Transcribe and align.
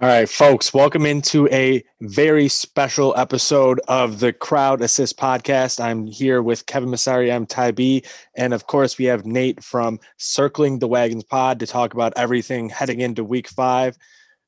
All 0.00 0.06
right, 0.08 0.28
folks, 0.28 0.72
welcome 0.72 1.04
into 1.04 1.48
a 1.48 1.82
very 2.00 2.46
special 2.46 3.12
episode 3.16 3.80
of 3.88 4.20
the 4.20 4.32
Crowd 4.32 4.80
Assist 4.80 5.18
podcast. 5.18 5.80
I'm 5.80 6.06
here 6.06 6.40
with 6.40 6.66
Kevin 6.66 6.88
Masari, 6.88 7.34
I'm 7.34 7.46
Ty 7.46 7.72
B, 7.72 8.04
and 8.36 8.54
of 8.54 8.68
course, 8.68 8.96
we 8.96 9.06
have 9.06 9.26
Nate 9.26 9.60
from 9.60 9.98
Circling 10.16 10.78
the 10.78 10.86
Wagons 10.86 11.24
Pod 11.24 11.58
to 11.58 11.66
talk 11.66 11.94
about 11.94 12.12
everything 12.14 12.68
heading 12.68 13.00
into 13.00 13.24
week 13.24 13.48
five. 13.48 13.96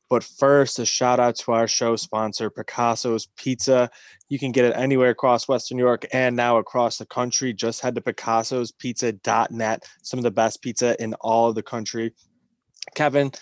But 0.08 0.22
first, 0.22 0.78
a 0.78 0.86
shout 0.86 1.18
out 1.18 1.34
to 1.38 1.50
our 1.50 1.66
show 1.66 1.96
sponsor, 1.96 2.48
Picasso's 2.48 3.26
Pizza. 3.34 3.90
You 4.28 4.38
can 4.38 4.52
get 4.52 4.66
it 4.66 4.76
anywhere 4.76 5.10
across 5.10 5.48
Western 5.48 5.78
New 5.78 5.82
York 5.82 6.06
and 6.12 6.36
now 6.36 6.58
across 6.58 6.96
the 6.96 7.06
country. 7.06 7.52
Just 7.52 7.80
head 7.80 7.96
to 7.96 8.00
picassospizza.net. 8.00 9.84
Some 10.02 10.18
of 10.20 10.22
the 10.22 10.30
best 10.30 10.62
pizza 10.62 11.02
in 11.02 11.14
all 11.14 11.48
of 11.48 11.56
the 11.56 11.62
country. 11.64 12.14
Kevin, 12.94 13.32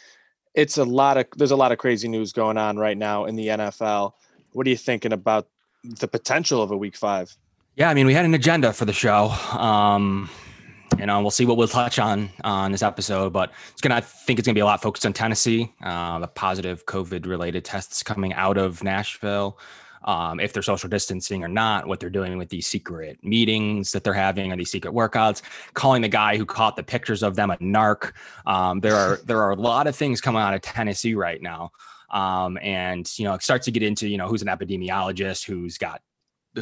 it's 0.54 0.78
a 0.78 0.84
lot 0.84 1.16
of 1.16 1.26
there's 1.36 1.50
a 1.50 1.56
lot 1.56 1.72
of 1.72 1.78
crazy 1.78 2.08
news 2.08 2.32
going 2.32 2.56
on 2.56 2.76
right 2.76 2.96
now 2.96 3.24
in 3.24 3.36
the 3.36 3.48
NFL. 3.48 4.12
What 4.52 4.66
are 4.66 4.70
you 4.70 4.77
thinking 4.77 5.12
about 5.12 5.48
the 5.84 6.09
potential 6.09 6.62
of 6.62 6.70
a 6.70 6.77
week 6.77 6.96
five? 6.96 7.36
Yeah, 7.77 7.90
I 7.90 7.95
mean, 7.95 8.06
we 8.06 8.14
had 8.14 8.24
an 8.24 8.34
agenda 8.34 8.73
for 8.73 8.84
the 8.84 8.92
show. 8.92 9.28
Um, 9.56 10.28
you 10.98 11.06
know, 11.06 11.20
we'll 11.20 11.30
see 11.30 11.46
what 11.46 11.56
we'll 11.56 11.68
touch 11.68 11.98
on 11.98 12.30
on 12.42 12.73
this 12.73 12.82
episode, 12.82 13.32
but 13.32 13.52
it's 13.73 13.80
gonna. 13.80 13.96
I 13.96 14.00
think 14.00 14.38
it's 14.38 14.46
gonna 14.46 14.54
be 14.54 14.60
a 14.60 14.64
lot 14.64 14.82
focused 14.82 15.06
on 15.06 15.12
Tennessee, 15.12 15.73
uh, 15.82 16.18
the 16.18 16.26
positive 16.26 16.87
COVID 16.87 17.26
related 17.26 17.65
tests 17.65 18.02
coming 18.02 18.32
out 18.32 18.59
of 18.59 18.82
Nashville 18.82 19.59
um, 20.05 20.41
if 20.41 20.52
they're 20.52 20.62
social 20.62 20.88
distancing 20.88 21.43
or 21.43 21.48
not, 21.48 21.87
what 21.87 22.01
they're 22.01 22.11
doing 22.11 22.38
with 22.38 22.48
these 22.48 22.66
secret 22.66 23.19
meetings 23.23 23.93
that 23.93 24.05
they're 24.05 24.12
having 24.12 24.52
or 24.52 24.57
these 24.57 24.71
secret 24.71 24.95
workouts, 24.95 25.43
calling 25.74 26.02
the 26.02 26.09
guy 26.09 26.37
who 26.37 26.45
caught 26.45 26.77
the 26.77 26.83
pictures 26.83 27.23
of 27.23 27.37
them 27.37 27.51
a 27.51 27.57
narc. 27.59 28.12
Um, 28.47 28.80
there 28.80 28.97
are 28.97 29.19
there 29.24 29.43
are 29.43 29.51
a 29.51 29.57
lot 29.57 29.87
of 29.87 29.97
things 29.97 30.21
coming 30.21 30.43
out 30.43 30.55
of 30.55 30.61
Tennessee 30.62 31.15
right 31.15 31.41
now. 31.41 31.71
Um, 32.11 32.59
and 32.62 33.11
you 33.19 33.24
know, 33.24 33.34
it 33.34 33.43
starts 33.43 33.66
to 33.66 33.71
get 33.71 33.83
into, 33.83 34.09
you 34.09 34.16
know, 34.16 34.29
who's 34.29 34.43
an 34.43 34.48
epidemiologist, 34.48 35.45
who's 35.45 35.77
got 35.77 36.01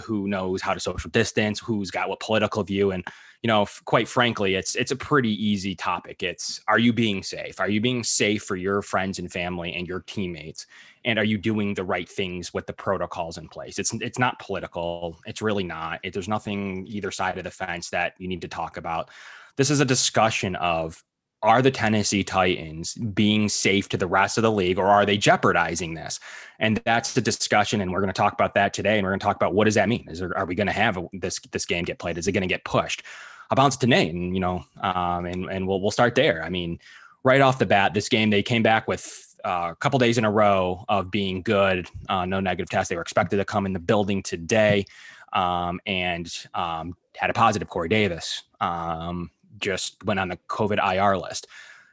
who 0.04 0.28
knows 0.28 0.60
how 0.60 0.74
to 0.74 0.80
social 0.80 1.10
distance, 1.10 1.60
who's 1.60 1.90
got 1.90 2.08
what 2.08 2.20
political 2.20 2.62
view. 2.62 2.90
And, 2.90 3.04
you 3.42 3.48
know, 3.48 3.66
quite 3.84 4.08
frankly, 4.08 4.54
it's 4.54 4.74
it's 4.74 4.90
a 4.90 4.96
pretty 4.96 5.30
easy 5.30 5.74
topic. 5.74 6.22
It's 6.22 6.60
are 6.68 6.78
you 6.78 6.92
being 6.92 7.22
safe? 7.22 7.60
Are 7.60 7.68
you 7.68 7.80
being 7.80 8.02
safe 8.02 8.42
for 8.42 8.56
your 8.56 8.82
friends 8.82 9.18
and 9.18 9.30
family 9.30 9.74
and 9.74 9.86
your 9.86 10.00
teammates? 10.00 10.66
And 11.04 11.18
are 11.18 11.24
you 11.24 11.38
doing 11.38 11.74
the 11.74 11.84
right 11.84 12.08
things 12.08 12.52
with 12.52 12.66
the 12.66 12.72
protocols 12.72 13.38
in 13.38 13.48
place? 13.48 13.78
It's 13.78 13.92
it's 13.94 14.18
not 14.18 14.38
political. 14.38 15.18
It's 15.26 15.42
really 15.42 15.64
not. 15.64 16.00
It, 16.02 16.12
there's 16.12 16.28
nothing 16.28 16.86
either 16.88 17.10
side 17.10 17.38
of 17.38 17.44
the 17.44 17.50
fence 17.50 17.90
that 17.90 18.14
you 18.18 18.28
need 18.28 18.42
to 18.42 18.48
talk 18.48 18.76
about. 18.76 19.10
This 19.56 19.70
is 19.70 19.80
a 19.80 19.84
discussion 19.84 20.56
of 20.56 21.02
are 21.46 21.62
the 21.62 21.70
Tennessee 21.70 22.24
Titans 22.24 22.94
being 22.94 23.48
safe 23.48 23.88
to 23.90 23.96
the 23.96 24.06
rest 24.06 24.36
of 24.36 24.42
the 24.42 24.50
league 24.50 24.78
or 24.78 24.86
are 24.86 25.06
they 25.06 25.16
jeopardizing 25.16 25.94
this? 25.94 26.18
And 26.58 26.82
that's 26.84 27.14
the 27.14 27.20
discussion. 27.20 27.80
And 27.80 27.92
we're 27.92 28.00
going 28.00 28.12
to 28.12 28.20
talk 28.20 28.32
about 28.32 28.54
that 28.54 28.74
today. 28.74 28.98
And 28.98 29.04
we're 29.04 29.12
going 29.12 29.20
to 29.20 29.24
talk 29.24 29.36
about 29.36 29.54
what 29.54 29.64
does 29.64 29.76
that 29.76 29.88
mean? 29.88 30.06
Is 30.08 30.18
there, 30.18 30.36
are 30.36 30.44
we 30.44 30.56
going 30.56 30.66
to 30.66 30.72
have 30.72 30.98
this, 31.12 31.38
this 31.52 31.64
game 31.64 31.84
get 31.84 31.98
played? 31.98 32.18
Is 32.18 32.26
it 32.26 32.32
going 32.32 32.42
to 32.42 32.48
get 32.48 32.64
pushed? 32.64 33.04
I'll 33.48 33.56
bounce 33.56 33.76
to 33.76 33.86
Nate 33.86 34.12
and, 34.12 34.34
you 34.34 34.40
know, 34.40 34.64
um, 34.80 35.26
and, 35.26 35.48
and 35.48 35.68
we'll, 35.68 35.80
we'll 35.80 35.92
start 35.92 36.16
there. 36.16 36.42
I 36.42 36.48
mean, 36.48 36.80
right 37.22 37.40
off 37.40 37.60
the 37.60 37.66
bat, 37.66 37.94
this 37.94 38.08
game, 38.08 38.30
they 38.30 38.42
came 38.42 38.64
back 38.64 38.88
with 38.88 39.36
uh, 39.44 39.68
a 39.70 39.76
couple 39.76 40.00
days 40.00 40.18
in 40.18 40.24
a 40.24 40.30
row 40.30 40.84
of 40.88 41.12
being 41.12 41.42
good, 41.42 41.88
uh, 42.08 42.26
no 42.26 42.40
negative 42.40 42.68
tests. 42.68 42.88
They 42.88 42.96
were 42.96 43.02
expected 43.02 43.36
to 43.36 43.44
come 43.44 43.66
in 43.66 43.72
the 43.72 43.78
building 43.78 44.20
today 44.22 44.84
um, 45.32 45.78
and 45.86 46.32
um, 46.54 46.96
had 47.16 47.30
a 47.30 47.32
positive 47.32 47.68
Corey 47.68 47.88
Davis. 47.88 48.42
Um, 48.60 49.30
just 49.58 50.02
went 50.04 50.20
on 50.20 50.28
the 50.28 50.38
COVID 50.48 50.78
IR 50.78 51.16
list. 51.16 51.46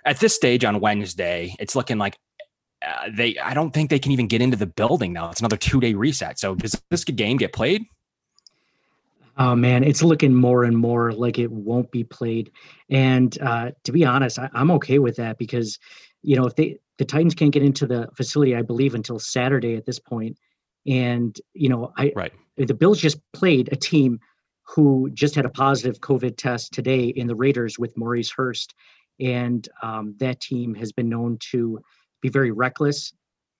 At 0.05 0.19
this 0.19 0.35
stage 0.35 0.65
on 0.65 0.79
Wednesday, 0.79 1.55
it's 1.59 1.75
looking 1.75 1.97
like 1.97 2.17
uh, 2.85 3.09
they. 3.11 3.37
I 3.37 3.53
don't 3.53 3.73
think 3.73 3.89
they 3.89 3.99
can 3.99 4.11
even 4.11 4.27
get 4.27 4.41
into 4.41 4.57
the 4.57 4.65
building 4.65 5.13
now. 5.13 5.29
It's 5.29 5.39
another 5.39 5.57
two 5.57 5.79
day 5.79 5.93
reset. 5.93 6.39
So 6.39 6.55
does 6.55 6.81
this 6.89 7.03
game 7.05 7.37
get 7.37 7.53
played? 7.53 7.85
Oh 9.37 9.55
man, 9.55 9.83
it's 9.83 10.03
looking 10.03 10.35
more 10.35 10.63
and 10.63 10.77
more 10.77 11.11
like 11.11 11.39
it 11.39 11.51
won't 11.51 11.89
be 11.91 12.03
played. 12.03 12.51
And 12.89 13.35
uh, 13.41 13.71
to 13.83 13.91
be 13.91 14.05
honest, 14.05 14.37
I, 14.37 14.49
I'm 14.53 14.69
okay 14.71 14.99
with 14.99 15.15
that 15.15 15.37
because, 15.37 15.79
you 16.21 16.35
know, 16.35 16.45
if 16.45 16.55
they 16.55 16.77
the 16.97 17.05
Titans 17.05 17.33
can't 17.33 17.51
get 17.51 17.63
into 17.63 17.87
the 17.87 18.07
facility, 18.15 18.55
I 18.55 18.61
believe, 18.61 18.93
until 18.93 19.17
Saturday 19.17 19.75
at 19.75 19.85
this 19.85 19.99
point. 19.99 20.37
And 20.85 21.35
you 21.53 21.69
know, 21.69 21.93
I 21.97 22.11
right. 22.15 22.33
the 22.57 22.73
Bills 22.73 22.99
just 22.99 23.19
played 23.31 23.69
a 23.71 23.75
team 23.75 24.19
who 24.73 25.09
just 25.13 25.35
had 25.35 25.45
a 25.45 25.49
positive 25.49 25.99
COVID 25.99 26.35
test 26.35 26.73
today 26.73 27.05
in 27.05 27.27
the 27.27 27.35
Raiders 27.35 27.77
with 27.77 27.95
Maurice 27.95 28.31
Hurst. 28.31 28.73
And 29.19 29.67
um, 29.83 30.15
that 30.19 30.39
team 30.39 30.73
has 30.75 30.91
been 30.91 31.09
known 31.09 31.37
to 31.51 31.79
be 32.21 32.29
very 32.29 32.51
reckless 32.51 33.13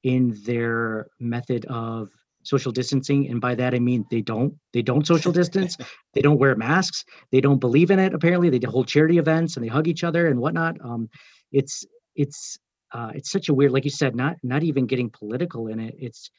in 0.04 0.36
their 0.44 1.08
method 1.20 1.66
of 1.66 2.10
social 2.44 2.72
distancing. 2.72 3.30
And 3.30 3.40
by 3.40 3.56
that 3.56 3.74
i 3.74 3.80
mean 3.80 4.06
they 4.12 4.22
don't 4.22 4.54
they 4.74 4.82
don't 4.82 5.06
social 5.06 5.32
distance. 5.42 5.78
They 6.14 6.22
don't 6.22 6.40
wear 6.40 6.56
masks. 6.56 7.06
They 7.32 7.42
don't 7.42 7.60
believe 7.60 7.92
in 7.92 8.00
it 8.00 8.14
apparently. 8.14 8.50
They 8.50 8.60
hold 8.66 8.88
charity 8.88 9.18
events 9.18 9.56
and 9.56 9.64
they 9.64 9.70
hug 9.70 9.88
each 9.88 10.04
other 10.04 10.28
and 10.28 10.40
whatnot. 10.40 10.78
Um, 10.84 11.10
it's 11.52 11.86
it's 12.16 12.58
uh, 12.92 13.12
it's 13.16 13.32
such 13.32 13.50
a 13.50 13.54
weird 13.54 13.72
like 13.72 13.86
you 13.86 13.92
said 13.92 14.16
not 14.16 14.38
not 14.44 14.64
even 14.64 14.88
getting 14.88 15.10
political 15.10 15.68
in 15.68 15.80
it. 15.80 15.96
It's 16.00 16.32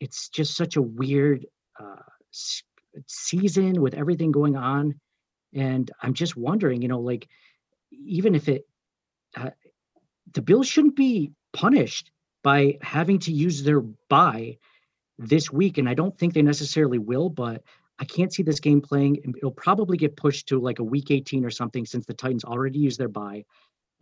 it's 0.00 0.28
just 0.28 0.56
such 0.56 0.76
a 0.76 0.82
weird 0.82 1.46
uh, 1.78 2.02
season 3.06 3.80
with 3.80 3.94
everything 3.94 4.32
going 4.32 4.56
on. 4.56 4.94
And 5.54 5.90
i'm 6.00 6.14
just 6.14 6.36
wondering 6.36 6.80
you 6.80 6.88
know 6.88 7.00
like 7.00 7.28
even 7.90 8.34
if 8.34 8.48
it 8.48 8.66
uh, 9.36 9.50
the 10.32 10.42
bills 10.42 10.66
shouldn't 10.66 10.96
be 10.96 11.32
punished 11.52 12.10
by 12.42 12.78
having 12.80 13.18
to 13.20 13.32
use 13.32 13.62
their 13.62 13.80
bye 13.80 14.56
this 15.18 15.52
week. 15.52 15.78
And 15.78 15.88
i 15.88 15.94
don't 15.94 16.16
think 16.18 16.32
they 16.32 16.42
necessarily 16.42 16.98
will 16.98 17.28
but 17.28 17.62
i 17.98 18.04
can't 18.04 18.32
see 18.32 18.42
this 18.42 18.60
game 18.60 18.80
playing. 18.80 19.34
It'll 19.36 19.50
probably 19.50 19.98
get 19.98 20.16
pushed 20.16 20.48
to 20.48 20.58
like 20.58 20.78
a 20.78 20.84
week 20.84 21.10
18 21.10 21.44
or 21.44 21.50
something 21.50 21.84
since 21.84 22.06
the 22.06 22.14
titans 22.14 22.44
already 22.44 22.78
used 22.78 22.98
their 22.98 23.08
bye 23.08 23.44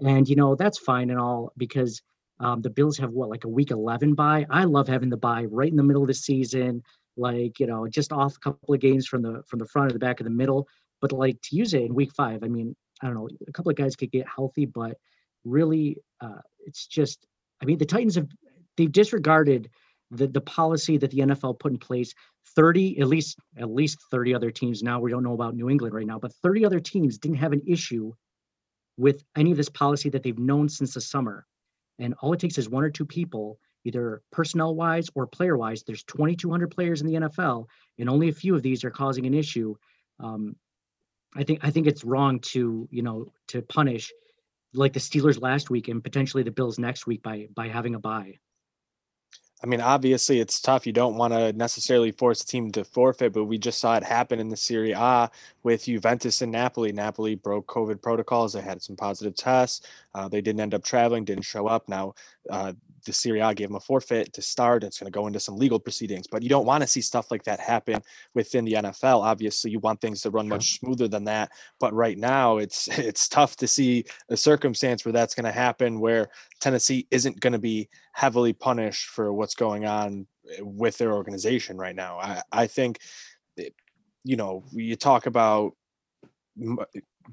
and 0.05 0.29
you 0.29 0.37
know 0.37 0.55
that's 0.55 0.79
fine 0.79 1.11
and 1.11 1.19
all 1.19 1.53
because 1.57 2.03
um, 2.39 2.63
the 2.63 2.71
bills 2.71 2.97
have 2.97 3.11
what 3.11 3.29
like 3.29 3.45
a 3.45 3.49
week 3.49 3.71
11 3.71 4.15
bye? 4.15 4.47
i 4.51 4.65
love 4.65 4.89
having 4.89 5.11
the 5.11 5.17
bye 5.17 5.45
right 5.45 5.71
in 5.71 5.77
the 5.77 5.83
middle 5.83 6.03
of 6.03 6.09
the 6.09 6.15
season 6.15 6.83
like 7.17 7.59
you 7.61 7.67
know 7.67 7.87
just 7.87 8.13
off 8.13 8.37
a 8.37 8.41
couple 8.41 8.75
of 8.75 8.81
games 8.81 9.07
from 9.07 9.23
the 9.23 9.43
from 9.47 9.59
the 9.59 9.67
front 9.67 9.91
or 9.91 9.93
the 9.93 9.99
back 9.99 10.21
of 10.21 10.25
the 10.25 10.31
middle. 10.31 10.69
But 11.01 11.13
like 11.13 11.41
to 11.43 11.57
use 11.57 11.73
it 11.73 11.83
in 11.83 11.95
week 11.95 12.13
five 12.13 12.43
i 12.45 12.49
mean 12.49 12.77
i 13.01 13.07
don't 13.07 13.15
know 13.15 13.29
a 13.49 13.53
couple 13.53 13.71
of 13.71 13.77
guys 13.77 13.97
could 13.97 14.11
get 14.11 14.27
healthy 14.29 14.67
but 14.67 14.99
really 15.45 15.97
uh, 16.21 16.43
it's 16.67 16.87
just 16.87 17.27
i 17.63 17.65
mean 17.65 17.79
the 17.79 17.87
titans 17.87 18.17
have 18.17 18.29
they've 18.77 18.93
disregarded 18.93 19.71
the 20.11 20.27
the 20.27 20.43
policy 20.43 20.99
that 20.99 21.11
the 21.11 21.21
nfl 21.21 21.59
put 21.59 21.73
in 21.73 21.79
place. 21.79 22.13
30 22.57 23.01
at 23.01 23.07
least 23.07 23.39
at 23.59 23.71
least 23.71 23.99
30 24.11 24.35
other 24.35 24.51
teams 24.51 24.83
now 24.83 25.01
we 25.01 25.11
don't 25.11 25.23
know 25.23 25.33
about 25.33 25.55
new 25.55 25.71
england 25.71 25.95
right 25.95 26.07
now 26.07 26.19
but 26.19 26.35
30 26.43 26.67
other 26.67 26.81
teams 26.81 27.17
didn't 27.17 27.39
have 27.39 27.53
an 27.53 27.63
issue 27.67 28.13
with 29.01 29.25
any 29.37 29.51
of 29.51 29.57
this 29.57 29.71
policy 29.71 30.11
that 30.11 30.23
they've 30.23 30.39
known 30.39 30.69
since 30.69 30.95
the 30.95 31.01
summer. 31.01 31.47
And 31.99 32.15
all 32.21 32.33
it 32.35 32.41
takes 32.41 32.59
is 32.59 32.69
one 32.69 32.85
or 32.85 32.91
two 32.91 33.07
people 33.07 33.59
either 33.85 34.23
personnel 34.31 34.75
wise 34.75 35.09
or 35.15 35.27
player 35.27 35.57
wise. 35.57 35.83
There's 35.83 36.05
2,200 36.05 36.71
players 36.71 37.01
in 37.01 37.07
the 37.07 37.15
NFL, 37.15 37.67
and 37.99 38.09
only 38.09 38.29
a 38.29 38.33
few 38.33 38.55
of 38.55 38.63
these 38.63 38.85
are 38.85 38.91
causing 38.91 39.27
an 39.27 39.35
issue. 39.35 39.75
Um, 40.19 40.57
I 41.35 41.45
think 41.45 41.61
I 41.63 41.71
think 41.71 41.87
it's 41.87 42.05
wrong 42.05 42.41
to 42.41 42.89
you 42.91 43.03
know 43.03 43.33
to 43.49 43.63
punish 43.63 44.13
like 44.73 44.93
the 44.93 45.01
Steelers 45.01 45.41
last 45.41 45.71
week 45.71 45.89
and 45.89 46.03
potentially 46.03 46.43
the 46.43 46.51
Bills 46.51 46.79
next 46.79 47.07
week 47.07 47.23
by 47.23 47.49
by 47.55 47.69
having 47.69 47.95
a 47.95 48.01
bye. 48.01 48.39
I 49.63 49.67
mean, 49.67 49.83
obviously 49.83 50.41
it's 50.41 50.59
tough. 50.61 50.87
You 50.87 50.93
don't 50.93 51.17
want 51.17 51.35
to 51.35 51.53
necessarily 51.53 52.13
force 52.13 52.43
a 52.43 52.47
team 52.47 52.73
to 52.73 52.83
forfeit, 52.83 53.35
but 53.35 53.45
we 53.45 53.59
just 53.59 53.79
saw 53.79 53.95
it 53.97 54.03
happen 54.03 54.41
in 54.41 54.49
the 54.49 54.57
Serie 54.57 54.93
A 54.93 55.31
with 55.63 55.85
Juventus 55.85 56.41
and 56.41 56.51
Napoli. 56.51 56.93
Napoli 56.93 57.35
broke 57.35 57.67
COVID 57.67 58.01
protocols. 58.01 58.55
They 58.55 58.63
had 58.63 58.81
some 58.81 58.97
positive 58.97 59.37
tests. 59.37 59.87
Uh, 60.15 60.29
they 60.29 60.41
didn't 60.41 60.61
end 60.61 60.73
up 60.73 60.83
traveling, 60.83 61.25
didn't 61.25 61.45
show 61.45 61.67
up. 61.67 61.91
Now, 61.91 62.15
uh, 62.49 62.73
the 63.05 63.13
Serie 63.13 63.41
A 63.41 63.55
gave 63.55 63.69
them 63.69 63.77
a 63.77 63.81
forfeit 63.81 64.33
to 64.33 64.43
start. 64.43 64.85
It's 64.85 64.99
going 64.99 65.11
to 65.11 65.17
go 65.17 65.27
into 65.27 65.41
some 65.41 65.57
legal 65.57 65.79
proceedings, 65.79 66.27
but 66.27 66.43
you 66.43 66.49
don't 66.49 66.67
want 66.67 66.83
to 66.83 66.87
see 66.87 67.01
stuff 67.01 67.31
like 67.31 67.45
that 67.45 67.61
happen 67.61 68.03
within 68.35 68.65
the 68.65 68.75
NFL. 68.75 69.23
Obviously, 69.23 69.71
you 69.71 69.79
want 69.81 70.01
things 70.01 70.21
to 70.23 70.31
run 70.31 70.49
much 70.49 70.79
smoother 70.79 71.09
than 71.09 71.25
that. 71.25 71.53
But 71.79 71.93
right 71.95 72.19
now, 72.19 72.59
it's 72.59 72.89
it's 72.99 73.29
tough 73.29 73.57
to 73.57 73.67
see 73.67 74.05
a 74.29 74.37
circumstance 74.37 75.05
where 75.05 75.13
that's 75.13 75.35
going 75.35 75.47
to 75.47 75.53
happen, 75.53 76.01
where 76.01 76.29
Tennessee 76.61 77.07
isn't 77.11 77.41
going 77.41 77.53
to 77.53 77.59
be 77.59 77.89
heavily 78.13 78.53
punished 78.53 79.09
for 79.09 79.33
what's 79.33 79.55
going 79.55 79.87
on 79.87 80.27
eh, 80.51 80.61
with 80.63 80.99
their 80.99 81.13
organization 81.13 81.77
right 81.77 81.97
now. 81.97 82.19
I 82.19 82.43
I 82.53 82.67
think, 82.67 82.99
eh, 83.59 83.71
you 84.25 84.37
know, 84.37 84.65
you 84.73 84.97
talk 84.97 85.27
about 85.27 85.73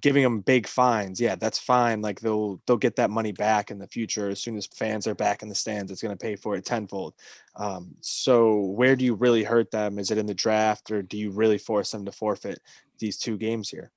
giving 0.02 0.24
them 0.24 0.42
big 0.42 0.68
fines 0.68 1.20
yeah 1.20 1.36
that's 1.36 1.60
fine 1.60 2.02
like 2.02 2.20
they'll 2.20 2.62
they'll 2.66 2.78
get 2.78 2.96
that 2.96 3.10
money 3.10 3.32
back 3.32 3.72
in 3.72 3.80
the 3.80 3.88
future 3.88 4.30
as 4.30 4.42
soon 4.42 4.58
as 4.58 4.66
fans 4.68 5.08
are 5.08 5.16
back 5.16 5.42
in 5.42 5.50
the 5.50 5.56
stands 5.56 5.92
it's 5.92 6.02
going 6.02 6.16
to 6.16 6.22
pay 6.22 6.36
for 6.36 6.56
it 6.56 6.66
tenfold 6.66 7.14
um, 7.56 7.96
so 8.02 8.60
where 8.60 8.96
do 8.96 9.06
you 9.06 9.16
really 9.16 9.44
hurt 9.44 9.72
them 9.72 10.00
is 10.00 10.12
it 10.12 10.18
in 10.18 10.26
the 10.26 10.34
draft 10.34 10.92
or 10.92 11.02
do 11.02 11.18
you 11.18 11.32
really 11.32 11.58
force 11.58 11.92
them 11.92 12.06
to 12.06 12.12
forfeit 12.12 12.60
these 13.00 13.18
two 13.18 13.38
games 13.38 13.70
here 13.70 13.92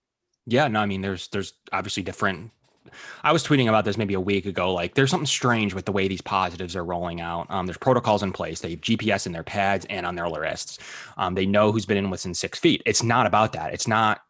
yeah 0.46 0.68
no 0.68 0.80
i 0.80 0.86
mean 0.86 1.00
there's 1.00 1.28
there's 1.28 1.54
obviously 1.72 2.02
different 2.02 2.50
I 3.22 3.32
was 3.32 3.46
tweeting 3.46 3.68
about 3.68 3.84
this 3.84 3.96
maybe 3.96 4.14
a 4.14 4.20
week 4.20 4.46
ago. 4.46 4.72
Like, 4.72 4.94
there's 4.94 5.10
something 5.10 5.26
strange 5.26 5.74
with 5.74 5.84
the 5.84 5.92
way 5.92 6.08
these 6.08 6.22
positives 6.22 6.74
are 6.74 6.84
rolling 6.84 7.20
out. 7.20 7.46
Um, 7.50 7.66
there's 7.66 7.76
protocols 7.76 8.22
in 8.22 8.32
place. 8.32 8.60
They 8.60 8.70
have 8.70 8.80
GPS 8.80 9.26
in 9.26 9.32
their 9.32 9.44
pads 9.44 9.86
and 9.90 10.06
on 10.06 10.16
their 10.16 10.28
wrists. 10.28 10.78
Um, 11.16 11.34
they 11.34 11.46
know 11.46 11.70
who's 11.70 11.86
been 11.86 11.98
in 11.98 12.10
within 12.10 12.34
six 12.34 12.58
feet. 12.58 12.82
It's 12.86 13.02
not 13.02 13.26
about 13.26 13.52
that. 13.52 13.74
It's 13.74 13.86
not 13.86 14.22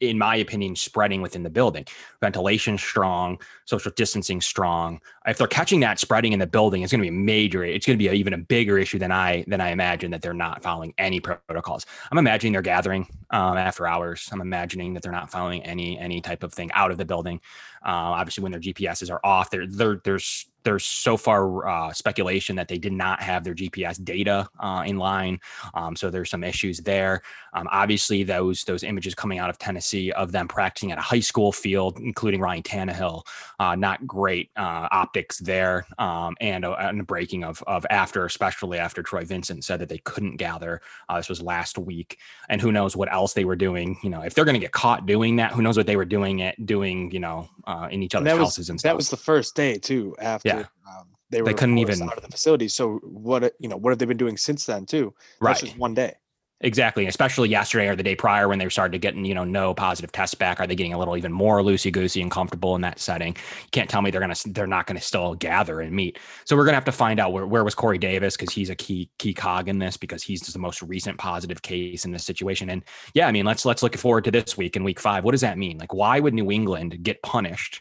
in 0.00 0.18
my 0.18 0.36
opinion, 0.36 0.74
spreading 0.74 1.20
within 1.22 1.42
the 1.42 1.50
building. 1.50 1.86
Ventilation 2.20 2.78
strong, 2.78 3.38
social 3.66 3.92
distancing 3.92 4.40
strong. 4.40 5.00
If 5.26 5.38
they're 5.38 5.46
catching 5.46 5.80
that 5.80 5.98
spreading 5.98 6.32
in 6.32 6.38
the 6.38 6.46
building, 6.46 6.82
it's 6.82 6.90
going 6.90 7.00
to 7.00 7.10
be 7.10 7.14
a 7.14 7.20
major. 7.20 7.62
It's 7.64 7.86
going 7.86 7.98
to 7.98 8.02
be 8.02 8.08
a, 8.08 8.12
even 8.12 8.32
a 8.32 8.38
bigger 8.38 8.78
issue 8.78 8.98
than 8.98 9.12
I 9.12 9.44
than 9.46 9.60
I 9.60 9.70
imagine 9.70 10.10
that 10.12 10.22
they're 10.22 10.32
not 10.32 10.62
following 10.62 10.94
any 10.98 11.20
protocols. 11.20 11.86
I'm 12.10 12.18
imagining 12.18 12.52
they're 12.52 12.62
gathering 12.62 13.06
um, 13.30 13.56
after 13.56 13.86
hours. 13.86 14.28
I'm 14.32 14.40
imagining 14.40 14.94
that 14.94 15.02
they're 15.02 15.12
not 15.12 15.30
following 15.30 15.62
any 15.64 15.98
any 15.98 16.20
type 16.20 16.42
of 16.42 16.52
thing 16.52 16.70
out 16.72 16.90
of 16.90 16.98
the 16.98 17.04
building. 17.04 17.40
Uh, 17.84 18.12
obviously, 18.18 18.42
when 18.42 18.52
their 18.52 18.60
GPSs 18.60 19.10
are 19.10 19.20
off, 19.24 19.50
there 19.50 19.66
there's 19.66 20.46
there's 20.62 20.84
so 20.84 21.16
far 21.16 21.66
uh, 21.66 21.92
speculation 21.92 22.56
that 22.56 22.68
they 22.68 22.78
did 22.78 22.92
not 22.92 23.22
have 23.22 23.44
their 23.44 23.54
GPS 23.54 24.02
data 24.02 24.48
uh, 24.58 24.82
in 24.86 24.98
line, 24.98 25.40
um, 25.74 25.96
so 25.96 26.10
there's 26.10 26.30
some 26.30 26.44
issues 26.44 26.78
there. 26.78 27.22
Um, 27.52 27.68
obviously, 27.70 28.22
those 28.22 28.64
those 28.64 28.82
images 28.82 29.14
coming 29.14 29.38
out 29.38 29.50
of 29.50 29.58
Tennessee 29.58 30.12
of 30.12 30.32
them 30.32 30.48
practicing 30.48 30.92
at 30.92 30.98
a 30.98 31.02
high 31.02 31.20
school 31.20 31.52
field, 31.52 31.98
including 32.00 32.40
Ryan 32.40 32.62
Tannehill, 32.62 33.22
uh, 33.58 33.74
not 33.74 34.06
great 34.06 34.50
uh, 34.56 34.88
optics 34.90 35.38
there, 35.38 35.86
um, 35.98 36.36
and, 36.40 36.64
uh, 36.64 36.76
and 36.78 37.00
a 37.00 37.04
breaking 37.04 37.44
of 37.44 37.62
of 37.66 37.86
after, 37.90 38.24
especially 38.24 38.78
after 38.78 39.02
Troy 39.02 39.24
Vincent 39.24 39.64
said 39.64 39.80
that 39.80 39.88
they 39.88 39.98
couldn't 39.98 40.36
gather. 40.36 40.80
This 41.14 41.28
was 41.28 41.42
last 41.42 41.78
week, 41.78 42.18
and 42.48 42.60
who 42.60 42.72
knows 42.72 42.96
what 42.96 43.12
else 43.12 43.32
they 43.32 43.44
were 43.44 43.56
doing. 43.56 43.98
You 44.02 44.10
know, 44.10 44.20
if 44.22 44.34
they're 44.34 44.44
going 44.44 44.54
to 44.54 44.60
get 44.60 44.72
caught 44.72 45.06
doing 45.06 45.36
that, 45.36 45.52
who 45.52 45.62
knows 45.62 45.76
what 45.76 45.86
they 45.86 45.96
were 45.96 46.04
doing 46.04 46.40
it 46.40 46.66
doing. 46.66 47.10
You 47.10 47.20
know, 47.20 47.48
in 47.90 48.02
each 48.02 48.14
other's 48.14 48.32
and 48.32 48.38
houses 48.40 48.58
was, 48.58 48.70
and 48.70 48.80
stuff. 48.80 48.90
That 48.90 48.96
was 48.96 49.10
the 49.10 49.16
first 49.16 49.54
day 49.56 49.78
too. 49.78 50.14
After 50.18 50.48
yeah. 50.48 50.64
Um, 50.88 51.08
they 51.30 51.42
were 51.42 51.46
they 51.46 51.54
couldn't 51.54 51.78
even 51.78 52.02
out 52.02 52.16
of 52.16 52.22
the 52.22 52.28
facility. 52.28 52.68
So 52.68 52.98
what 53.04 53.54
you 53.58 53.68
know, 53.68 53.76
what 53.76 53.90
have 53.90 53.98
they 53.98 54.06
been 54.06 54.16
doing 54.16 54.36
since 54.36 54.66
then 54.66 54.86
too? 54.86 55.14
That's 55.40 55.62
right. 55.62 55.68
just 55.68 55.78
one 55.78 55.94
day. 55.94 56.14
Exactly, 56.62 57.06
especially 57.06 57.48
yesterday 57.48 57.88
or 57.88 57.96
the 57.96 58.02
day 58.02 58.14
prior 58.14 58.46
when 58.46 58.58
they 58.58 58.68
started 58.68 59.00
getting, 59.00 59.24
you 59.24 59.34
know, 59.34 59.44
no 59.44 59.72
positive 59.72 60.12
tests 60.12 60.34
back. 60.34 60.60
Are 60.60 60.66
they 60.66 60.74
getting 60.74 60.92
a 60.92 60.98
little 60.98 61.16
even 61.16 61.32
more 61.32 61.62
loosey 61.62 61.90
goosey 61.90 62.20
and 62.20 62.30
comfortable 62.30 62.74
in 62.76 62.82
that 62.82 62.98
setting? 62.98 63.28
You 63.34 63.68
can't 63.72 63.88
tell 63.88 64.02
me 64.02 64.10
they're 64.10 64.20
gonna 64.20 64.34
they're 64.48 64.66
not 64.66 64.86
gonna 64.86 65.00
still 65.00 65.34
gather 65.34 65.80
and 65.80 65.90
meet. 65.96 66.18
So 66.44 66.56
we're 66.56 66.66
gonna 66.66 66.74
have 66.74 66.84
to 66.84 66.92
find 66.92 67.18
out 67.18 67.32
where, 67.32 67.46
where 67.46 67.64
was 67.64 67.74
Corey 67.74 67.96
Davis 67.96 68.36
because 68.36 68.52
he's 68.52 68.68
a 68.68 68.74
key 68.74 69.08
key 69.18 69.32
cog 69.32 69.68
in 69.68 69.78
this 69.78 69.96
because 69.96 70.22
he's 70.22 70.42
the 70.42 70.58
most 70.58 70.82
recent 70.82 71.16
positive 71.16 71.62
case 71.62 72.04
in 72.04 72.12
this 72.12 72.24
situation. 72.24 72.68
And 72.68 72.84
yeah, 73.14 73.26
I 73.26 73.32
mean, 73.32 73.46
let's 73.46 73.64
let's 73.64 73.82
look 73.82 73.96
forward 73.96 74.24
to 74.24 74.30
this 74.30 74.58
week 74.58 74.76
in 74.76 74.84
week 74.84 75.00
five. 75.00 75.24
What 75.24 75.32
does 75.32 75.40
that 75.40 75.56
mean? 75.56 75.78
Like, 75.78 75.94
why 75.94 76.20
would 76.20 76.34
New 76.34 76.50
England 76.50 77.02
get 77.02 77.22
punished? 77.22 77.80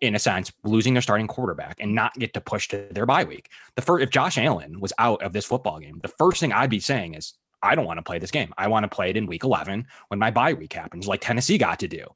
in 0.00 0.14
a 0.14 0.18
sense, 0.18 0.52
losing 0.62 0.94
their 0.94 1.02
starting 1.02 1.26
quarterback 1.26 1.76
and 1.80 1.92
not 1.92 2.14
get 2.14 2.32
to 2.34 2.40
push 2.40 2.68
to 2.68 2.86
their 2.92 3.04
bye 3.04 3.24
week. 3.24 3.48
The 3.74 3.82
first, 3.82 4.04
if 4.04 4.10
Josh 4.10 4.38
Allen 4.38 4.78
was 4.78 4.92
out 4.98 5.22
of 5.22 5.32
this 5.32 5.44
football 5.44 5.80
game, 5.80 5.98
the 6.02 6.08
first 6.08 6.38
thing 6.38 6.52
I'd 6.52 6.70
be 6.70 6.78
saying 6.78 7.14
is, 7.14 7.34
I 7.62 7.74
don't 7.74 7.86
want 7.86 7.98
to 7.98 8.02
play 8.02 8.18
this 8.18 8.30
game. 8.30 8.52
I 8.58 8.68
want 8.68 8.84
to 8.84 8.88
play 8.88 9.10
it 9.10 9.16
in 9.16 9.26
week 9.26 9.44
11 9.44 9.86
when 10.08 10.18
my 10.18 10.30
bye 10.30 10.54
week 10.54 10.72
happens, 10.72 11.06
like 11.06 11.20
Tennessee 11.20 11.58
got 11.58 11.78
to 11.80 11.88
do. 11.88 12.06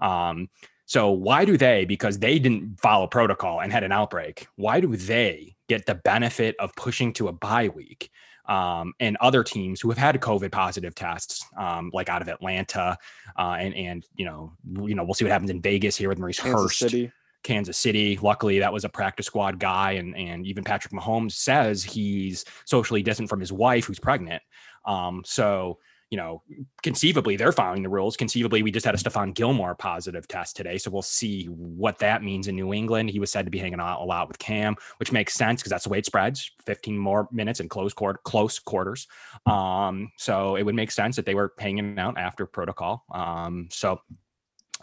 Um, 0.00 0.48
so 0.86 1.10
why 1.10 1.44
do 1.44 1.56
they, 1.56 1.84
because 1.84 2.18
they 2.18 2.38
didn't 2.38 2.80
follow 2.80 3.06
protocol 3.06 3.60
and 3.60 3.72
had 3.72 3.82
an 3.82 3.92
outbreak, 3.92 4.46
why 4.56 4.80
do 4.80 4.96
they 4.96 5.56
get 5.68 5.84
the 5.86 5.96
benefit 5.96 6.54
of 6.60 6.74
pushing 6.76 7.12
to 7.14 7.28
a 7.28 7.32
bye 7.32 7.68
week? 7.68 8.10
Um, 8.48 8.94
and 9.00 9.16
other 9.20 9.42
teams 9.42 9.80
who 9.80 9.88
have 9.88 9.98
had 9.98 10.20
COVID 10.20 10.52
positive 10.52 10.94
tests, 10.94 11.44
um, 11.58 11.90
like 11.92 12.08
out 12.08 12.22
of 12.22 12.28
Atlanta, 12.28 12.96
uh, 13.36 13.56
and 13.58 13.74
and 13.74 14.06
you 14.14 14.24
know, 14.24 14.52
you 14.86 14.94
know, 14.94 15.02
we'll 15.02 15.14
see 15.14 15.24
what 15.24 15.32
happens 15.32 15.50
in 15.50 15.60
Vegas 15.60 15.96
here 15.96 16.08
with 16.08 16.20
Maurice 16.20 16.38
Kansas 16.38 16.62
Hurst. 16.62 16.78
City. 16.78 17.12
Kansas 17.42 17.76
City. 17.76 18.18
Luckily, 18.22 18.60
that 18.60 18.72
was 18.72 18.84
a 18.84 18.88
practice 18.88 19.26
squad 19.26 19.58
guy, 19.58 19.92
and 19.92 20.16
and 20.16 20.46
even 20.46 20.62
Patrick 20.62 20.92
Mahomes 20.92 21.32
says 21.32 21.82
he's 21.82 22.44
socially 22.66 23.02
distant 23.02 23.28
from 23.28 23.40
his 23.40 23.52
wife, 23.52 23.84
who's 23.84 23.98
pregnant. 23.98 24.42
Um, 24.86 25.22
so 25.24 25.78
you 26.10 26.16
know, 26.16 26.42
conceivably 26.82 27.36
they're 27.36 27.52
following 27.52 27.82
the 27.82 27.88
rules. 27.88 28.16
Conceivably, 28.16 28.62
we 28.62 28.70
just 28.70 28.86
had 28.86 28.94
a 28.94 28.98
Stephon 28.98 29.34
Gilmore 29.34 29.74
positive 29.74 30.28
test 30.28 30.56
today, 30.56 30.78
so 30.78 30.90
we'll 30.90 31.02
see 31.02 31.46
what 31.46 31.98
that 31.98 32.22
means 32.22 32.46
in 32.46 32.54
New 32.54 32.72
England. 32.72 33.10
He 33.10 33.18
was 33.18 33.32
said 33.32 33.44
to 33.44 33.50
be 33.50 33.58
hanging 33.58 33.80
out 33.80 34.00
a 34.00 34.04
lot 34.04 34.28
with 34.28 34.38
Cam, 34.38 34.76
which 34.98 35.10
makes 35.10 35.34
sense 35.34 35.60
because 35.60 35.70
that's 35.70 35.84
the 35.84 35.90
way 35.90 35.98
it 35.98 36.06
spreads. 36.06 36.50
Fifteen 36.64 36.96
more 36.96 37.28
minutes 37.32 37.58
in 37.58 37.68
close 37.68 37.92
court, 37.92 38.22
close 38.22 38.58
quarters. 38.60 39.08
Um, 39.46 40.12
so 40.16 40.54
it 40.54 40.62
would 40.62 40.76
make 40.76 40.92
sense 40.92 41.16
that 41.16 41.26
they 41.26 41.34
were 41.34 41.52
hanging 41.58 41.98
out 41.98 42.18
after 42.18 42.46
protocol. 42.46 43.04
Um, 43.12 43.68
so 43.72 44.00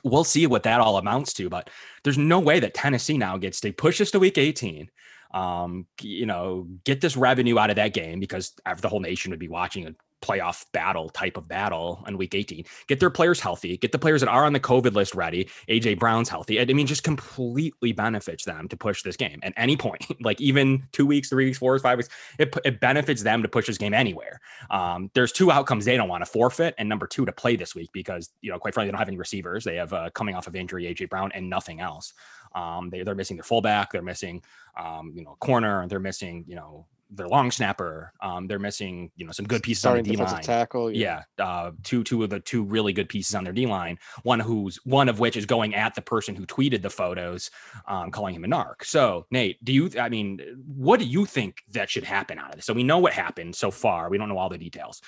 we'll 0.03 0.25
see 0.25 0.45
what 0.45 0.63
that 0.63 0.81
all 0.81 0.97
amounts 0.97 1.33
to. 1.35 1.49
But 1.49 1.69
there's 2.03 2.17
no 2.17 2.39
way 2.39 2.59
that 2.59 2.73
Tennessee 2.73 3.17
now 3.17 3.37
gets 3.37 3.61
to 3.61 3.71
push 3.71 4.01
us 4.01 4.11
to 4.11 4.19
week 4.19 4.37
18 4.37 4.89
um, 5.33 5.87
you 6.01 6.25
know, 6.25 6.67
get 6.83 7.01
this 7.01 7.17
revenue 7.17 7.57
out 7.57 7.69
of 7.69 7.75
that 7.77 7.93
game 7.93 8.19
because 8.19 8.53
the 8.81 8.89
whole 8.89 8.99
nation 8.99 9.31
would 9.31 9.39
be 9.39 9.47
watching 9.47 9.87
a 9.87 9.95
playoff 10.23 10.65
battle 10.71 11.09
type 11.09 11.35
of 11.35 11.47
battle 11.47 12.01
on 12.07 12.17
week 12.17 12.33
18. 12.33 12.63
Get 12.87 12.99
their 12.99 13.09
players 13.09 13.39
healthy, 13.39 13.77
get 13.77 13.91
the 13.91 13.99
players 13.99 14.21
that 14.21 14.29
are 14.29 14.45
on 14.45 14.53
the 14.53 14.59
COVID 14.59 14.93
list 14.93 15.13
ready. 15.13 15.49
AJ 15.67 15.99
Brown's 15.99 16.29
healthy. 16.29 16.59
I 16.59 16.65
mean, 16.65 16.87
just 16.87 17.03
completely 17.03 17.91
benefits 17.91 18.45
them 18.45 18.67
to 18.69 18.77
push 18.77 19.03
this 19.03 19.17
game 19.17 19.39
at 19.43 19.53
any 19.57 19.75
point, 19.75 20.05
like 20.21 20.39
even 20.39 20.83
two 20.93 21.05
weeks, 21.05 21.29
three 21.29 21.45
weeks, 21.45 21.57
four 21.57 21.73
weeks, 21.73 21.83
five 21.83 21.97
weeks. 21.97 22.09
It, 22.39 22.55
it 22.63 22.79
benefits 22.79 23.21
them 23.21 23.43
to 23.43 23.49
push 23.49 23.67
this 23.67 23.77
game 23.77 23.93
anywhere. 23.93 24.39
Um, 24.71 25.11
there's 25.13 25.33
two 25.33 25.51
outcomes 25.51 25.85
they 25.85 25.97
don't 25.97 26.09
want 26.09 26.23
to 26.23 26.31
forfeit, 26.31 26.73
and 26.77 26.87
number 26.87 27.05
two, 27.05 27.25
to 27.25 27.31
play 27.33 27.57
this 27.57 27.75
week 27.75 27.89
because, 27.93 28.29
you 28.41 28.49
know, 28.49 28.57
quite 28.57 28.73
frankly, 28.73 28.87
they 28.87 28.91
don't 28.91 28.99
have 28.99 29.09
any 29.09 29.17
receivers. 29.17 29.65
They 29.65 29.75
have 29.75 29.91
uh, 29.91 30.09
coming 30.11 30.35
off 30.35 30.47
of 30.47 30.55
injury, 30.55 30.85
AJ 30.85 31.09
Brown, 31.09 31.31
and 31.33 31.49
nothing 31.49 31.81
else. 31.81 32.13
Um, 32.55 32.89
they, 32.89 33.03
they're 33.03 33.15
missing 33.15 33.37
their 33.37 33.43
fullback, 33.43 33.91
they're 33.91 34.01
missing, 34.01 34.43
um, 34.79 35.13
you 35.15 35.23
know, 35.23 35.35
corner, 35.39 35.87
they're 35.87 35.99
missing, 35.99 36.45
you 36.47 36.55
know, 36.55 36.85
their 37.15 37.27
long 37.27 37.51
snapper. 37.51 38.11
Um, 38.21 38.47
they're 38.47 38.59
missing, 38.59 39.11
you 39.15 39.25
know, 39.25 39.31
some 39.31 39.45
good 39.45 39.63
pieces 39.63 39.81
Starting 39.81 40.05
on 40.05 40.09
the 40.09 40.15
D 40.15 40.23
line. 40.23 40.41
Tackle, 40.41 40.91
yeah. 40.91 41.23
yeah. 41.37 41.45
Uh, 41.45 41.71
two 41.83 42.03
two 42.03 42.23
of 42.23 42.29
the 42.29 42.39
two 42.39 42.63
really 42.63 42.93
good 42.93 43.09
pieces 43.09 43.35
on 43.35 43.43
their 43.43 43.53
D 43.53 43.65
line. 43.65 43.97
One 44.23 44.39
who's 44.39 44.77
one 44.83 45.09
of 45.09 45.19
which 45.19 45.37
is 45.37 45.45
going 45.45 45.75
at 45.75 45.95
the 45.95 46.01
person 46.01 46.35
who 46.35 46.45
tweeted 46.45 46.81
the 46.81 46.89
photos, 46.89 47.51
um, 47.87 48.11
calling 48.11 48.35
him 48.35 48.43
a 48.43 48.47
narc. 48.47 48.83
So 48.83 49.25
Nate, 49.31 49.63
do 49.63 49.71
you? 49.71 49.91
I 49.99 50.09
mean, 50.09 50.41
what 50.65 50.99
do 50.99 51.05
you 51.05 51.25
think 51.25 51.63
that 51.71 51.89
should 51.89 52.03
happen 52.03 52.39
out 52.39 52.49
of 52.49 52.55
this? 52.55 52.65
So 52.65 52.73
we 52.73 52.83
know 52.83 52.99
what 52.99 53.13
happened 53.13 53.55
so 53.55 53.71
far. 53.71 54.09
We 54.09 54.17
don't 54.17 54.29
know 54.29 54.37
all 54.37 54.49
the 54.49 54.57
details. 54.57 55.01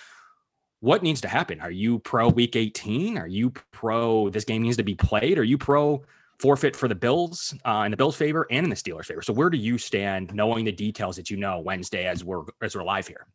What 0.82 1.02
needs 1.02 1.22
to 1.22 1.28
happen? 1.28 1.62
Are 1.62 1.72
you 1.72 2.00
pro 2.00 2.30
week 2.30 2.56
18? 2.56 3.18
Are 3.18 3.28
you 3.28 3.52
pro 3.72 4.30
this 4.30 4.46
game 4.46 4.62
needs 4.62 4.78
to 4.78 4.84
be 4.84 4.94
played? 4.94 5.40
Are 5.40 5.44
you 5.44 5.58
pro 5.58 6.04
forfeit 6.40 6.76
for 6.76 6.88
the 6.88 6.96
Bills 6.96 7.54
uh, 7.66 7.84
in 7.86 7.92
the 7.92 7.98
Bills' 7.98 8.16
favor 8.16 8.46
and 8.52 8.66
in 8.66 8.70
the 8.70 8.76
Steelers' 8.76 9.06
favor. 9.06 9.22
So 9.22 9.34
where 9.34 9.50
do 9.50 9.58
you 9.58 9.78
stand, 9.78 10.34
knowing 10.34 10.66
the 10.66 10.72
details 10.72 11.16
that 11.16 11.30
you 11.30 11.38
know 11.38 11.60
Wednesday 11.60 12.06
as 12.06 12.24
we're 12.24 12.44
as 12.62 12.76
we're 12.76 12.84
live 12.84 13.08
here? 13.08 13.28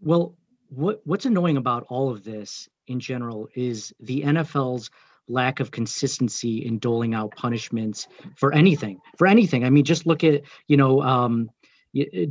Well, 0.00 0.34
what 0.68 1.00
what's 1.04 1.26
annoying 1.26 1.56
about 1.56 1.84
all 1.88 2.10
of 2.10 2.24
this 2.24 2.68
in 2.86 3.00
general 3.00 3.48
is 3.54 3.92
the 4.00 4.22
NFL's 4.22 4.90
lack 5.28 5.60
of 5.60 5.70
consistency 5.70 6.64
in 6.64 6.78
doling 6.78 7.14
out 7.14 7.34
punishments 7.36 8.08
for 8.36 8.52
anything. 8.54 8.98
For 9.18 9.26
anything, 9.26 9.64
I 9.64 9.70
mean, 9.70 9.84
just 9.84 10.06
look 10.06 10.24
at 10.24 10.42
you 10.66 10.76
know. 10.76 11.02
Um, 11.02 11.50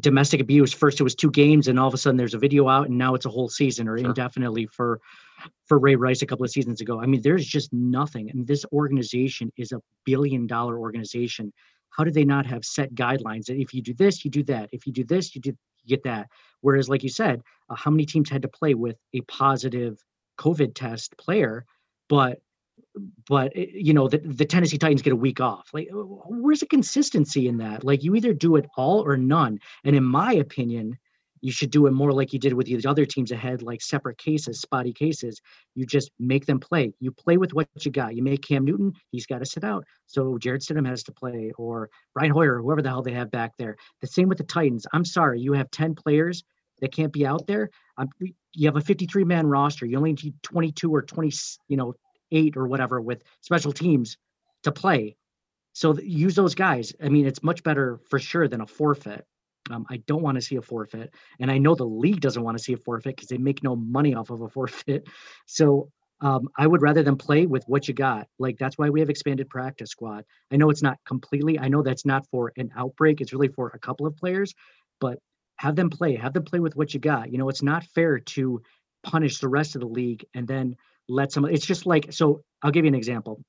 domestic 0.01 0.39
abuse 0.39 0.71
first 0.71 0.99
it 0.99 1.03
was 1.03 1.15
two 1.15 1.31
games 1.31 1.67
and 1.67 1.79
all 1.79 1.87
of 1.87 1.93
a 1.93 1.97
sudden 1.97 2.15
there's 2.15 2.35
a 2.35 2.37
video 2.37 2.69
out 2.69 2.87
and 2.89 2.97
now 2.97 3.15
it's 3.15 3.25
a 3.25 3.29
whole 3.29 3.49
season 3.49 3.87
or 3.87 3.97
sure. 3.97 4.07
indefinitely 4.07 4.67
for 4.67 5.01
for 5.65 5.79
Ray 5.79 5.95
Rice 5.95 6.21
a 6.21 6.25
couple 6.25 6.43
of 6.43 6.51
seasons 6.51 6.81
ago. 6.81 7.01
I 7.01 7.05
mean, 7.05 7.21
there's 7.21 7.45
just 7.45 7.71
nothing. 7.73 8.29
And 8.29 8.45
this 8.47 8.65
organization 8.71 9.51
is 9.57 9.71
a 9.71 9.81
billion 10.05 10.47
dollar 10.47 10.79
organization. 10.79 11.53
How 11.89 12.03
do 12.03 12.11
they 12.11 12.25
not 12.25 12.45
have 12.45 12.63
set 12.63 12.93
guidelines 12.93 13.45
that 13.45 13.57
if 13.57 13.73
you 13.73 13.81
do 13.81 13.93
this, 13.93 14.23
you 14.23 14.31
do 14.31 14.43
that? 14.43 14.69
If 14.71 14.85
you 14.85 14.93
do 14.93 15.03
this, 15.03 15.35
you 15.35 15.41
do 15.41 15.49
you 15.83 15.95
get 15.95 16.03
that. 16.03 16.27
Whereas, 16.61 16.89
like 16.89 17.03
you 17.03 17.09
said, 17.09 17.41
uh, 17.69 17.75
how 17.75 17.91
many 17.91 18.05
teams 18.05 18.29
had 18.29 18.41
to 18.41 18.47
play 18.47 18.73
with 18.73 18.97
a 19.13 19.21
positive 19.21 19.97
COVID 20.39 20.73
test 20.75 21.17
player, 21.17 21.65
but 22.09 22.39
but 23.27 23.51
eh, 23.55 23.65
you 23.73 23.93
know 23.93 24.07
the, 24.07 24.19
the 24.19 24.45
tennessee 24.45 24.77
titans 24.77 25.01
get 25.01 25.13
a 25.13 25.15
week 25.15 25.39
off 25.39 25.69
like 25.73 25.87
where's 25.91 26.59
the 26.59 26.65
consistency 26.65 27.47
in 27.47 27.57
that 27.57 27.83
like 27.83 28.03
you 28.03 28.15
either 28.15 28.33
do 28.33 28.55
it 28.55 28.65
all 28.75 29.01
or 29.01 29.17
none 29.17 29.59
and 29.83 29.95
in 29.95 30.03
my 30.03 30.33
opinion 30.33 30.97
you 31.47 31.53
should 31.53 31.71
do 31.71 31.87
it 31.87 31.91
more 31.91 32.11
like 32.11 32.33
you 32.33 32.39
did 32.39 32.51
with 32.51 32.67
the 32.67 32.85
other 32.85 33.05
teams 33.05 33.31
ahead, 33.31 33.61
like 33.61 33.81
separate 33.81 34.17
cases, 34.17 34.59
spotty 34.59 34.91
cases. 34.91 35.39
You 35.75 35.85
just 35.85 36.11
make 36.19 36.45
them 36.45 36.59
play. 36.59 36.91
You 36.99 37.09
play 37.09 37.37
with 37.37 37.53
what 37.53 37.69
you 37.85 37.89
got. 37.89 38.17
You 38.17 38.21
make 38.21 38.41
Cam 38.41 38.65
Newton, 38.65 38.91
he's 39.11 39.25
got 39.25 39.39
to 39.39 39.45
sit 39.45 39.63
out. 39.63 39.85
So 40.07 40.37
Jarrett 40.37 40.61
Stidham 40.61 40.85
has 40.85 41.03
to 41.03 41.13
play, 41.13 41.53
or 41.57 41.89
Brian 42.13 42.31
Hoyer, 42.31 42.59
whoever 42.59 42.81
the 42.81 42.89
hell 42.89 43.01
they 43.01 43.13
have 43.13 43.31
back 43.31 43.53
there. 43.57 43.77
The 44.01 44.07
same 44.07 44.27
with 44.27 44.39
the 44.39 44.43
Titans. 44.43 44.85
I'm 44.91 45.05
sorry, 45.05 45.39
you 45.39 45.53
have 45.53 45.71
10 45.71 45.95
players 45.95 46.43
that 46.81 46.91
can't 46.91 47.13
be 47.13 47.25
out 47.25 47.47
there. 47.47 47.69
You 48.51 48.67
have 48.67 48.75
a 48.75 48.81
53 48.81 49.23
man 49.23 49.47
roster. 49.47 49.85
You 49.85 49.95
only 49.95 50.11
need 50.21 50.35
22 50.43 50.93
or 50.93 51.01
20, 51.01 51.31
you 51.69 51.77
know, 51.77 51.93
eight 52.33 52.57
or 52.57 52.67
whatever 52.67 52.99
with 52.99 53.23
special 53.39 53.71
teams 53.71 54.17
to 54.63 54.73
play. 54.73 55.15
So 55.71 55.97
use 55.97 56.35
those 56.35 56.55
guys. 56.55 56.91
I 57.01 57.07
mean, 57.07 57.25
it's 57.25 57.41
much 57.41 57.63
better 57.63 58.01
for 58.09 58.19
sure 58.19 58.49
than 58.49 58.59
a 58.59 58.67
forfeit. 58.67 59.25
Um, 59.69 59.85
I 59.89 59.97
don't 59.97 60.21
want 60.21 60.35
to 60.35 60.41
see 60.41 60.55
a 60.55 60.61
forfeit, 60.61 61.13
and 61.39 61.51
I 61.51 61.57
know 61.57 61.75
the 61.75 61.85
league 61.85 62.21
doesn't 62.21 62.43
want 62.43 62.57
to 62.57 62.63
see 62.63 62.73
a 62.73 62.77
forfeit 62.77 63.15
because 63.15 63.29
they 63.29 63.37
make 63.37 63.63
no 63.63 63.75
money 63.75 64.15
off 64.15 64.29
of 64.29 64.41
a 64.41 64.49
forfeit. 64.57 65.07
So 65.45 65.89
um, 66.21 66.49
I 66.57 66.65
would 66.65 66.81
rather 66.81 67.03
them 67.03 67.17
play 67.17 67.45
with 67.45 67.63
what 67.67 67.87
you 67.87 67.93
got. 67.93 68.27
Like 68.39 68.57
that's 68.57 68.77
why 68.77 68.89
we 68.89 68.99
have 69.01 69.09
expanded 69.09 69.49
practice 69.49 69.91
squad. 69.91 70.25
I 70.51 70.57
know 70.57 70.69
it's 70.69 70.81
not 70.81 70.97
completely. 71.05 71.59
I 71.59 71.67
know 71.67 71.83
that's 71.83 72.05
not 72.05 72.25
for 72.31 72.51
an 72.57 72.71
outbreak. 72.75 73.21
It's 73.21 73.33
really 73.33 73.49
for 73.49 73.71
a 73.73 73.79
couple 73.79 74.07
of 74.07 74.17
players, 74.17 74.53
but 74.99 75.19
have 75.57 75.75
them 75.75 75.89
play. 75.89 76.15
Have 76.15 76.33
them 76.33 76.43
play 76.43 76.59
with 76.59 76.75
what 76.75 76.93
you 76.93 76.99
got. 76.99 77.31
You 77.31 77.37
know, 77.37 77.49
it's 77.49 77.63
not 77.63 77.83
fair 77.83 78.19
to 78.19 78.61
punish 79.03 79.39
the 79.39 79.47
rest 79.47 79.75
of 79.75 79.81
the 79.81 79.87
league 79.87 80.25
and 80.33 80.47
then 80.47 80.75
let 81.07 81.31
some. 81.31 81.45
It's 81.45 81.65
just 81.65 81.85
like 81.85 82.11
so. 82.11 82.41
I'll 82.63 82.71
give 82.71 82.85
you 82.85 82.89
an 82.89 82.95
example. 82.95 83.43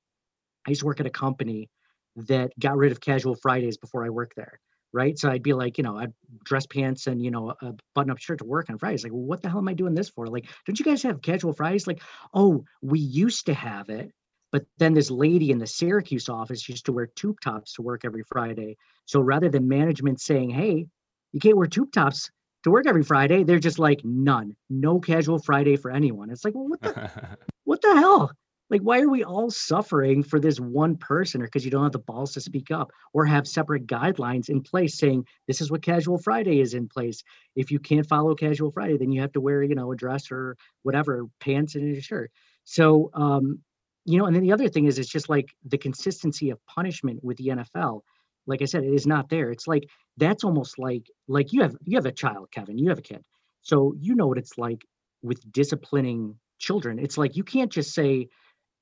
I 0.67 0.71
used 0.71 0.81
to 0.81 0.85
work 0.85 0.99
at 0.99 1.07
a 1.07 1.11
company 1.11 1.69
that 2.15 2.51
got 2.59 2.77
rid 2.77 2.91
of 2.91 3.01
casual 3.01 3.35
Fridays 3.35 3.77
before 3.77 4.05
I 4.05 4.09
worked 4.09 4.35
there 4.35 4.59
right? 4.93 5.17
So 5.17 5.29
I'd 5.29 5.43
be 5.43 5.53
like, 5.53 5.77
you 5.77 5.83
know, 5.83 5.97
I'd 5.97 6.13
dress 6.43 6.65
pants 6.65 7.07
and 7.07 7.23
you 7.23 7.31
know 7.31 7.53
a 7.61 7.73
button-up 7.95 8.19
shirt 8.19 8.39
to 8.39 8.45
work 8.45 8.69
on 8.69 8.77
Fridays. 8.77 9.03
Like, 9.03 9.13
well, 9.13 9.21
what 9.21 9.41
the 9.41 9.49
hell 9.49 9.59
am 9.59 9.67
I 9.67 9.73
doing 9.73 9.95
this 9.95 10.09
for? 10.09 10.27
Like, 10.27 10.47
don't 10.65 10.79
you 10.79 10.85
guys 10.85 11.03
have 11.03 11.21
casual 11.21 11.53
Fridays? 11.53 11.87
Like, 11.87 12.01
oh, 12.33 12.63
we 12.81 12.99
used 12.99 13.45
to 13.47 13.53
have 13.53 13.89
it, 13.89 14.11
but 14.51 14.65
then 14.77 14.93
this 14.93 15.11
lady 15.11 15.51
in 15.51 15.59
the 15.59 15.67
Syracuse 15.67 16.29
office 16.29 16.67
used 16.67 16.85
to 16.85 16.93
wear 16.93 17.07
tube 17.07 17.39
tops 17.41 17.73
to 17.73 17.81
work 17.81 18.05
every 18.05 18.23
Friday. 18.23 18.77
So 19.05 19.19
rather 19.19 19.49
than 19.49 19.67
management 19.67 20.21
saying, 20.21 20.49
hey, 20.49 20.87
you 21.31 21.39
can't 21.39 21.57
wear 21.57 21.67
tube 21.67 21.91
tops 21.91 22.31
to 22.63 22.71
work 22.71 22.87
every 22.87 23.03
Friday, 23.03 23.43
they're 23.43 23.59
just 23.59 23.79
like, 23.79 24.01
none, 24.03 24.55
no 24.69 24.99
casual 24.99 25.39
Friday 25.39 25.75
for 25.75 25.91
anyone. 25.91 26.29
It's 26.29 26.43
like, 26.43 26.55
well, 26.55 26.67
what 26.67 26.81
the, 26.81 27.37
what 27.63 27.81
the 27.81 27.95
hell? 27.95 28.31
Like 28.69 28.81
why 28.81 28.99
are 28.99 29.09
we 29.09 29.23
all 29.23 29.49
suffering 29.49 30.23
for 30.23 30.39
this 30.39 30.59
one 30.59 30.95
person 30.95 31.41
or 31.41 31.45
because 31.45 31.65
you 31.65 31.71
don't 31.71 31.83
have 31.83 31.91
the 31.91 31.99
balls 31.99 32.33
to 32.33 32.41
speak 32.41 32.71
up 32.71 32.91
or 33.13 33.25
have 33.25 33.47
separate 33.47 33.87
guidelines 33.87 34.49
in 34.49 34.61
place 34.61 34.97
saying 34.97 35.25
this 35.47 35.61
is 35.61 35.71
what 35.71 35.81
casual 35.81 36.17
friday 36.17 36.59
is 36.59 36.73
in 36.73 36.87
place. 36.87 37.23
If 37.55 37.71
you 37.71 37.79
can't 37.79 38.07
follow 38.07 38.35
casual 38.35 38.71
friday 38.71 38.97
then 38.97 39.11
you 39.11 39.21
have 39.21 39.33
to 39.33 39.41
wear 39.41 39.63
you 39.63 39.75
know 39.75 39.91
a 39.91 39.95
dress 39.95 40.31
or 40.31 40.57
whatever 40.83 41.25
pants 41.39 41.75
and 41.75 41.95
a 41.97 42.01
shirt. 42.01 42.31
So 42.63 43.09
um 43.13 43.59
you 44.05 44.17
know 44.17 44.25
and 44.25 44.35
then 44.35 44.43
the 44.43 44.53
other 44.53 44.69
thing 44.69 44.85
is 44.85 44.99
it's 44.99 45.09
just 45.09 45.29
like 45.29 45.49
the 45.65 45.77
consistency 45.77 46.49
of 46.49 46.65
punishment 46.65 47.23
with 47.23 47.37
the 47.37 47.47
nfl 47.47 48.01
like 48.47 48.61
i 48.61 48.65
said 48.65 48.83
it 48.83 48.93
is 48.93 49.05
not 49.05 49.29
there. 49.29 49.51
It's 49.51 49.67
like 49.67 49.87
that's 50.17 50.43
almost 50.43 50.79
like 50.79 51.07
like 51.27 51.53
you 51.53 51.61
have 51.61 51.75
you 51.85 51.97
have 51.97 52.05
a 52.05 52.11
child 52.11 52.49
kevin 52.51 52.77
you 52.77 52.89
have 52.89 52.99
a 52.99 53.03
kid. 53.03 53.23
So 53.61 53.93
you 53.99 54.15
know 54.15 54.27
what 54.27 54.37
it's 54.37 54.57
like 54.57 54.85
with 55.21 55.39
disciplining 55.51 56.35
children. 56.59 56.99
It's 56.99 57.17
like 57.17 57.35
you 57.35 57.43
can't 57.43 57.71
just 57.71 57.93
say 57.93 58.27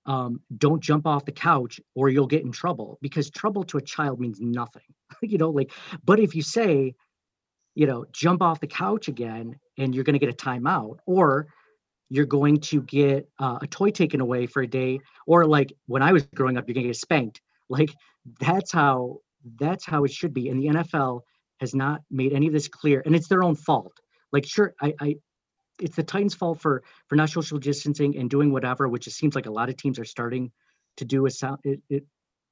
um, 0.07 0.41
don't 0.57 0.81
jump 0.81 1.05
off 1.05 1.25
the 1.25 1.31
couch 1.31 1.79
or 1.95 2.09
you'll 2.09 2.27
get 2.27 2.43
in 2.43 2.51
trouble 2.51 2.97
because 3.01 3.29
trouble 3.29 3.63
to 3.63 3.77
a 3.77 3.81
child 3.81 4.19
means 4.19 4.39
nothing 4.39 4.83
you 5.21 5.37
know 5.37 5.49
like 5.49 5.71
but 6.03 6.19
if 6.19 6.35
you 6.35 6.41
say 6.41 6.95
you 7.75 7.85
know 7.85 8.05
jump 8.11 8.41
off 8.41 8.59
the 8.59 8.67
couch 8.67 9.07
again 9.07 9.55
and 9.77 9.93
you're 9.93 10.03
going 10.03 10.17
to 10.17 10.25
get 10.25 10.29
a 10.29 10.37
timeout 10.37 10.97
or 11.05 11.47
you're 12.09 12.25
going 12.25 12.57
to 12.57 12.81
get 12.83 13.29
uh, 13.39 13.59
a 13.61 13.67
toy 13.67 13.89
taken 13.89 14.21
away 14.21 14.47
for 14.47 14.61
a 14.61 14.67
day 14.67 14.99
or 15.27 15.45
like 15.45 15.71
when 15.85 16.01
i 16.01 16.11
was 16.11 16.25
growing 16.35 16.57
up 16.57 16.67
you're 16.67 16.73
going 16.73 16.83
to 16.85 16.89
get 16.89 16.97
spanked 16.97 17.41
like 17.69 17.93
that's 18.39 18.71
how 18.71 19.17
that's 19.59 19.85
how 19.85 20.03
it 20.03 20.11
should 20.11 20.33
be 20.33 20.49
and 20.49 20.61
the 20.61 20.67
nfl 20.67 21.21
has 21.59 21.73
not 21.73 22.01
made 22.09 22.33
any 22.33 22.47
of 22.47 22.53
this 22.53 22.67
clear 22.67 23.01
and 23.05 23.15
it's 23.15 23.27
their 23.27 23.43
own 23.43 23.55
fault. 23.55 23.99
Like 24.31 24.45
sure 24.45 24.73
i 24.81 24.93
i 24.99 25.15
it's 25.79 25.95
the 25.95 26.03
Titans' 26.03 26.35
fault 26.35 26.59
for 26.59 26.83
for 27.07 27.15
not 27.15 27.29
social 27.29 27.57
distancing 27.57 28.17
and 28.17 28.29
doing 28.29 28.51
whatever, 28.51 28.87
which 28.87 29.07
it 29.07 29.11
seems 29.11 29.35
like 29.35 29.45
a 29.45 29.51
lot 29.51 29.69
of 29.69 29.77
teams 29.77 29.99
are 29.99 30.05
starting 30.05 30.51
to 30.97 31.05
do. 31.05 31.25
A 31.25 31.31
sound 31.31 31.59
it, 31.63 31.81
it 31.89 32.05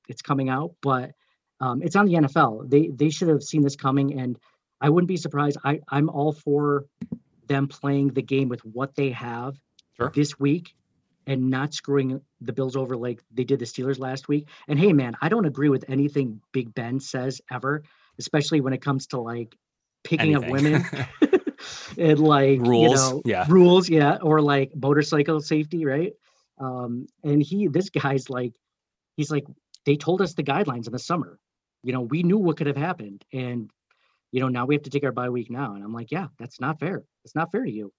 it's 0.07 0.21
coming 0.21 0.49
out, 0.49 0.75
but 0.81 1.11
um, 1.59 1.81
it's 1.81 1.95
on 1.95 2.05
the 2.05 2.13
NFL. 2.13 2.69
They 2.69 2.87
they 2.87 3.09
should 3.09 3.29
have 3.29 3.43
seen 3.43 3.61
this 3.61 3.75
coming, 3.75 4.19
and 4.19 4.37
I 4.81 4.89
wouldn't 4.89 5.07
be 5.07 5.17
surprised. 5.17 5.57
I 5.63 5.79
I'm 5.89 6.09
all 6.09 6.33
for 6.33 6.85
them 7.47 7.67
playing 7.67 8.09
the 8.09 8.21
game 8.21 8.49
with 8.49 8.61
what 8.65 8.95
they 8.95 9.11
have 9.11 9.55
sure. 9.97 10.11
this 10.13 10.39
week 10.39 10.75
and 11.27 11.49
not 11.49 11.73
screwing 11.73 12.21
the 12.41 12.53
Bills 12.53 12.75
over 12.75 12.95
like 12.95 13.21
they 13.31 13.43
did 13.43 13.59
the 13.59 13.65
Steelers 13.65 13.99
last 13.99 14.27
week. 14.27 14.47
And 14.67 14.79
hey, 14.79 14.93
man, 14.93 15.15
I 15.21 15.29
don't 15.29 15.45
agree 15.45 15.69
with 15.69 15.85
anything 15.87 16.41
Big 16.51 16.73
Ben 16.73 16.99
says 16.99 17.41
ever, 17.51 17.83
especially 18.19 18.61
when 18.61 18.73
it 18.73 18.81
comes 18.81 19.07
to 19.07 19.19
like 19.19 19.55
picking 20.03 20.35
anything. 20.35 20.43
up 20.43 20.51
women. 20.51 20.85
and 21.97 22.19
like 22.19 22.59
rules, 22.59 22.91
you 22.91 23.15
know, 23.15 23.21
yeah, 23.25 23.45
rules, 23.47 23.89
yeah, 23.89 24.17
or 24.21 24.41
like 24.41 24.71
motorcycle 24.75 25.41
safety, 25.41 25.85
right? 25.85 26.13
Um, 26.59 27.07
and 27.23 27.41
he, 27.41 27.67
this 27.67 27.89
guy's 27.89 28.29
like, 28.29 28.53
he's 29.17 29.31
like, 29.31 29.45
they 29.85 29.95
told 29.95 30.21
us 30.21 30.33
the 30.33 30.43
guidelines 30.43 30.87
in 30.87 30.93
the 30.93 30.99
summer. 30.99 31.39
You 31.83 31.93
know, 31.93 32.01
we 32.01 32.23
knew 32.23 32.37
what 32.37 32.57
could 32.57 32.67
have 32.67 32.77
happened, 32.77 33.23
and 33.31 33.69
you 34.31 34.41
know, 34.41 34.49
now 34.49 34.65
we 34.65 34.75
have 34.75 34.83
to 34.83 34.89
take 34.89 35.03
our 35.03 35.11
bye 35.11 35.29
week 35.29 35.49
now. 35.49 35.75
And 35.75 35.83
I'm 35.83 35.93
like, 35.93 36.11
yeah, 36.11 36.27
that's 36.37 36.59
not 36.59 36.79
fair. 36.79 37.03
It's 37.23 37.35
not 37.35 37.51
fair 37.51 37.63
to 37.63 37.71
you. 37.71 37.93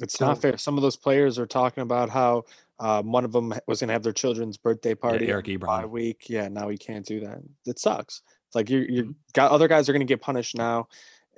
It's 0.00 0.18
so, 0.18 0.26
not 0.26 0.40
fair. 0.40 0.56
Some 0.56 0.78
of 0.78 0.82
those 0.82 0.96
players 0.96 1.38
are 1.38 1.46
talking 1.46 1.82
about 1.82 2.08
how 2.08 2.44
um, 2.78 3.12
one 3.12 3.24
of 3.24 3.32
them 3.32 3.52
was 3.66 3.80
going 3.80 3.88
to 3.88 3.92
have 3.92 4.02
their 4.02 4.12
children's 4.12 4.56
birthday 4.56 4.94
party 4.94 5.26
yeah, 5.26 5.32
Eric 5.32 5.46
Ebron. 5.46 5.60
bye 5.60 5.86
week. 5.86 6.28
Yeah, 6.28 6.48
now 6.48 6.68
he 6.68 6.76
can't 6.76 7.06
do 7.06 7.20
that. 7.20 7.38
It 7.66 7.78
sucks. 7.78 8.22
It's 8.46 8.54
like 8.54 8.70
you 8.70 8.80
you 8.88 9.02
mm-hmm. 9.02 9.12
got 9.34 9.50
other 9.50 9.68
guys 9.68 9.88
are 9.88 9.92
going 9.92 10.00
to 10.00 10.06
get 10.06 10.20
punished 10.20 10.56
now, 10.56 10.88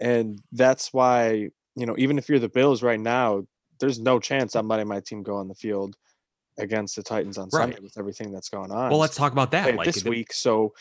and 0.01 0.41
that's 0.53 0.93
why 0.93 1.51
you 1.77 1.87
know, 1.87 1.95
even 1.99 2.19
if 2.19 2.29
you're 2.29 2.39
the 2.39 2.49
Bills 2.49 2.83
right 2.83 3.01
now, 3.01 3.45
there's 3.81 3.99
no 3.99 4.21
chance 4.21 4.55
I'm 4.55 4.69
letting 4.69 4.89
my 4.89 5.01
team 5.01 5.23
go 5.23 5.37
on 5.37 5.49
the 5.49 5.55
field 5.55 5.97
against 6.59 6.97
the 6.97 7.03
Titans 7.03 7.39
on 7.39 7.49
right. 7.53 7.63
Sunday 7.63 7.79
with 7.81 7.99
everything 7.99 8.33
that's 8.33 8.49
going 8.49 8.71
on. 8.71 8.91
Well, 8.91 9.01
let's 9.01 9.17
talk 9.17 9.33
about 9.33 9.51
that 9.53 9.75
like, 9.75 9.87
this 9.87 10.05
week. 10.05 10.33
So 10.33 10.75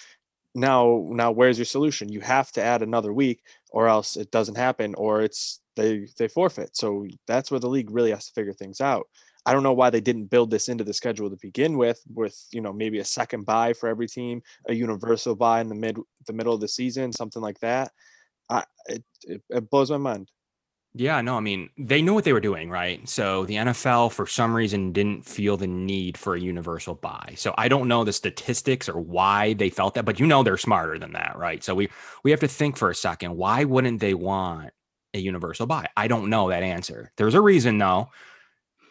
now, 0.55 1.07
now 1.09 1.31
where's 1.31 1.57
your 1.57 1.65
solution? 1.65 2.11
You 2.11 2.19
have 2.21 2.51
to 2.53 2.63
add 2.63 2.81
another 2.81 3.11
week, 3.11 3.41
or 3.71 3.87
else 3.87 4.17
it 4.17 4.31
doesn't 4.31 4.55
happen, 4.55 4.93
or 4.95 5.21
it's 5.21 5.61
they 5.75 6.07
they 6.17 6.27
forfeit. 6.27 6.77
So 6.77 7.07
that's 7.27 7.49
where 7.49 7.59
the 7.59 7.69
league 7.69 7.89
really 7.89 8.11
has 8.11 8.27
to 8.27 8.33
figure 8.33 8.53
things 8.53 8.81
out. 8.81 9.07
I 9.45 9.51
don't 9.51 9.63
know 9.63 9.73
why 9.73 9.89
they 9.89 9.99
didn't 9.99 10.25
build 10.25 10.51
this 10.51 10.69
into 10.69 10.85
the 10.85 10.93
schedule 10.93 11.29
to 11.29 11.37
begin 11.41 11.77
with, 11.77 12.01
with 12.13 12.39
you 12.51 12.61
know 12.61 12.71
maybe 12.71 12.99
a 12.99 13.05
second 13.05 13.45
bye 13.45 13.73
for 13.73 13.89
every 13.89 14.07
team, 14.07 14.41
a 14.69 14.73
universal 14.73 15.35
bye 15.35 15.61
in 15.61 15.69
the 15.69 15.75
mid 15.75 15.97
the 16.27 16.33
middle 16.33 16.53
of 16.53 16.61
the 16.61 16.67
season, 16.67 17.11
something 17.11 17.41
like 17.41 17.59
that. 17.59 17.91
I 18.49 18.63
it, 18.87 19.03
it, 19.23 19.41
it 19.49 19.69
blows 19.69 19.89
my 19.89 19.97
mind. 19.97 20.29
Yeah, 20.95 21.21
no, 21.21 21.37
I 21.37 21.39
mean, 21.39 21.71
they 21.75 22.03
knew 22.03 22.13
what 22.13 22.23
they 22.23 22.33
were 22.33 22.39
doing, 22.39 22.69
right? 22.69 23.07
So 23.09 23.45
the 23.45 23.55
NFL, 23.55 24.11
for 24.11 24.27
some 24.27 24.55
reason, 24.55 24.91
didn't 24.91 25.25
feel 25.25 25.57
the 25.57 25.65
need 25.65 26.19
for 26.19 26.35
a 26.35 26.39
universal 26.39 26.93
bye. 26.93 27.33
So 27.35 27.55
I 27.57 27.67
don't 27.67 27.87
know 27.87 28.03
the 28.03 28.13
statistics 28.13 28.87
or 28.87 28.99
why 28.99 29.53
they 29.53 29.71
felt 29.71 29.95
that, 29.95 30.05
but 30.05 30.19
you 30.19 30.27
know 30.27 30.43
they're 30.43 30.55
smarter 30.55 30.99
than 30.99 31.13
that, 31.13 31.35
right? 31.35 31.63
So 31.63 31.73
we 31.73 31.89
we 32.23 32.29
have 32.29 32.41
to 32.41 32.47
think 32.47 32.77
for 32.77 32.91
a 32.91 32.95
second. 32.95 33.35
Why 33.37 33.63
wouldn't 33.63 34.01
they 34.01 34.13
want 34.13 34.69
a 35.15 35.19
universal 35.19 35.65
bye? 35.65 35.87
I 35.97 36.07
don't 36.07 36.29
know 36.29 36.49
that 36.49 36.61
answer. 36.61 37.11
There's 37.17 37.33
a 37.33 37.41
reason, 37.41 37.79
though. 37.79 38.11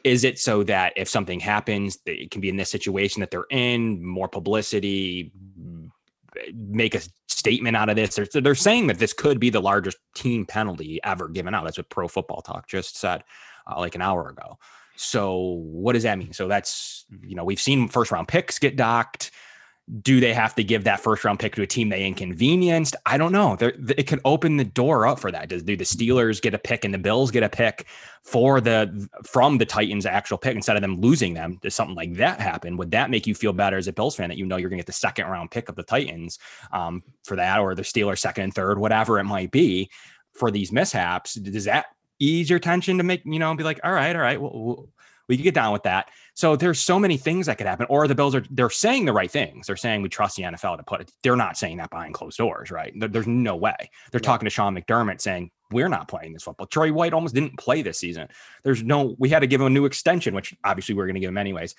Is 0.03 0.25
it 0.25 0.41
so 0.41 0.65
that 0.65 0.95
if 0.97 1.09
something 1.09 1.39
happens, 1.39 1.99
it 2.05 2.33
can 2.33 2.41
be 2.41 2.49
in 2.49 2.57
this 2.57 2.71
situation 2.71 3.21
that 3.21 3.31
they're 3.31 3.47
in, 3.51 4.05
more 4.05 4.27
publicity, 4.27 5.33
make 6.53 6.97
a 6.97 7.01
statement 7.43 7.77
out 7.77 7.89
of 7.89 7.97
this. 7.97 8.15
They're, 8.15 8.41
they're 8.41 8.55
saying 8.55 8.87
that 8.87 9.01
this 9.01 9.13
could 9.13 9.41
be 9.41 9.51
the 9.51 9.61
largest 9.61 9.99
team 10.15 10.47
penalty 10.47 11.01
ever 11.03 11.29
given 11.29 11.55
out. 11.55 11.65
That's 11.65 11.77
what 11.77 11.89
Pro 11.89 12.07
Football 12.07 12.41
Talk 12.41 12.69
just 12.69 12.97
said 12.97 13.25
uh, 13.67 13.81
like 13.81 13.97
an 13.97 14.01
hour 14.01 14.29
ago. 14.29 14.59
So 14.95 15.61
what 15.65 15.95
does 15.95 16.05
that 16.05 16.19
mean? 16.19 16.33
So 16.33 16.47
that's 16.47 17.05
you 17.27 17.35
know 17.35 17.45
we've 17.45 17.61
seen 17.61 17.89
first 17.89 18.13
round 18.13 18.29
picks 18.29 18.61
get 18.61 18.77
docked 18.77 19.33
do 20.01 20.21
they 20.21 20.33
have 20.33 20.55
to 20.55 20.63
give 20.63 20.85
that 20.85 21.01
first 21.01 21.25
round 21.25 21.41
pick 21.41 21.57
to 21.57 21.63
a 21.63 21.67
team 21.67 21.89
they 21.89 22.07
inconvenienced? 22.07 22.95
I 23.05 23.19
don't 23.19 23.33
know. 23.33 23.57
They're, 23.57 23.75
it 23.97 24.07
could 24.07 24.21
open 24.25 24.57
the 24.57 24.65
door 24.65 25.07
up 25.07 25.19
for 25.19 25.33
that. 25.33 25.49
Does 25.49 25.65
do 25.65 25.77
the 25.77 25.85
Steelers 25.85 26.41
get 26.41 26.55
a 26.55 26.59
pick 26.59 26.85
and 26.85 26.95
the 26.95 26.99
Bills 26.99 27.33
get 27.33 27.43
a 27.43 27.49
pick 27.49 27.87
for 28.23 28.61
the 28.61 29.09
from 29.25 29.59
the 29.59 29.67
Titans' 29.67 30.07
actual 30.07 30.39
pick 30.39 30.55
instead 30.55 30.77
of 30.77 30.83
them 30.83 31.01
losing 31.01 31.35
them? 31.35 31.59
Does 31.63 31.75
something 31.75 31.97
like 31.97 32.15
that 32.15 32.41
happen? 32.41 32.77
Would 32.77 32.93
that 32.93 33.11
make 33.11 33.27
you 33.27 33.35
feel 33.35 33.53
better 33.53 33.77
as 33.77 33.89
a 33.89 33.93
Bills 33.93 34.15
fan 34.15 34.29
that 34.29 34.39
you 34.39 34.47
know 34.47 34.57
you're 34.57 34.71
going 34.71 34.79
to 34.79 34.83
get 34.83 34.87
the 34.87 34.93
second 34.93 35.27
round 35.27 35.51
pick 35.51 35.69
of 35.69 35.75
the 35.75 35.83
Titans 35.83 36.39
um, 36.71 37.03
for 37.25 37.37
that, 37.37 37.59
or 37.59 37.75
the 37.75 37.83
Steelers 37.83 38.19
second 38.19 38.45
and 38.45 38.55
third, 38.55 38.79
whatever 38.79 39.19
it 39.19 39.25
might 39.25 39.51
be, 39.51 39.91
for 40.33 40.53
these 40.53 40.71
mishaps? 40.71 41.35
Does 41.35 41.65
that 41.65 41.87
ease 42.21 42.49
your 42.49 42.61
tension 42.61 42.99
to 42.99 43.05
make 43.05 43.23
you 43.25 43.41
know 43.41 43.55
be 43.57 43.65
like, 43.65 43.81
all 43.83 43.93
right, 43.93 44.15
all 44.15 44.23
right, 44.23 44.41
we 45.29 45.37
can 45.37 45.45
get 45.45 45.55
down 45.55 45.73
with 45.73 45.83
that. 45.85 46.09
So 46.35 46.57
there's 46.57 46.81
so 46.81 46.99
many 46.99 47.17
things 47.19 47.47
that 47.47 47.59
could 47.59 47.67
happen. 47.67 47.87
Or 47.91 48.09
the 48.09 48.15
Bills 48.15 48.35
are 48.35 48.45
they're 48.51 48.71
saying 48.71 49.05
the 49.05 49.13
right 49.13 49.31
things. 49.31 49.67
They're 49.67 49.77
saying 49.77 50.03
we 50.03 50.09
trust 50.09 50.37
the 50.37 50.45
NFL 50.45 50.79
to 50.79 50.83
put 50.83 51.03
it. 51.03 51.13
They're 51.23 51.37
not 51.37 51.59
saying 51.59 51.77
that 51.77 51.91
behind 51.91 52.15
closed 52.15 52.39
doors, 52.39 52.71
right? 52.71 52.93
There's 52.97 53.27
no 53.27 53.57
way. 53.57 53.77
They're 54.11 54.21
yeah. 54.21 54.27
talking 54.27 54.47
to 54.47 54.51
Sean 54.51 54.75
McDermott 54.75 55.21
saying 55.21 55.51
we're 55.71 55.89
not 55.89 56.09
playing 56.09 56.33
this 56.33 56.43
football. 56.43 56.67
Tre 56.67 56.91
White 56.91 57.13
almost 57.13 57.35
didn't 57.35 57.59
play 57.59 57.83
this 57.83 57.99
season. 57.99 58.29
There's 58.63 58.83
no. 58.83 59.15
We 59.19 59.29
had 59.29 59.41
to 59.41 59.47
give 59.47 59.61
him 59.61 59.67
a 59.67 59.71
new 59.71 59.85
extension, 59.85 60.35
which 60.35 60.55
obviously 60.65 60.95
we 60.95 61.03
are 61.03 61.07
going 61.07 61.15
to 61.15 61.21
give 61.21 61.29
him 61.29 61.39
anyways. 61.39 61.75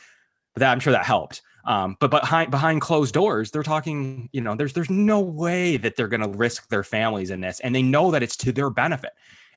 But 0.54 0.60
that, 0.60 0.72
I'm 0.72 0.80
sure 0.80 0.94
that 0.94 1.06
helped. 1.06 1.42
Um, 1.66 1.98
but 2.00 2.12
behind 2.12 2.52
behind 2.52 2.82
closed 2.82 3.14
doors, 3.14 3.50
they're 3.50 3.64
talking. 3.64 4.30
You 4.34 4.42
know, 4.42 4.56
there's 4.56 4.74
there's 4.74 4.90
no 4.90 5.20
way 5.20 5.78
that 5.78 5.96
they're 5.96 6.08
going 6.08 6.22
to 6.22 6.38
risk 6.38 6.70
their 6.70 6.84
families 6.84 7.32
in 7.32 7.42
this, 7.42 7.60
and 7.62 7.74
they 7.74 7.82
know 7.82 8.12
that 8.12 8.22
it's 8.22 8.38
to 8.38 8.52
their 8.52 8.70
benefit 8.70 9.14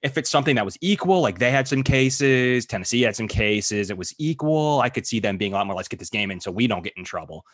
if 0.06 0.16
it's 0.16 0.30
something 0.30 0.54
that 0.54 0.64
was 0.64 0.78
equal, 0.80 1.20
like 1.20 1.40
they 1.40 1.50
had 1.50 1.66
some 1.66 1.82
cases, 1.82 2.64
Tennessee 2.64 3.02
had 3.02 3.16
some 3.16 3.26
cases, 3.26 3.90
it 3.90 3.98
was 3.98 4.14
equal, 4.18 4.80
I 4.80 4.88
could 4.88 5.04
see 5.04 5.18
them 5.18 5.36
being 5.36 5.52
a 5.52 5.56
lot 5.56 5.66
more, 5.66 5.75
let's 5.75 5.88
get 5.88 5.98
this 5.98 6.10
game 6.10 6.30
in 6.30 6.40
so 6.40 6.52
we 6.52 6.68
don't 6.68 6.84
get 6.84 6.96
in 6.96 7.02
trouble. 7.02 7.44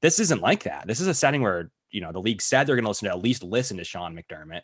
This 0.00 0.20
isn't 0.20 0.40
like 0.40 0.62
that. 0.62 0.86
This 0.86 1.00
is 1.00 1.08
a 1.08 1.14
setting 1.14 1.42
where, 1.42 1.72
you 1.90 2.00
know, 2.00 2.12
the 2.12 2.20
league 2.20 2.40
said 2.40 2.66
they're 2.66 2.76
going 2.76 2.84
to 2.84 2.90
listen 2.90 3.08
to 3.08 3.14
at 3.14 3.22
least 3.22 3.42
listen 3.42 3.76
to 3.76 3.84
Sean 3.84 4.16
McDermott. 4.16 4.62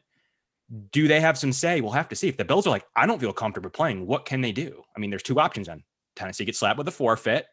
Do 0.93 1.09
they 1.09 1.21
have 1.21 1.37
some 1.37 1.53
say? 1.53 1.81
We'll 1.81 1.91
have 1.91 2.09
to 2.11 2.17
see. 2.17 2.29
If 2.29 2.37
the 2.37 2.45
Bills 2.45 2.67
are 2.67 2.71
like, 2.71 2.85
I 2.95 3.07
don't 3.07 3.21
feel 3.21 3.33
comfortable 3.33 3.71
playing, 3.71 4.07
what 4.07 4.25
can 4.25 4.41
they 4.41 4.53
do? 4.53 4.85
I 4.97 5.01
mean, 5.01 5.11
there's 5.11 5.25
two 5.25 5.41
options 5.41 5.67
then. 5.67 5.83
Tennessee 6.15 6.45
gets 6.45 6.61
slapped 6.61 6.79
with 6.79 6.89
a 6.89 6.93
forfeit 6.93 7.47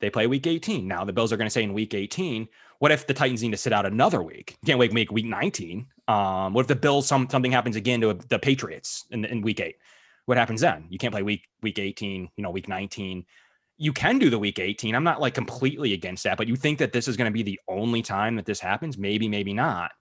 they 0.00 0.10
play 0.10 0.26
week 0.26 0.46
18. 0.46 0.86
Now 0.86 1.04
the 1.04 1.12
Bills 1.12 1.32
are 1.32 1.36
going 1.36 1.46
to 1.46 1.52
say 1.52 1.62
in 1.62 1.72
week 1.72 1.94
18, 1.94 2.48
what 2.78 2.90
if 2.90 3.06
the 3.06 3.14
Titans 3.14 3.42
need 3.42 3.50
to 3.50 3.56
sit 3.56 3.72
out 3.72 3.86
another 3.86 4.22
week? 4.22 4.56
Can't 4.64 4.78
wait 4.78 4.92
make 4.92 5.12
week 5.12 5.26
19. 5.26 5.86
Um, 6.08 6.54
what 6.54 6.62
if 6.62 6.66
the 6.66 6.76
Bills 6.76 7.06
some 7.06 7.28
something 7.28 7.52
happens 7.52 7.76
again 7.76 8.00
to 8.00 8.14
the 8.14 8.38
Patriots 8.38 9.04
in, 9.10 9.24
in 9.24 9.42
week 9.42 9.60
eight? 9.60 9.76
What 10.26 10.38
happens 10.38 10.62
then? 10.62 10.86
You 10.88 10.98
can't 10.98 11.12
play 11.12 11.22
week 11.22 11.46
week 11.62 11.78
18, 11.78 12.30
you 12.36 12.42
know, 12.42 12.50
week 12.50 12.68
19. 12.68 13.24
You 13.76 13.92
can 13.92 14.18
do 14.18 14.30
the 14.30 14.38
week 14.38 14.58
18. 14.58 14.94
I'm 14.94 15.04
not 15.04 15.20
like 15.20 15.34
completely 15.34 15.92
against 15.92 16.24
that, 16.24 16.38
but 16.38 16.48
you 16.48 16.56
think 16.56 16.78
that 16.78 16.92
this 16.92 17.08
is 17.08 17.16
going 17.16 17.30
to 17.30 17.34
be 17.34 17.42
the 17.42 17.60
only 17.68 18.02
time 18.02 18.36
that 18.36 18.46
this 18.46 18.60
happens? 18.60 18.98
Maybe, 18.98 19.28
maybe 19.28 19.52
not. 19.52 19.92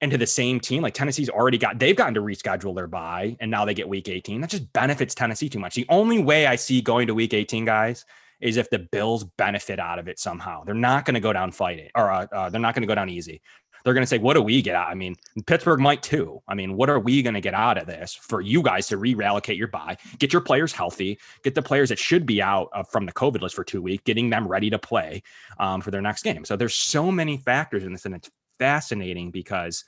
And 0.00 0.12
to 0.12 0.18
the 0.18 0.26
same 0.26 0.60
team, 0.60 0.82
like 0.82 0.94
Tennessee's 0.94 1.28
already 1.28 1.58
got, 1.58 1.80
they've 1.80 1.96
gotten 1.96 2.14
to 2.14 2.20
reschedule 2.20 2.74
their 2.74 2.86
bye, 2.86 3.36
and 3.40 3.50
now 3.50 3.64
they 3.64 3.74
get 3.74 3.88
week 3.88 4.08
18. 4.08 4.40
That 4.40 4.50
just 4.50 4.72
benefits 4.72 5.14
Tennessee 5.14 5.48
too 5.48 5.58
much. 5.58 5.74
The 5.74 5.86
only 5.88 6.22
way 6.22 6.46
I 6.46 6.54
see 6.54 6.80
going 6.80 7.08
to 7.08 7.14
week 7.14 7.34
18, 7.34 7.64
guys, 7.64 8.04
is 8.40 8.56
if 8.56 8.70
the 8.70 8.78
Bills 8.78 9.24
benefit 9.36 9.78
out 9.78 9.98
of 9.98 10.08
it 10.08 10.18
somehow. 10.18 10.64
They're 10.64 10.74
not 10.74 11.04
going 11.04 11.14
to 11.14 11.20
go 11.20 11.32
down 11.32 11.50
fighting, 11.50 11.90
or 11.94 12.10
uh, 12.10 12.26
uh, 12.32 12.50
they're 12.50 12.60
not 12.60 12.74
going 12.74 12.82
to 12.82 12.88
go 12.88 12.94
down 12.94 13.08
easy. 13.08 13.40
They're 13.84 13.94
going 13.94 14.02
to 14.02 14.08
say, 14.08 14.18
"What 14.18 14.34
do 14.34 14.42
we 14.42 14.60
get 14.60 14.74
out?" 14.74 14.88
I 14.88 14.94
mean, 14.94 15.16
Pittsburgh 15.46 15.80
might 15.80 16.02
too. 16.02 16.40
I 16.48 16.54
mean, 16.54 16.76
what 16.76 16.90
are 16.90 16.98
we 16.98 17.22
going 17.22 17.34
to 17.34 17.40
get 17.40 17.54
out 17.54 17.78
of 17.78 17.86
this 17.86 18.14
for 18.14 18.40
you 18.40 18.62
guys 18.62 18.86
to 18.88 18.96
reallocate 18.96 19.56
your 19.56 19.68
bye, 19.68 19.96
get 20.18 20.32
your 20.32 20.42
players 20.42 20.72
healthy, 20.72 21.18
get 21.42 21.54
the 21.54 21.62
players 21.62 21.88
that 21.88 21.98
should 21.98 22.26
be 22.26 22.42
out 22.42 22.68
uh, 22.74 22.82
from 22.82 23.06
the 23.06 23.12
COVID 23.12 23.40
list 23.40 23.54
for 23.54 23.64
two 23.64 23.80
weeks, 23.80 24.02
getting 24.04 24.30
them 24.30 24.46
ready 24.46 24.68
to 24.70 24.78
play 24.78 25.22
um, 25.58 25.80
for 25.80 25.90
their 25.90 26.02
next 26.02 26.22
game. 26.22 26.44
So 26.44 26.56
there's 26.56 26.74
so 26.74 27.10
many 27.10 27.36
factors 27.36 27.84
in 27.84 27.92
this, 27.92 28.04
and 28.04 28.14
it's 28.14 28.30
fascinating 28.58 29.30
because 29.30 29.84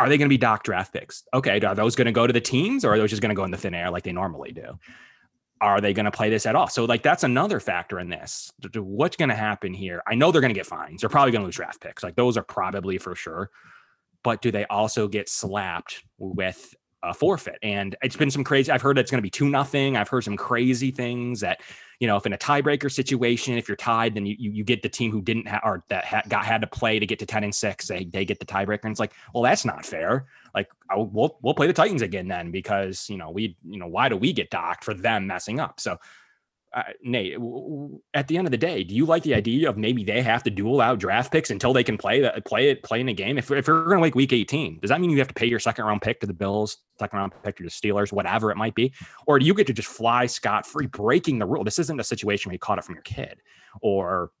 are 0.00 0.08
they 0.08 0.18
going 0.18 0.26
to 0.28 0.32
be 0.32 0.38
doc 0.38 0.64
draft 0.64 0.92
picks? 0.92 1.24
Okay, 1.34 1.60
are 1.60 1.74
those 1.74 1.94
going 1.94 2.06
to 2.06 2.12
go 2.12 2.26
to 2.26 2.32
the 2.32 2.40
teams, 2.40 2.84
or 2.84 2.94
are 2.94 2.98
those 2.98 3.10
just 3.10 3.22
going 3.22 3.30
to 3.30 3.36
go 3.36 3.44
in 3.44 3.50
the 3.50 3.56
thin 3.56 3.74
air 3.74 3.90
like 3.90 4.04
they 4.04 4.12
normally 4.12 4.52
do? 4.52 4.78
Are 5.64 5.80
they 5.80 5.94
going 5.94 6.04
to 6.04 6.10
play 6.10 6.28
this 6.28 6.44
at 6.44 6.54
all? 6.54 6.68
So, 6.68 6.84
like, 6.84 7.02
that's 7.02 7.24
another 7.24 7.58
factor 7.58 7.98
in 7.98 8.10
this. 8.10 8.52
What's 8.76 9.16
going 9.16 9.30
to 9.30 9.34
happen 9.34 9.72
here? 9.72 10.02
I 10.06 10.14
know 10.14 10.30
they're 10.30 10.42
going 10.42 10.52
to 10.52 10.58
get 10.58 10.66
fines. 10.66 11.00
They're 11.00 11.08
probably 11.08 11.32
going 11.32 11.40
to 11.40 11.46
lose 11.46 11.56
draft 11.56 11.80
picks. 11.80 12.02
Like, 12.02 12.16
those 12.16 12.36
are 12.36 12.42
probably 12.42 12.98
for 12.98 13.14
sure. 13.14 13.50
But 14.22 14.42
do 14.42 14.50
they 14.50 14.66
also 14.66 15.08
get 15.08 15.28
slapped 15.28 16.04
with 16.18 16.74
a 17.02 17.14
forfeit? 17.14 17.58
And 17.62 17.96
it's 18.02 18.16
been 18.16 18.30
some 18.30 18.44
crazy. 18.44 18.70
I've 18.70 18.82
heard 18.82 18.98
it's 18.98 19.10
going 19.10 19.18
to 19.18 19.22
be 19.22 19.30
two 19.30 19.48
nothing. 19.48 19.96
I've 19.96 20.08
heard 20.08 20.24
some 20.24 20.36
crazy 20.36 20.90
things 20.90 21.40
that 21.40 21.60
you 22.00 22.08
know, 22.08 22.16
if 22.16 22.26
in 22.26 22.32
a 22.32 22.38
tiebreaker 22.38 22.92
situation, 22.92 23.56
if 23.56 23.68
you're 23.68 23.76
tied, 23.76 24.14
then 24.14 24.26
you 24.26 24.36
you, 24.38 24.64
get 24.64 24.82
the 24.82 24.88
team 24.88 25.10
who 25.10 25.22
didn't 25.22 25.46
have 25.46 25.60
or 25.64 25.84
that 25.88 26.04
ha- 26.04 26.22
got 26.28 26.44
had 26.44 26.60
to 26.60 26.66
play 26.66 26.98
to 26.98 27.06
get 27.06 27.18
to 27.20 27.26
ten 27.26 27.44
and 27.44 27.54
six. 27.54 27.86
They 27.86 28.04
they 28.04 28.24
get 28.24 28.38
the 28.38 28.46
tiebreaker, 28.46 28.84
and 28.84 28.90
it's 28.90 29.00
like, 29.00 29.12
well, 29.32 29.42
that's 29.42 29.64
not 29.64 29.86
fair. 29.86 30.26
Like, 30.54 30.68
I, 30.90 30.96
we'll 30.96 31.38
we'll 31.42 31.54
play 31.54 31.66
the 31.66 31.72
Titans 31.72 32.02
again 32.02 32.28
then 32.28 32.50
because 32.50 33.08
you 33.08 33.16
know 33.16 33.30
we 33.30 33.56
you 33.68 33.78
know 33.78 33.88
why 33.88 34.08
do 34.08 34.16
we 34.16 34.32
get 34.32 34.50
docked 34.50 34.84
for 34.84 34.94
them 34.94 35.26
messing 35.26 35.60
up? 35.60 35.80
So 35.80 35.98
uh, 36.74 36.82
Nate, 37.04 37.36
at 38.14 38.26
the 38.26 38.36
end 38.36 38.48
of 38.48 38.50
the 38.50 38.56
day, 38.56 38.82
do 38.82 38.96
you 38.96 39.06
like 39.06 39.22
the 39.22 39.32
idea 39.32 39.68
of 39.68 39.78
maybe 39.78 40.02
they 40.02 40.20
have 40.20 40.42
to 40.42 40.50
duel 40.50 40.80
out 40.80 40.98
draft 40.98 41.30
picks 41.30 41.50
until 41.50 41.72
they 41.72 41.84
can 41.84 41.96
play 41.96 42.20
that 42.20 42.44
play 42.44 42.70
it 42.70 42.82
play 42.82 43.00
in 43.00 43.08
a 43.08 43.12
game? 43.12 43.38
If 43.38 43.52
if 43.52 43.68
you're 43.68 43.84
going 43.84 43.98
to 43.98 44.00
like 44.00 44.16
week 44.16 44.32
18, 44.32 44.80
does 44.80 44.88
that 44.88 45.00
mean 45.00 45.10
you 45.10 45.18
have 45.18 45.28
to 45.28 45.34
pay 45.34 45.46
your 45.46 45.60
second 45.60 45.84
round 45.84 46.02
pick 46.02 46.18
to 46.20 46.26
the 46.26 46.32
Bills, 46.32 46.78
second 46.98 47.16
round 47.16 47.32
pick 47.44 47.56
to 47.58 47.62
the 47.62 47.70
Steelers, 47.70 48.12
whatever 48.12 48.50
it 48.50 48.56
might 48.56 48.74
be, 48.74 48.92
or 49.28 49.38
do 49.38 49.46
you 49.46 49.54
get 49.54 49.68
to 49.68 49.72
just 49.72 49.86
fly 49.86 50.26
scot 50.26 50.66
free, 50.66 50.86
breaking 50.86 51.38
the 51.38 51.46
rule? 51.46 51.62
This 51.62 51.78
isn't 51.78 52.00
a 52.00 52.04
situation 52.04 52.48
where 52.48 52.54
you 52.54 52.58
caught 52.58 52.78
it 52.78 52.84
from 52.84 52.96
your 52.96 53.02
kid, 53.02 53.40
or 53.80 54.32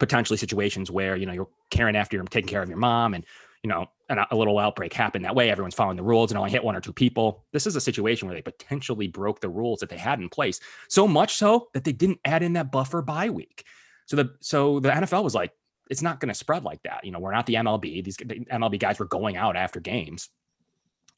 potentially 0.00 0.36
situations 0.36 0.90
where 0.90 1.14
you 1.14 1.26
know 1.26 1.32
you're 1.32 1.48
caring 1.70 1.94
after 1.94 2.16
you're 2.16 2.24
taking 2.24 2.48
care 2.48 2.62
of 2.62 2.68
your 2.68 2.78
mom 2.78 3.14
and 3.14 3.24
you 3.62 3.68
know, 3.68 3.88
an, 4.08 4.18
a 4.30 4.36
little 4.36 4.58
outbreak 4.58 4.92
happened 4.92 5.24
that 5.24 5.34
way. 5.34 5.50
Everyone's 5.50 5.74
following 5.74 5.96
the 5.96 6.02
rules 6.02 6.30
and 6.30 6.38
only 6.38 6.50
hit 6.50 6.64
one 6.64 6.74
or 6.74 6.80
two 6.80 6.92
people. 6.92 7.44
This 7.52 7.66
is 7.66 7.76
a 7.76 7.80
situation 7.80 8.26
where 8.26 8.34
they 8.34 8.42
potentially 8.42 9.08
broke 9.08 9.40
the 9.40 9.48
rules 9.48 9.80
that 9.80 9.88
they 9.88 9.96
had 9.96 10.18
in 10.20 10.28
place. 10.28 10.60
So 10.88 11.06
much 11.06 11.34
so 11.34 11.68
that 11.72 11.84
they 11.84 11.92
didn't 11.92 12.20
add 12.24 12.42
in 12.42 12.54
that 12.54 12.72
buffer 12.72 13.02
bye 13.02 13.30
week. 13.30 13.64
So 14.06 14.16
the 14.16 14.34
so 14.40 14.80
the 14.80 14.90
NFL 14.90 15.22
was 15.22 15.34
like, 15.34 15.52
it's 15.88 16.02
not 16.02 16.20
going 16.20 16.28
to 16.28 16.34
spread 16.34 16.64
like 16.64 16.82
that. 16.82 17.04
You 17.04 17.12
know, 17.12 17.18
we're 17.18 17.32
not 17.32 17.46
the 17.46 17.54
MLB. 17.54 18.04
These 18.04 18.16
the 18.16 18.44
MLB 18.52 18.78
guys 18.78 18.98
were 18.98 19.06
going 19.06 19.36
out 19.36 19.56
after 19.56 19.78
games. 19.78 20.28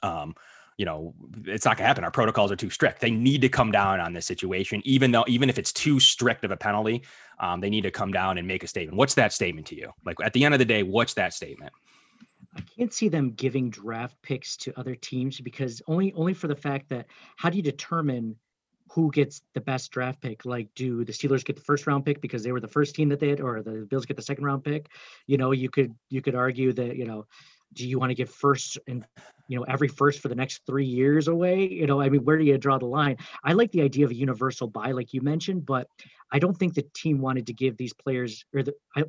Um, 0.02 0.34
you 0.76 0.84
know, 0.84 1.14
it's 1.46 1.64
not 1.64 1.76
going 1.76 1.84
to 1.84 1.88
happen. 1.88 2.04
Our 2.04 2.10
protocols 2.10 2.50
are 2.50 2.56
too 2.56 2.70
strict. 2.70 3.00
They 3.00 3.10
need 3.10 3.42
to 3.42 3.48
come 3.48 3.70
down 3.70 4.00
on 4.00 4.12
this 4.12 4.26
situation, 4.26 4.82
even 4.84 5.12
though, 5.12 5.24
even 5.28 5.48
if 5.48 5.56
it's 5.56 5.72
too 5.72 6.00
strict 6.00 6.44
of 6.44 6.50
a 6.50 6.56
penalty, 6.56 7.04
um, 7.38 7.60
they 7.60 7.70
need 7.70 7.82
to 7.82 7.92
come 7.92 8.10
down 8.10 8.38
and 8.38 8.48
make 8.48 8.64
a 8.64 8.66
statement. 8.66 8.98
What's 8.98 9.14
that 9.14 9.32
statement 9.32 9.68
to 9.68 9.76
you? 9.76 9.92
Like 10.04 10.16
at 10.22 10.32
the 10.32 10.44
end 10.44 10.52
of 10.52 10.58
the 10.58 10.64
day, 10.64 10.82
what's 10.82 11.14
that 11.14 11.32
statement? 11.32 11.72
I 12.56 12.60
can't 12.60 12.92
see 12.92 13.08
them 13.08 13.32
giving 13.32 13.70
draft 13.70 14.16
picks 14.22 14.56
to 14.58 14.78
other 14.78 14.94
teams 14.94 15.40
because 15.40 15.82
only 15.86 16.12
only 16.14 16.34
for 16.34 16.48
the 16.48 16.56
fact 16.56 16.88
that 16.90 17.06
how 17.36 17.50
do 17.50 17.56
you 17.56 17.62
determine 17.62 18.36
who 18.90 19.10
gets 19.10 19.42
the 19.54 19.60
best 19.60 19.90
draft 19.90 20.20
pick? 20.20 20.44
Like, 20.44 20.68
do 20.74 21.04
the 21.04 21.12
Steelers 21.12 21.44
get 21.44 21.56
the 21.56 21.62
first 21.62 21.86
round 21.86 22.04
pick 22.04 22.20
because 22.20 22.42
they 22.44 22.52
were 22.52 22.60
the 22.60 22.68
first 22.68 22.94
team 22.94 23.08
that 23.08 23.18
they 23.18 23.30
had, 23.30 23.40
or 23.40 23.62
the 23.62 23.86
Bills 23.90 24.06
get 24.06 24.16
the 24.16 24.22
second 24.22 24.44
round 24.44 24.62
pick? 24.62 24.88
You 25.26 25.36
know, 25.36 25.50
you 25.50 25.68
could 25.68 25.94
you 26.10 26.22
could 26.22 26.34
argue 26.34 26.72
that 26.72 26.96
you 26.96 27.04
know, 27.04 27.26
do 27.72 27.88
you 27.88 27.98
want 27.98 28.10
to 28.10 28.14
give 28.14 28.30
first 28.30 28.78
and 28.86 29.04
you 29.48 29.58
know 29.58 29.64
every 29.64 29.88
first 29.88 30.20
for 30.20 30.28
the 30.28 30.34
next 30.34 30.62
three 30.66 30.86
years 30.86 31.28
away? 31.28 31.68
You 31.68 31.86
know, 31.86 32.00
I 32.00 32.08
mean, 32.08 32.24
where 32.24 32.38
do 32.38 32.44
you 32.44 32.56
draw 32.58 32.78
the 32.78 32.86
line? 32.86 33.16
I 33.42 33.54
like 33.54 33.72
the 33.72 33.82
idea 33.82 34.04
of 34.04 34.10
a 34.10 34.14
universal 34.14 34.68
bye, 34.68 34.92
like 34.92 35.12
you 35.12 35.22
mentioned, 35.22 35.66
but 35.66 35.88
I 36.30 36.38
don't 36.38 36.56
think 36.56 36.74
the 36.74 36.86
team 36.94 37.20
wanted 37.20 37.46
to 37.48 37.52
give 37.52 37.76
these 37.76 37.92
players 37.92 38.44
or 38.54 38.62
the 38.62 38.74
I, 38.94 39.04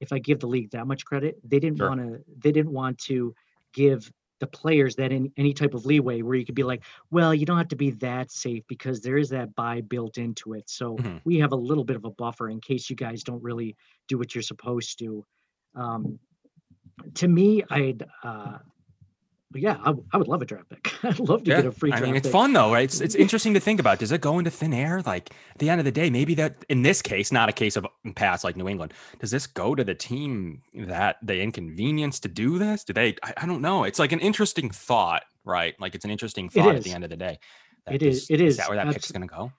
if 0.00 0.12
I 0.12 0.18
give 0.18 0.40
the 0.40 0.46
league 0.46 0.70
that 0.70 0.86
much 0.86 1.04
credit, 1.04 1.38
they 1.44 1.60
didn't 1.60 1.78
sure. 1.78 1.88
want 1.88 2.00
to 2.00 2.20
they 2.38 2.52
didn't 2.52 2.72
want 2.72 2.98
to 2.98 3.34
give 3.72 4.10
the 4.40 4.46
players 4.46 4.96
that 4.96 5.12
in 5.12 5.30
any 5.36 5.52
type 5.52 5.74
of 5.74 5.84
leeway 5.84 6.22
where 6.22 6.34
you 6.34 6.44
could 6.46 6.54
be 6.54 6.62
like, 6.62 6.82
well, 7.10 7.34
you 7.34 7.44
don't 7.44 7.58
have 7.58 7.68
to 7.68 7.76
be 7.76 7.90
that 7.90 8.32
safe 8.32 8.64
because 8.66 9.02
there 9.02 9.18
is 9.18 9.28
that 9.28 9.54
bye 9.54 9.82
built 9.82 10.16
into 10.16 10.54
it. 10.54 10.68
So 10.68 10.96
mm-hmm. 10.96 11.18
we 11.24 11.38
have 11.38 11.52
a 11.52 11.56
little 11.56 11.84
bit 11.84 11.96
of 11.96 12.06
a 12.06 12.10
buffer 12.10 12.48
in 12.48 12.60
case 12.60 12.88
you 12.88 12.96
guys 12.96 13.22
don't 13.22 13.42
really 13.42 13.76
do 14.08 14.18
what 14.18 14.34
you're 14.34 14.42
supposed 14.42 14.98
to. 15.00 15.24
Um, 15.74 16.18
to 17.14 17.28
me, 17.28 17.62
I'd 17.70 18.04
uh, 18.24 18.58
but 19.50 19.60
yeah, 19.60 19.78
I, 19.84 19.92
I 20.12 20.16
would 20.16 20.28
love 20.28 20.42
a 20.42 20.44
draft 20.44 20.68
pick. 20.68 20.94
I'd 21.04 21.18
love 21.18 21.42
to 21.44 21.50
yeah. 21.50 21.56
get 21.56 21.66
a 21.66 21.72
free. 21.72 21.92
I 21.92 22.00
mean, 22.00 22.14
it's 22.14 22.28
pick. 22.28 22.32
fun 22.32 22.52
though, 22.52 22.72
right? 22.72 22.84
It's 22.84 23.00
it's 23.00 23.16
interesting 23.16 23.52
to 23.54 23.60
think 23.60 23.80
about. 23.80 23.98
Does 23.98 24.12
it 24.12 24.20
go 24.20 24.38
into 24.38 24.50
thin 24.50 24.72
air? 24.72 25.02
Like 25.02 25.30
at 25.50 25.58
the 25.58 25.68
end 25.68 25.80
of 25.80 25.84
the 25.84 25.90
day, 25.90 26.08
maybe 26.08 26.34
that 26.36 26.64
in 26.68 26.82
this 26.82 27.02
case, 27.02 27.32
not 27.32 27.48
a 27.48 27.52
case 27.52 27.76
of 27.76 27.86
pass 28.14 28.44
like 28.44 28.56
New 28.56 28.68
England. 28.68 28.94
Does 29.18 29.32
this 29.32 29.46
go 29.48 29.74
to 29.74 29.82
the 29.82 29.94
team 29.94 30.62
that 30.74 31.16
the 31.22 31.40
inconvenience 31.40 32.20
to 32.20 32.28
do 32.28 32.58
this? 32.58 32.84
Do 32.84 32.92
they? 32.92 33.16
I, 33.24 33.34
I 33.38 33.46
don't 33.46 33.60
know. 33.60 33.84
It's 33.84 33.98
like 33.98 34.12
an 34.12 34.20
interesting 34.20 34.70
thought, 34.70 35.24
right? 35.44 35.74
Like 35.80 35.96
it's 35.96 36.04
an 36.04 36.12
interesting 36.12 36.48
thought 36.48 36.76
at 36.76 36.84
the 36.84 36.92
end 36.92 37.02
of 37.02 37.10
the 37.10 37.16
day. 37.16 37.38
It 37.90 38.02
is. 38.02 38.30
It 38.30 38.40
is. 38.40 38.52
Is 38.52 38.56
that 38.58 38.68
where 38.68 38.76
that 38.76 38.86
Absol- 38.86 38.94
pick's 38.94 39.10
going 39.10 39.28
to 39.28 39.34
go? 39.34 39.52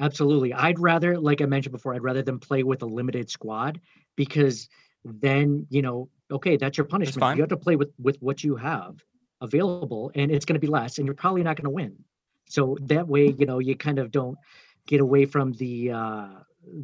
Absolutely. 0.00 0.52
I'd 0.52 0.78
rather, 0.78 1.18
like 1.18 1.40
I 1.40 1.46
mentioned 1.46 1.72
before, 1.72 1.94
I'd 1.94 2.02
rather 2.02 2.22
them 2.22 2.38
play 2.38 2.62
with 2.64 2.82
a 2.82 2.86
limited 2.86 3.30
squad 3.30 3.80
because 4.16 4.68
then 5.04 5.66
you 5.70 5.82
know, 5.82 6.08
okay, 6.32 6.56
that's 6.56 6.76
your 6.76 6.84
punishment. 6.84 7.20
That's 7.20 7.36
you 7.36 7.42
have 7.42 7.50
to 7.50 7.56
play 7.56 7.76
with 7.76 7.92
with 7.98 8.16
what 8.20 8.42
you 8.42 8.56
have 8.56 8.96
available 9.40 10.10
and 10.14 10.30
it's 10.30 10.44
going 10.44 10.54
to 10.54 10.60
be 10.60 10.66
less 10.66 10.98
and 10.98 11.06
you're 11.06 11.14
probably 11.14 11.42
not 11.42 11.56
going 11.56 11.64
to 11.64 11.70
win. 11.70 11.96
So 12.48 12.76
that 12.82 13.06
way 13.08 13.34
you 13.38 13.46
know 13.46 13.58
you 13.58 13.76
kind 13.76 13.98
of 13.98 14.10
don't 14.10 14.38
get 14.86 15.00
away 15.00 15.26
from 15.26 15.52
the 15.52 15.90
uh 15.90 16.28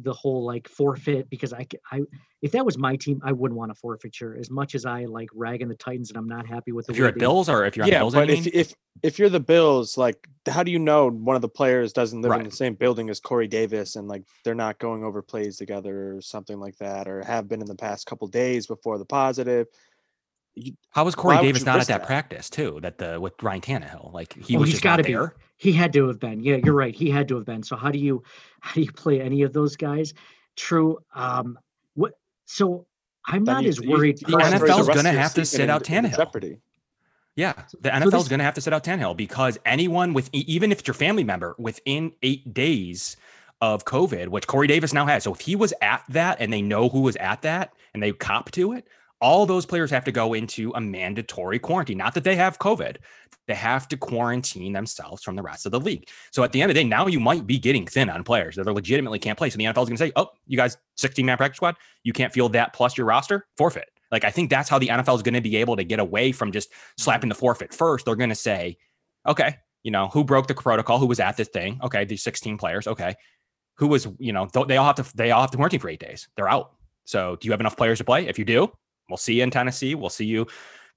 the 0.01 0.13
whole 0.13 0.45
like 0.45 0.67
forfeit 0.67 1.29
because 1.29 1.51
I, 1.51 1.67
I 1.91 2.01
if 2.41 2.51
that 2.53 2.65
was 2.65 2.77
my 2.77 2.95
team 2.95 3.21
I 3.23 3.31
wouldn't 3.31 3.57
want 3.57 3.71
a 3.71 3.75
forfeiture. 3.75 4.37
As 4.39 4.49
much 4.49 4.75
as 4.75 4.85
I 4.85 5.05
like 5.05 5.29
ragging 5.33 5.67
the 5.67 5.75
Titans 5.75 6.09
and 6.09 6.17
I'm 6.17 6.27
not 6.27 6.47
happy 6.47 6.71
with 6.71 6.85
the 6.85 6.93
if 6.93 6.97
you're 6.97 7.07
at 7.07 7.17
Bills 7.17 7.49
or 7.49 7.65
if 7.65 7.75
you're 7.75 7.85
yeah, 7.85 7.99
Bills, 7.99 8.13
but 8.13 8.29
if, 8.29 8.47
if 8.47 8.73
if 9.01 9.19
you're 9.19 9.29
the 9.29 9.39
Bills 9.39 9.97
like 9.97 10.27
how 10.47 10.63
do 10.63 10.71
you 10.71 10.79
know 10.79 11.09
one 11.09 11.35
of 11.35 11.41
the 11.41 11.49
players 11.49 11.91
doesn't 11.91 12.21
live 12.21 12.31
right. 12.31 12.39
in 12.41 12.45
the 12.45 12.55
same 12.55 12.75
building 12.75 13.09
as 13.09 13.19
Corey 13.19 13.47
Davis 13.47 13.95
and 13.95 14.07
like 14.07 14.23
they're 14.43 14.55
not 14.55 14.79
going 14.79 15.03
over 15.03 15.21
plays 15.21 15.57
together 15.57 16.15
or 16.15 16.21
something 16.21 16.59
like 16.59 16.77
that 16.77 17.07
or 17.07 17.23
have 17.23 17.47
been 17.47 17.61
in 17.61 17.67
the 17.67 17.75
past 17.75 18.05
couple 18.05 18.27
days 18.27 18.67
before 18.67 18.97
the 18.97 19.05
positive 19.05 19.67
you, 20.55 20.73
How 20.91 21.03
was 21.05 21.15
Corey 21.15 21.37
Davis 21.37 21.65
not 21.65 21.79
at 21.79 21.87
that, 21.87 21.99
that, 22.01 22.07
practice 22.07 22.49
too? 22.49 22.79
That 22.81 22.97
the 22.97 23.19
with 23.19 23.33
Ryan 23.41 23.61
Tannehill, 23.61 24.13
like 24.13 24.33
he 24.33 24.55
oh, 24.55 24.61
was. 24.61 24.69
He's 24.69 24.81
got 24.81 24.97
to 24.97 25.03
be. 25.03 25.17
He 25.57 25.71
had 25.71 25.93
to 25.93 26.07
have 26.07 26.19
been. 26.19 26.41
Yeah, 26.41 26.57
you're 26.63 26.73
right. 26.73 26.93
He 26.93 27.09
had 27.09 27.27
to 27.29 27.35
have 27.35 27.45
been. 27.45 27.63
So 27.63 27.75
how 27.75 27.91
do 27.91 27.99
you 27.99 28.23
how 28.61 28.73
do 28.73 28.81
you 28.81 28.91
play 28.91 29.21
any 29.21 29.41
of 29.41 29.53
those 29.53 29.75
guys? 29.75 30.13
True. 30.55 30.99
Um. 31.15 31.57
What? 31.95 32.13
So 32.45 32.85
I'm 33.25 33.45
then 33.45 33.55
not 33.55 33.63
you, 33.63 33.69
as 33.69 33.81
worried. 33.81 34.19
the 34.19 34.25
NFL 34.25 34.81
is 34.81 34.87
going 34.87 35.05
to 35.05 35.11
have 35.11 35.33
to 35.35 35.45
sit 35.45 35.69
out 35.69 35.83
Tannehill. 35.83 36.17
Jeopardy. 36.17 36.59
Yeah, 37.35 37.53
the 37.81 37.89
NFL 37.89 38.11
so 38.11 38.17
is 38.19 38.27
going 38.27 38.39
to 38.39 38.45
have 38.45 38.53
to 38.53 38.61
sit 38.61 38.73
out 38.73 38.83
Tannehill 38.83 39.17
because 39.17 39.57
anyone 39.65 40.13
with 40.13 40.29
even 40.33 40.71
if 40.71 40.79
it's 40.79 40.87
your 40.87 40.93
family 40.93 41.23
member 41.23 41.55
within 41.57 42.11
eight 42.21 42.53
days 42.53 43.17
of 43.59 43.85
COVID, 43.85 44.27
which 44.27 44.45
Corey 44.45 44.67
Davis 44.67 44.93
now 44.93 45.05
has. 45.05 45.23
So 45.23 45.33
if 45.33 45.39
he 45.39 45.55
was 45.55 45.73
at 45.81 46.03
that 46.09 46.37
and 46.39 46.51
they 46.51 46.61
know 46.61 46.89
who 46.89 46.99
was 46.99 47.15
at 47.15 47.41
that 47.43 47.73
and 47.93 48.03
they 48.03 48.11
cop 48.11 48.51
to 48.51 48.73
it, 48.73 48.87
all 49.23 49.45
those 49.45 49.65
players 49.65 49.89
have 49.89 50.03
to 50.03 50.11
go 50.11 50.33
into 50.33 50.73
a 50.75 50.81
mandatory 50.81 51.57
quarantine. 51.57 51.97
Not 51.97 52.13
that 52.15 52.25
they 52.25 52.35
have 52.35 52.59
COVID, 52.59 52.97
they 53.47 53.55
have 53.55 53.87
to 53.87 53.97
quarantine 53.97 54.73
themselves 54.73 55.23
from 55.23 55.37
the 55.37 55.41
rest 55.41 55.65
of 55.65 55.71
the 55.71 55.79
league. 55.79 56.09
So 56.31 56.43
at 56.43 56.51
the 56.51 56.61
end 56.61 56.69
of 56.69 56.75
the 56.75 56.83
day, 56.83 56.87
now 56.87 57.07
you 57.07 57.21
might 57.21 57.47
be 57.47 57.57
getting 57.57 57.87
thin 57.87 58.09
on 58.09 58.23
players 58.25 58.57
that 58.57 58.67
are 58.67 58.73
legitimately 58.73 59.19
can't 59.19 59.37
play. 59.37 59.49
So 59.49 59.57
the 59.57 59.63
NFL 59.63 59.83
is 59.83 59.89
going 59.89 59.97
to 59.97 59.97
say, 59.97 60.11
oh, 60.17 60.27
you 60.45 60.57
guys, 60.57 60.77
16 60.97 61.25
man 61.25 61.37
practice 61.37 61.55
squad, 61.55 61.77
you 62.03 62.11
can't 62.11 62.33
field 62.33 62.51
that 62.53 62.73
plus 62.73 62.97
your 62.97 63.07
roster, 63.07 63.47
forfeit. 63.57 63.89
Like 64.11 64.25
I 64.25 64.29
think 64.29 64.49
that's 64.49 64.69
how 64.69 64.77
the 64.77 64.89
NFL 64.89 65.15
is 65.15 65.23
going 65.23 65.33
to 65.35 65.41
be 65.41 65.55
able 65.55 65.77
to 65.77 65.85
get 65.85 65.99
away 65.99 66.33
from 66.33 66.51
just 66.51 66.69
slapping 66.97 67.29
the 67.29 67.35
forfeit 67.35 67.73
first. 67.73 68.05
They're 68.05 68.15
going 68.15 68.29
to 68.29 68.35
say, 68.35 68.77
okay, 69.25 69.55
you 69.83 69.91
know, 69.91 70.09
who 70.09 70.25
broke 70.25 70.47
the 70.47 70.53
protocol, 70.53 70.99
who 70.99 71.07
was 71.07 71.21
at 71.21 71.37
this 71.37 71.47
thing? 71.47 71.79
Okay, 71.81 72.03
these 72.05 72.23
16 72.23 72.57
players. 72.57 72.87
Okay. 72.87 73.15
who 73.77 73.87
was, 73.87 74.07
you 74.19 74.33
know, 74.33 74.47
they 74.67 74.77
all 74.77 74.85
have 74.85 74.95
to 74.97 75.15
they 75.15 75.31
all 75.31 75.41
have 75.41 75.51
to 75.51 75.57
quarantine 75.57 75.79
for 75.79 75.89
eight 75.89 75.99
days. 75.99 76.27
They're 76.35 76.49
out. 76.49 76.73
So 77.05 77.37
do 77.37 77.47
you 77.47 77.51
have 77.51 77.59
enough 77.59 77.75
players 77.77 77.97
to 77.97 78.03
play? 78.03 78.27
If 78.27 78.37
you 78.37 78.45
do, 78.45 78.71
we'll 79.09 79.17
see 79.17 79.35
you 79.35 79.43
in 79.43 79.51
Tennessee. 79.51 79.95
We'll 79.95 80.09
see 80.09 80.25
you. 80.25 80.47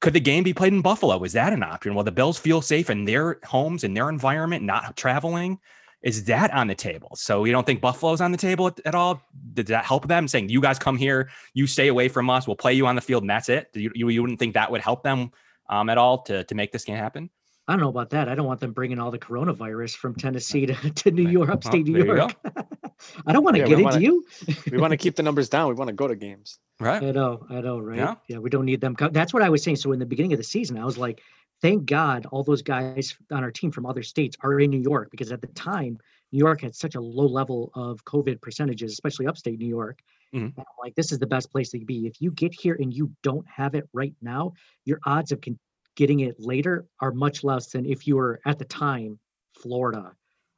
Could 0.00 0.12
the 0.12 0.20
game 0.20 0.44
be 0.44 0.52
played 0.52 0.72
in 0.72 0.82
Buffalo? 0.82 1.22
Is 1.24 1.32
that 1.32 1.52
an 1.52 1.62
option? 1.62 1.94
Will 1.94 2.04
the 2.04 2.12
Bills 2.12 2.38
feel 2.38 2.60
safe 2.60 2.90
in 2.90 3.04
their 3.04 3.38
homes, 3.44 3.82
in 3.82 3.94
their 3.94 4.08
environment, 4.08 4.62
not 4.62 4.96
traveling? 4.96 5.58
Is 6.02 6.24
that 6.24 6.52
on 6.52 6.66
the 6.66 6.74
table? 6.74 7.10
So 7.16 7.44
you 7.44 7.52
don't 7.52 7.66
think 7.66 7.80
Buffalo's 7.80 8.20
on 8.20 8.30
the 8.30 8.38
table 8.38 8.68
at, 8.68 8.78
at 8.84 8.94
all? 8.94 9.22
Did 9.54 9.66
that 9.68 9.84
help 9.84 10.06
them 10.06 10.28
saying, 10.28 10.50
you 10.50 10.60
guys 10.60 10.78
come 10.78 10.96
here, 10.96 11.30
you 11.54 11.66
stay 11.66 11.88
away 11.88 12.08
from 12.08 12.28
us, 12.28 12.46
we'll 12.46 12.56
play 12.56 12.74
you 12.74 12.86
on 12.86 12.94
the 12.94 13.00
field, 13.00 13.22
and 13.22 13.30
that's 13.30 13.48
it? 13.48 13.70
You, 13.74 13.90
you, 13.94 14.08
you 14.10 14.20
wouldn't 14.20 14.38
think 14.38 14.54
that 14.54 14.70
would 14.70 14.82
help 14.82 15.02
them 15.02 15.32
um, 15.68 15.88
at 15.88 15.98
all 15.98 16.22
to, 16.24 16.44
to 16.44 16.54
make 16.54 16.70
this 16.70 16.84
game 16.84 16.96
happen? 16.96 17.30
I 17.68 17.72
don't 17.72 17.80
know 17.80 17.88
about 17.88 18.10
that. 18.10 18.28
I 18.28 18.36
don't 18.36 18.46
want 18.46 18.60
them 18.60 18.72
bringing 18.72 19.00
all 19.00 19.10
the 19.10 19.18
coronavirus 19.18 19.96
from 19.96 20.14
Tennessee 20.14 20.66
to, 20.66 20.74
to 20.90 21.10
New 21.10 21.28
York, 21.28 21.50
upstate 21.50 21.86
New 21.86 22.04
York. 22.04 22.32
I 23.26 23.32
don't 23.32 23.42
want 23.42 23.56
to 23.56 23.60
yeah, 23.60 23.68
get 23.68 23.80
it. 23.80 23.92
Do 23.92 24.00
you? 24.00 24.24
we 24.70 24.78
want 24.78 24.92
to 24.92 24.96
keep 24.96 25.16
the 25.16 25.22
numbers 25.22 25.48
down. 25.48 25.68
We 25.68 25.74
want 25.74 25.88
to 25.88 25.94
go 25.94 26.06
to 26.06 26.14
games. 26.14 26.58
Right. 26.78 27.02
I 27.02 27.10
know. 27.10 27.44
I 27.50 27.60
know. 27.60 27.80
Right. 27.80 27.98
Yeah. 27.98 28.14
yeah. 28.28 28.38
We 28.38 28.50
don't 28.50 28.66
need 28.66 28.80
them. 28.80 28.94
That's 29.10 29.34
what 29.34 29.42
I 29.42 29.48
was 29.48 29.62
saying. 29.62 29.76
So 29.76 29.92
in 29.92 29.98
the 29.98 30.06
beginning 30.06 30.32
of 30.32 30.38
the 30.38 30.44
season, 30.44 30.78
I 30.78 30.84
was 30.84 30.96
like, 30.96 31.22
thank 31.60 31.86
God 31.86 32.26
all 32.26 32.44
those 32.44 32.62
guys 32.62 33.16
on 33.32 33.42
our 33.42 33.50
team 33.50 33.72
from 33.72 33.84
other 33.84 34.02
states 34.02 34.36
are 34.42 34.60
in 34.60 34.70
New 34.70 34.80
York 34.80 35.10
because 35.10 35.32
at 35.32 35.40
the 35.40 35.48
time, 35.48 35.98
New 36.32 36.38
York 36.38 36.60
had 36.60 36.74
such 36.74 36.94
a 36.94 37.00
low 37.00 37.26
level 37.26 37.70
of 37.74 38.04
COVID 38.04 38.40
percentages, 38.40 38.92
especially 38.92 39.26
upstate 39.26 39.58
New 39.58 39.68
York. 39.68 40.00
Mm-hmm. 40.34 40.60
like, 40.82 40.94
this 40.96 41.12
is 41.12 41.18
the 41.18 41.26
best 41.26 41.50
place 41.50 41.70
to 41.70 41.78
be. 41.78 42.06
If 42.06 42.20
you 42.20 42.30
get 42.30 42.52
here 42.52 42.76
and 42.78 42.92
you 42.92 43.10
don't 43.22 43.46
have 43.48 43.74
it 43.74 43.88
right 43.92 44.12
now, 44.20 44.52
your 44.84 44.98
odds 45.06 45.32
of 45.32 45.40
con- 45.40 45.58
getting 45.96 46.20
it 46.20 46.38
later 46.38 46.86
are 47.00 47.12
much 47.12 47.42
less 47.42 47.68
than 47.68 47.84
if 47.84 48.06
you 48.06 48.16
were 48.16 48.40
at 48.46 48.58
the 48.58 48.64
time 48.64 49.18
Florida 49.52 50.12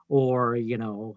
or 0.08 0.56
you 0.56 0.76
know 0.76 1.16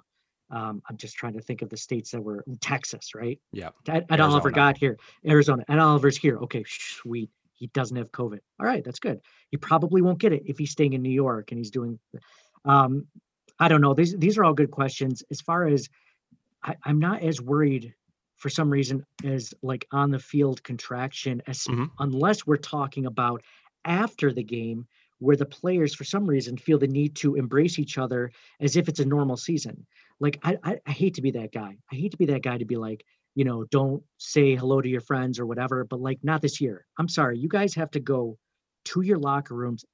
um, 0.52 0.82
I'm 0.90 0.98
just 0.98 1.16
trying 1.16 1.34
to 1.34 1.42
think 1.42 1.62
of 1.62 1.70
the 1.70 1.78
states 1.78 2.12
that 2.12 2.22
were 2.22 2.44
Texas, 2.60 3.16
right? 3.16 3.40
Yeah. 3.54 3.70
Ed, 3.88 4.06
Ed 4.10 4.20
Oliver 4.20 4.52
got 4.52 4.78
here, 4.78 4.98
Arizona. 5.26 5.64
Ed 5.70 5.80
Oliver's 5.80 6.18
here. 6.18 6.38
Okay, 6.40 6.66
sweet. 6.68 7.30
He 7.54 7.68
doesn't 7.68 7.96
have 7.96 8.12
COVID. 8.12 8.40
All 8.60 8.66
right, 8.66 8.84
that's 8.84 9.00
good. 9.00 9.22
He 9.50 9.58
probably 9.58 10.02
won't 10.02 10.20
get 10.20 10.34
it 10.34 10.44
if 10.46 10.58
he's 10.58 10.72
staying 10.72 10.92
in 10.94 11.02
New 11.02 11.12
York 11.12 11.52
and 11.52 11.58
he's 11.58 11.72
doing. 11.72 11.98
Um, 12.66 13.08
I 13.60 13.68
don't 13.70 13.82
know. 13.82 13.94
These 13.94 14.18
these 14.18 14.38
are 14.38 14.44
all 14.44 14.54
good 14.54 14.72
questions. 14.72 15.24
As 15.32 15.40
far 15.40 15.68
as 15.68 15.88
I, 16.64 16.76
I'm 16.84 17.00
not 17.00 17.22
as 17.22 17.40
worried 17.40 17.94
for 18.36 18.50
some 18.50 18.70
reason 18.70 19.06
as 19.24 19.54
like 19.62 19.88
on 19.92 20.10
the 20.10 20.20
field 20.20 20.64
contraction, 20.64 21.42
as 21.48 21.60
mm-hmm. 21.66 21.86
unless 22.00 22.48
we're 22.48 22.58
talking 22.58 23.06
about 23.06 23.44
after 23.86 24.32
the 24.32 24.44
game 24.44 24.88
where 25.20 25.36
the 25.36 25.46
players 25.46 25.94
for 25.94 26.04
some 26.04 26.26
reason 26.26 26.58
feel 26.58 26.80
the 26.80 26.88
need 26.88 27.15
to 27.15 27.36
embrace 27.36 27.78
each 27.78 27.98
other 27.98 28.32
as 28.60 28.76
if 28.76 28.89
it's 28.89 29.00
a 29.00 29.06
normal 29.06 29.38
season. 29.38 29.86
Like 30.20 30.39
I, 30.44 30.58
I, 30.63 30.80
I 30.86 30.91
hate 30.91 31.13
to 31.15 31.22
be 31.22 31.32
that 31.32 31.54
guy. 31.54 31.78
I 31.91 31.96
hate 31.96 32.12
to 32.12 32.17
be 32.17 32.26
that 32.28 32.41
guy 32.41 32.58
to 32.58 32.65
be 32.65 32.76
like 32.76 33.06
you 33.36 33.46
know 33.46 33.63
don't 33.65 34.04
say 34.17 34.56
hello 34.56 34.82
to 34.82 34.89
your 34.89 35.00
friends 35.00 35.39
or 35.39 35.46
whatever 35.46 35.86
but 35.86 36.02
like 36.02 36.20
not 36.24 36.41
this 36.41 36.60
year. 36.60 36.86
I'm 36.98 37.08
sorry. 37.08 37.38
You 37.38 37.48
guys 37.48 37.74
have 37.76 37.91
to 37.91 38.00
go 38.00 38.38
to 38.86 39.02
your 39.02 39.20
locker 39.20 39.56
rooms 39.56 39.86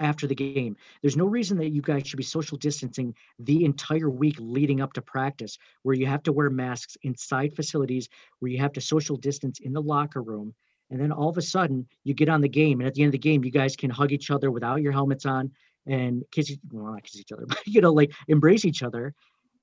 after 0.00 0.26
the 0.26 0.34
game. 0.34 0.76
There's 1.02 1.16
no 1.16 1.26
reason 1.26 1.58
that 1.58 1.70
you 1.70 1.82
guys 1.82 2.06
should 2.06 2.16
be 2.16 2.22
social 2.22 2.56
distancing 2.56 3.14
the 3.38 3.64
entire 3.64 4.08
week 4.08 4.36
leading 4.38 4.80
up 4.80 4.92
to 4.94 5.02
practice, 5.02 5.58
where 5.82 5.94
you 5.94 6.06
have 6.06 6.22
to 6.24 6.32
wear 6.32 6.50
masks 6.50 6.96
inside 7.02 7.54
facilities, 7.54 8.08
where 8.38 8.50
you 8.50 8.58
have 8.58 8.72
to 8.74 8.80
social 8.80 9.16
distance 9.16 9.60
in 9.60 9.72
the 9.72 9.82
locker 9.82 10.22
room 10.22 10.54
and 10.90 11.00
then 11.00 11.12
all 11.12 11.28
of 11.28 11.36
a 11.36 11.42
sudden 11.42 11.86
you 12.04 12.14
get 12.14 12.28
on 12.28 12.40
the 12.40 12.48
game 12.48 12.80
and 12.80 12.86
at 12.86 12.94
the 12.94 13.02
end 13.02 13.08
of 13.08 13.12
the 13.12 13.18
game 13.18 13.44
you 13.44 13.50
guys 13.50 13.76
can 13.76 13.90
hug 13.90 14.12
each 14.12 14.30
other 14.30 14.50
without 14.50 14.82
your 14.82 14.92
helmets 14.92 15.26
on 15.26 15.50
and 15.86 16.24
kiss 16.30 16.56
well 16.72 16.92
not 16.92 17.02
kiss 17.02 17.20
each 17.20 17.32
other 17.32 17.46
but 17.48 17.66
you 17.66 17.80
know 17.80 17.92
like 17.92 18.12
embrace 18.28 18.64
each 18.64 18.82
other 18.82 19.14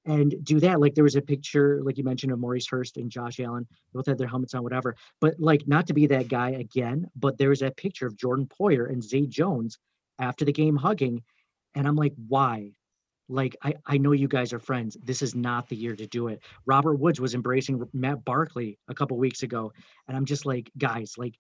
and 0.08 0.36
do 0.44 0.60
that. 0.60 0.80
Like 0.80 0.94
there 0.94 1.04
was 1.04 1.16
a 1.16 1.22
picture 1.22 1.82
like 1.84 1.98
you 1.98 2.04
mentioned 2.04 2.32
of 2.32 2.40
maurice 2.40 2.68
hurst 2.68 2.98
and 2.98 3.10
josh 3.10 3.40
allen. 3.40 3.68
Both 3.94 4.06
had 4.06 4.18
their 4.18 4.28
helmets 4.28 4.54
on 4.54 4.64
whatever. 4.64 4.96
But 5.20 5.40
like 5.40 5.68
not 5.68 5.88
to 5.88 5.94
be 5.94 6.08
that 6.08 6.28
guy 6.28 6.52
again 6.52 7.08
but 7.16 7.38
there 7.38 7.50
was 7.50 7.60
that 7.60 7.78
picture 7.78 8.08
of 8.08 8.16
jordan 8.16 8.48
poyer 8.48 8.90
and 8.90 9.04
zay 9.04 9.26
jones 9.26 9.80
after 10.20 10.46
the 10.46 10.54
game 10.54 10.76
hugging 10.76 11.24
and 11.76 11.88
i'm 11.88 11.96
like 11.96 12.14
why 12.28 12.72
like 13.28 13.56
I, 13.64 13.74
I 13.86 13.98
know 13.98 14.12
you 14.12 14.28
guys 14.28 14.54
are 14.54 14.60
friends. 14.60 14.98
This 15.04 15.22
is 15.22 15.36
not 15.36 15.68
the 15.68 15.76
year 15.76 15.96
to 15.96 16.06
do 16.08 16.28
it. 16.28 16.42
Robert 16.66 16.96
woods 16.96 17.20
was 17.20 17.34
embracing 17.34 17.84
matt 17.94 18.24
barkley 18.26 18.78
a 18.88 18.94
couple 18.94 19.18
weeks 19.18 19.44
ago 19.44 19.72
and 20.08 20.16
i'm 20.16 20.26
just 20.26 20.46
like 20.46 20.72
guys 20.78 21.16
like 21.18 21.36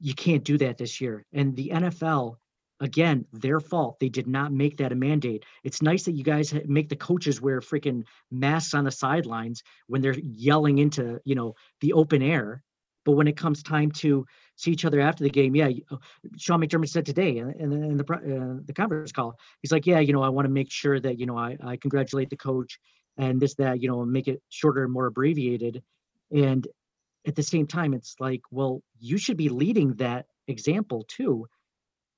you 0.00 0.14
can't 0.14 0.44
do 0.44 0.58
that 0.58 0.78
this 0.78 1.00
year. 1.00 1.24
And 1.32 1.56
the 1.56 1.70
nfl 1.74 2.36
again 2.80 3.24
their 3.32 3.60
fault. 3.60 3.98
They 4.00 4.08
did 4.08 4.26
not 4.26 4.52
make 4.52 4.76
that 4.78 4.92
a 4.92 4.96
mandate. 4.96 5.44
It's 5.64 5.82
nice 5.82 6.04
that 6.04 6.12
you 6.12 6.24
guys 6.24 6.52
make 6.66 6.88
the 6.88 6.96
coaches 6.96 7.40
wear 7.40 7.60
freaking 7.60 8.04
masks 8.30 8.74
on 8.74 8.84
the 8.84 8.90
sidelines 8.90 9.62
when 9.86 10.02
they're 10.02 10.18
yelling 10.18 10.78
into 10.78 11.20
you 11.24 11.34
know 11.34 11.54
the 11.80 11.92
open 11.92 12.22
air 12.22 12.62
but 13.06 13.12
when 13.12 13.28
it 13.28 13.36
comes 13.36 13.62
time 13.62 13.90
to 13.92 14.26
see 14.56 14.72
each 14.72 14.84
other 14.84 15.00
after 15.00 15.22
the 15.22 15.30
game, 15.30 15.54
yeah, 15.54 15.70
uh, 15.90 15.96
Sean 16.36 16.60
McDermott 16.60 16.88
said 16.88 17.06
today 17.06 17.38
in, 17.38 17.72
in 17.72 17.96
the 17.96 18.04
uh, 18.04 18.60
the 18.64 18.72
conference 18.74 19.12
call, 19.12 19.38
he's 19.62 19.72
like, 19.72 19.86
yeah, 19.86 20.00
you 20.00 20.12
know, 20.12 20.22
I 20.22 20.30
want 20.30 20.46
to 20.46 20.52
make 20.52 20.72
sure 20.72 20.98
that 20.98 21.18
you 21.18 21.26
know 21.26 21.38
I, 21.38 21.56
I 21.62 21.76
congratulate 21.76 22.30
the 22.30 22.36
coach 22.36 22.78
and 23.16 23.40
this 23.40 23.54
that 23.54 23.80
you 23.80 23.88
know 23.88 24.04
make 24.04 24.28
it 24.28 24.42
shorter 24.48 24.82
and 24.82 24.92
more 24.92 25.06
abbreviated, 25.06 25.82
and 26.30 26.66
at 27.26 27.34
the 27.34 27.42
same 27.42 27.66
time, 27.66 27.92
it's 27.92 28.16
like, 28.20 28.42
well, 28.50 28.82
you 28.98 29.18
should 29.18 29.36
be 29.36 29.48
leading 29.48 29.94
that 29.94 30.26
example 30.48 31.04
too, 31.08 31.46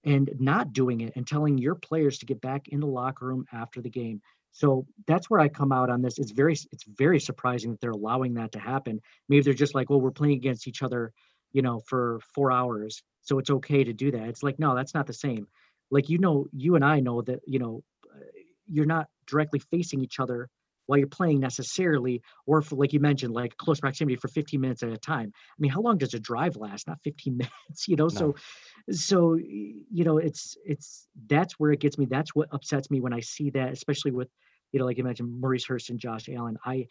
and 0.05 0.31
not 0.39 0.73
doing 0.73 1.01
it 1.01 1.15
and 1.17 1.27
telling 1.27 1.59
your 1.59 1.75
players 1.75 2.19
to 2.19 2.27
get 2.27 2.41
back 2.41 2.69
in 2.69 2.81
the 2.81 2.87
locker 2.87 3.27
room 3.27 3.45
after 3.53 3.81
the 3.81 3.91
game. 3.91 4.21
So 4.53 4.87
that's 5.07 5.31
where 5.31 5.41
I 5.41 5.49
come 5.49 5.73
out 5.73 5.91
on 5.91 6.03
this. 6.03 6.19
It's 6.19 6.33
very 6.33 6.55
it's 6.73 6.85
very 6.85 7.21
surprising 7.21 7.71
that 7.71 7.81
they're 7.81 7.91
allowing 7.91 8.35
that 8.35 8.53
to 8.53 8.59
happen. 8.59 9.01
Maybe 9.29 9.43
they're 9.43 9.55
just 9.55 9.75
like, 9.75 9.91
well, 9.91 10.01
we're 10.01 10.11
playing 10.11 10.35
against 10.35 10.67
each 10.67 10.83
other, 10.83 11.13
you 11.53 11.63
know, 11.63 11.81
for 11.87 12.21
four 12.35 12.53
hours, 12.53 13.03
so 13.23 13.39
it's 13.39 13.51
okay 13.51 13.85
to 13.85 13.93
do 13.93 14.11
that. 14.11 14.29
It's 14.29 14.43
like, 14.43 14.59
no, 14.59 14.75
that's 14.75 14.95
not 14.95 15.07
the 15.07 15.13
same. 15.13 15.47
Like 15.91 16.09
you 16.09 16.19
know, 16.19 16.47
you 16.53 16.75
and 16.75 16.85
I 16.85 17.01
know 17.01 17.23
that 17.23 17.41
you 17.47 17.59
know, 17.59 17.83
uh, 18.15 18.21
you're 18.67 18.87
not 18.87 19.09
directly 19.27 19.59
facing 19.59 20.01
each 20.01 20.21
other 20.21 20.49
while 20.87 20.99
you're 20.99 21.07
playing 21.07 21.39
necessarily, 21.39 22.23
or 22.47 22.63
for, 22.63 22.77
like 22.77 22.95
you 22.95 23.01
mentioned, 23.01 23.35
like 23.35 23.55
close 23.59 23.79
proximity 23.79 24.17
for 24.17 24.29
15 24.29 24.59
minutes 24.59 24.83
at 24.83 24.89
a 24.89 24.97
time. 24.97 25.31
I 25.35 25.57
mean, 25.59 25.71
how 25.71 25.83
long 25.83 25.99
does 25.99 26.15
a 26.15 26.19
drive 26.19 26.57
last? 26.57 26.87
Not 26.87 26.99
15 27.05 27.37
minutes, 27.37 27.89
you 27.89 27.97
know. 27.97 28.05
No. 28.05 28.09
So, 28.09 28.35
so 28.91 29.35
you 29.35 30.05
know, 30.05 30.19
it's 30.19 30.57
it's 30.65 31.09
that's 31.27 31.55
where 31.55 31.73
it 31.73 31.81
gets 31.81 31.99
me. 31.99 32.07
That's 32.07 32.35
what 32.35 32.49
upsets 32.53 32.91
me 32.91 33.01
when 33.01 33.13
I 33.13 33.21
see 33.21 33.51
that, 33.51 33.73
especially 33.73 34.13
with 34.13 34.29
you 34.73 34.79
know, 34.79 34.87
like 34.87 34.99
you 34.99 35.05
mentioned, 35.05 35.41
Maurice 35.41 35.67
Hurst 35.67 35.91
and 35.91 35.99
Josh 35.99 36.29
Allen. 36.29 36.59
I, 36.65 36.87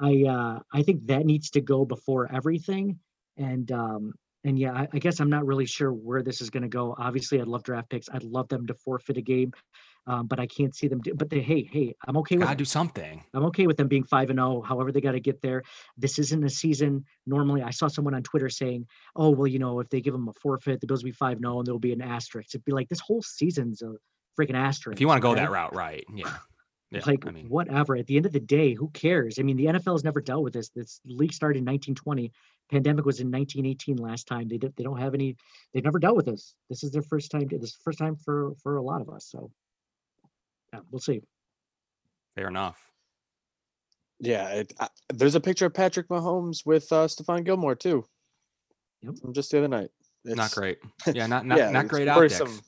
I, 0.00 0.24
uh, 0.28 0.58
I 0.72 0.82
think 0.82 1.06
that 1.06 1.24
needs 1.24 1.50
to 1.50 1.60
go 1.60 1.84
before 1.84 2.30
everything. 2.32 2.98
And, 3.36 3.70
um, 3.72 4.14
and 4.46 4.56
yeah, 4.56 4.72
I, 4.72 4.88
I 4.92 4.98
guess 4.98 5.18
I'm 5.18 5.28
not 5.28 5.44
really 5.44 5.66
sure 5.66 5.92
where 5.92 6.22
this 6.22 6.40
is 6.40 6.50
going 6.50 6.62
to 6.62 6.68
go. 6.68 6.94
Obviously, 6.96 7.40
I'd 7.40 7.48
love 7.48 7.64
draft 7.64 7.90
picks. 7.90 8.08
I'd 8.12 8.22
love 8.22 8.48
them 8.48 8.66
to 8.68 8.74
forfeit 8.74 9.16
a 9.16 9.20
game, 9.20 9.52
um, 10.06 10.28
but 10.28 10.38
I 10.38 10.46
can't 10.46 10.74
see 10.74 10.86
them. 10.86 11.00
Do, 11.00 11.14
but 11.14 11.28
they, 11.28 11.40
hey, 11.40 11.68
hey, 11.70 11.96
I'm 12.06 12.16
okay. 12.18 12.36
With 12.36 12.56
do 12.56 12.64
something. 12.64 13.24
I'm 13.34 13.44
okay 13.46 13.66
with 13.66 13.76
them 13.76 13.88
being 13.88 14.04
five 14.04 14.30
and 14.30 14.38
zero. 14.38 14.58
Oh, 14.58 14.62
however, 14.62 14.92
they 14.92 15.00
got 15.00 15.12
to 15.12 15.20
get 15.20 15.42
there. 15.42 15.64
This 15.96 16.20
isn't 16.20 16.44
a 16.44 16.48
season. 16.48 17.04
Normally, 17.26 17.62
I 17.62 17.70
saw 17.70 17.88
someone 17.88 18.14
on 18.14 18.22
Twitter 18.22 18.48
saying, 18.48 18.86
"Oh, 19.16 19.30
well, 19.30 19.48
you 19.48 19.58
know, 19.58 19.80
if 19.80 19.88
they 19.88 20.00
give 20.00 20.12
them 20.12 20.28
a 20.28 20.32
forfeit, 20.34 20.80
the 20.80 20.86
Bills 20.86 21.02
will 21.02 21.08
be 21.08 21.12
five 21.12 21.38
zero, 21.40 21.54
oh 21.54 21.58
and 21.58 21.66
there'll 21.66 21.80
be 21.80 21.92
an 21.92 22.00
asterisk." 22.00 22.54
It'd 22.54 22.64
be 22.64 22.72
like 22.72 22.88
this 22.88 23.00
whole 23.00 23.22
season's 23.22 23.82
a 23.82 23.94
freaking 24.38 24.54
asterisk. 24.54 24.96
If 24.96 25.00
you 25.00 25.08
want 25.08 25.18
to 25.18 25.22
go 25.22 25.30
right? 25.30 25.38
that 25.38 25.50
route, 25.50 25.74
right? 25.74 26.04
Yeah. 26.14 26.32
Yeah, 26.92 27.00
like 27.04 27.26
I 27.26 27.32
mean, 27.32 27.48
whatever. 27.48 27.96
At 27.96 28.06
the 28.06 28.16
end 28.16 28.26
of 28.26 28.32
the 28.32 28.38
day, 28.38 28.72
who 28.72 28.88
cares? 28.90 29.40
I 29.40 29.42
mean, 29.42 29.56
the 29.56 29.66
NFL 29.66 29.94
has 29.94 30.04
never 30.04 30.20
dealt 30.20 30.44
with 30.44 30.52
this. 30.52 30.68
This 30.68 31.00
league 31.04 31.32
started 31.32 31.58
in 31.58 31.64
1920. 31.64 32.30
Pandemic 32.70 33.04
was 33.04 33.20
in 33.20 33.30
1918 33.30 33.96
last 33.96 34.26
time. 34.26 34.48
They 34.48 34.58
did, 34.58 34.74
they 34.76 34.84
don't 34.84 34.98
have 34.98 35.14
any. 35.14 35.36
They've 35.72 35.84
never 35.84 35.98
dealt 35.98 36.16
with 36.16 36.26
this. 36.26 36.54
This 36.68 36.82
is 36.82 36.90
their 36.90 37.02
first 37.02 37.30
time. 37.30 37.46
This 37.48 37.70
is 37.70 37.78
first 37.82 37.98
time 37.98 38.16
for 38.16 38.54
for 38.62 38.76
a 38.76 38.82
lot 38.82 39.00
of 39.00 39.08
us. 39.08 39.26
So 39.30 39.50
yeah, 40.72 40.80
we'll 40.90 41.00
see. 41.00 41.22
Fair 42.34 42.48
enough. 42.48 42.80
Yeah, 44.18 44.48
it, 44.48 44.72
I, 44.80 44.88
there's 45.12 45.34
a 45.34 45.40
picture 45.40 45.66
of 45.66 45.74
Patrick 45.74 46.08
Mahomes 46.08 46.64
with 46.64 46.90
uh, 46.92 47.06
Stephon 47.06 47.44
Gilmore 47.44 47.74
too. 47.74 48.04
Yep. 49.02 49.18
From 49.18 49.32
just 49.32 49.50
the 49.50 49.58
other 49.58 49.68
night. 49.68 49.90
It's, 50.24 50.36
not 50.36 50.50
great. 50.50 50.78
Yeah, 51.14 51.26
not 51.26 51.46
not, 51.46 51.58
yeah, 51.58 51.70
not 51.70 51.86
great 51.86 52.08
optics. 52.08 52.36
Some, 52.36 52.60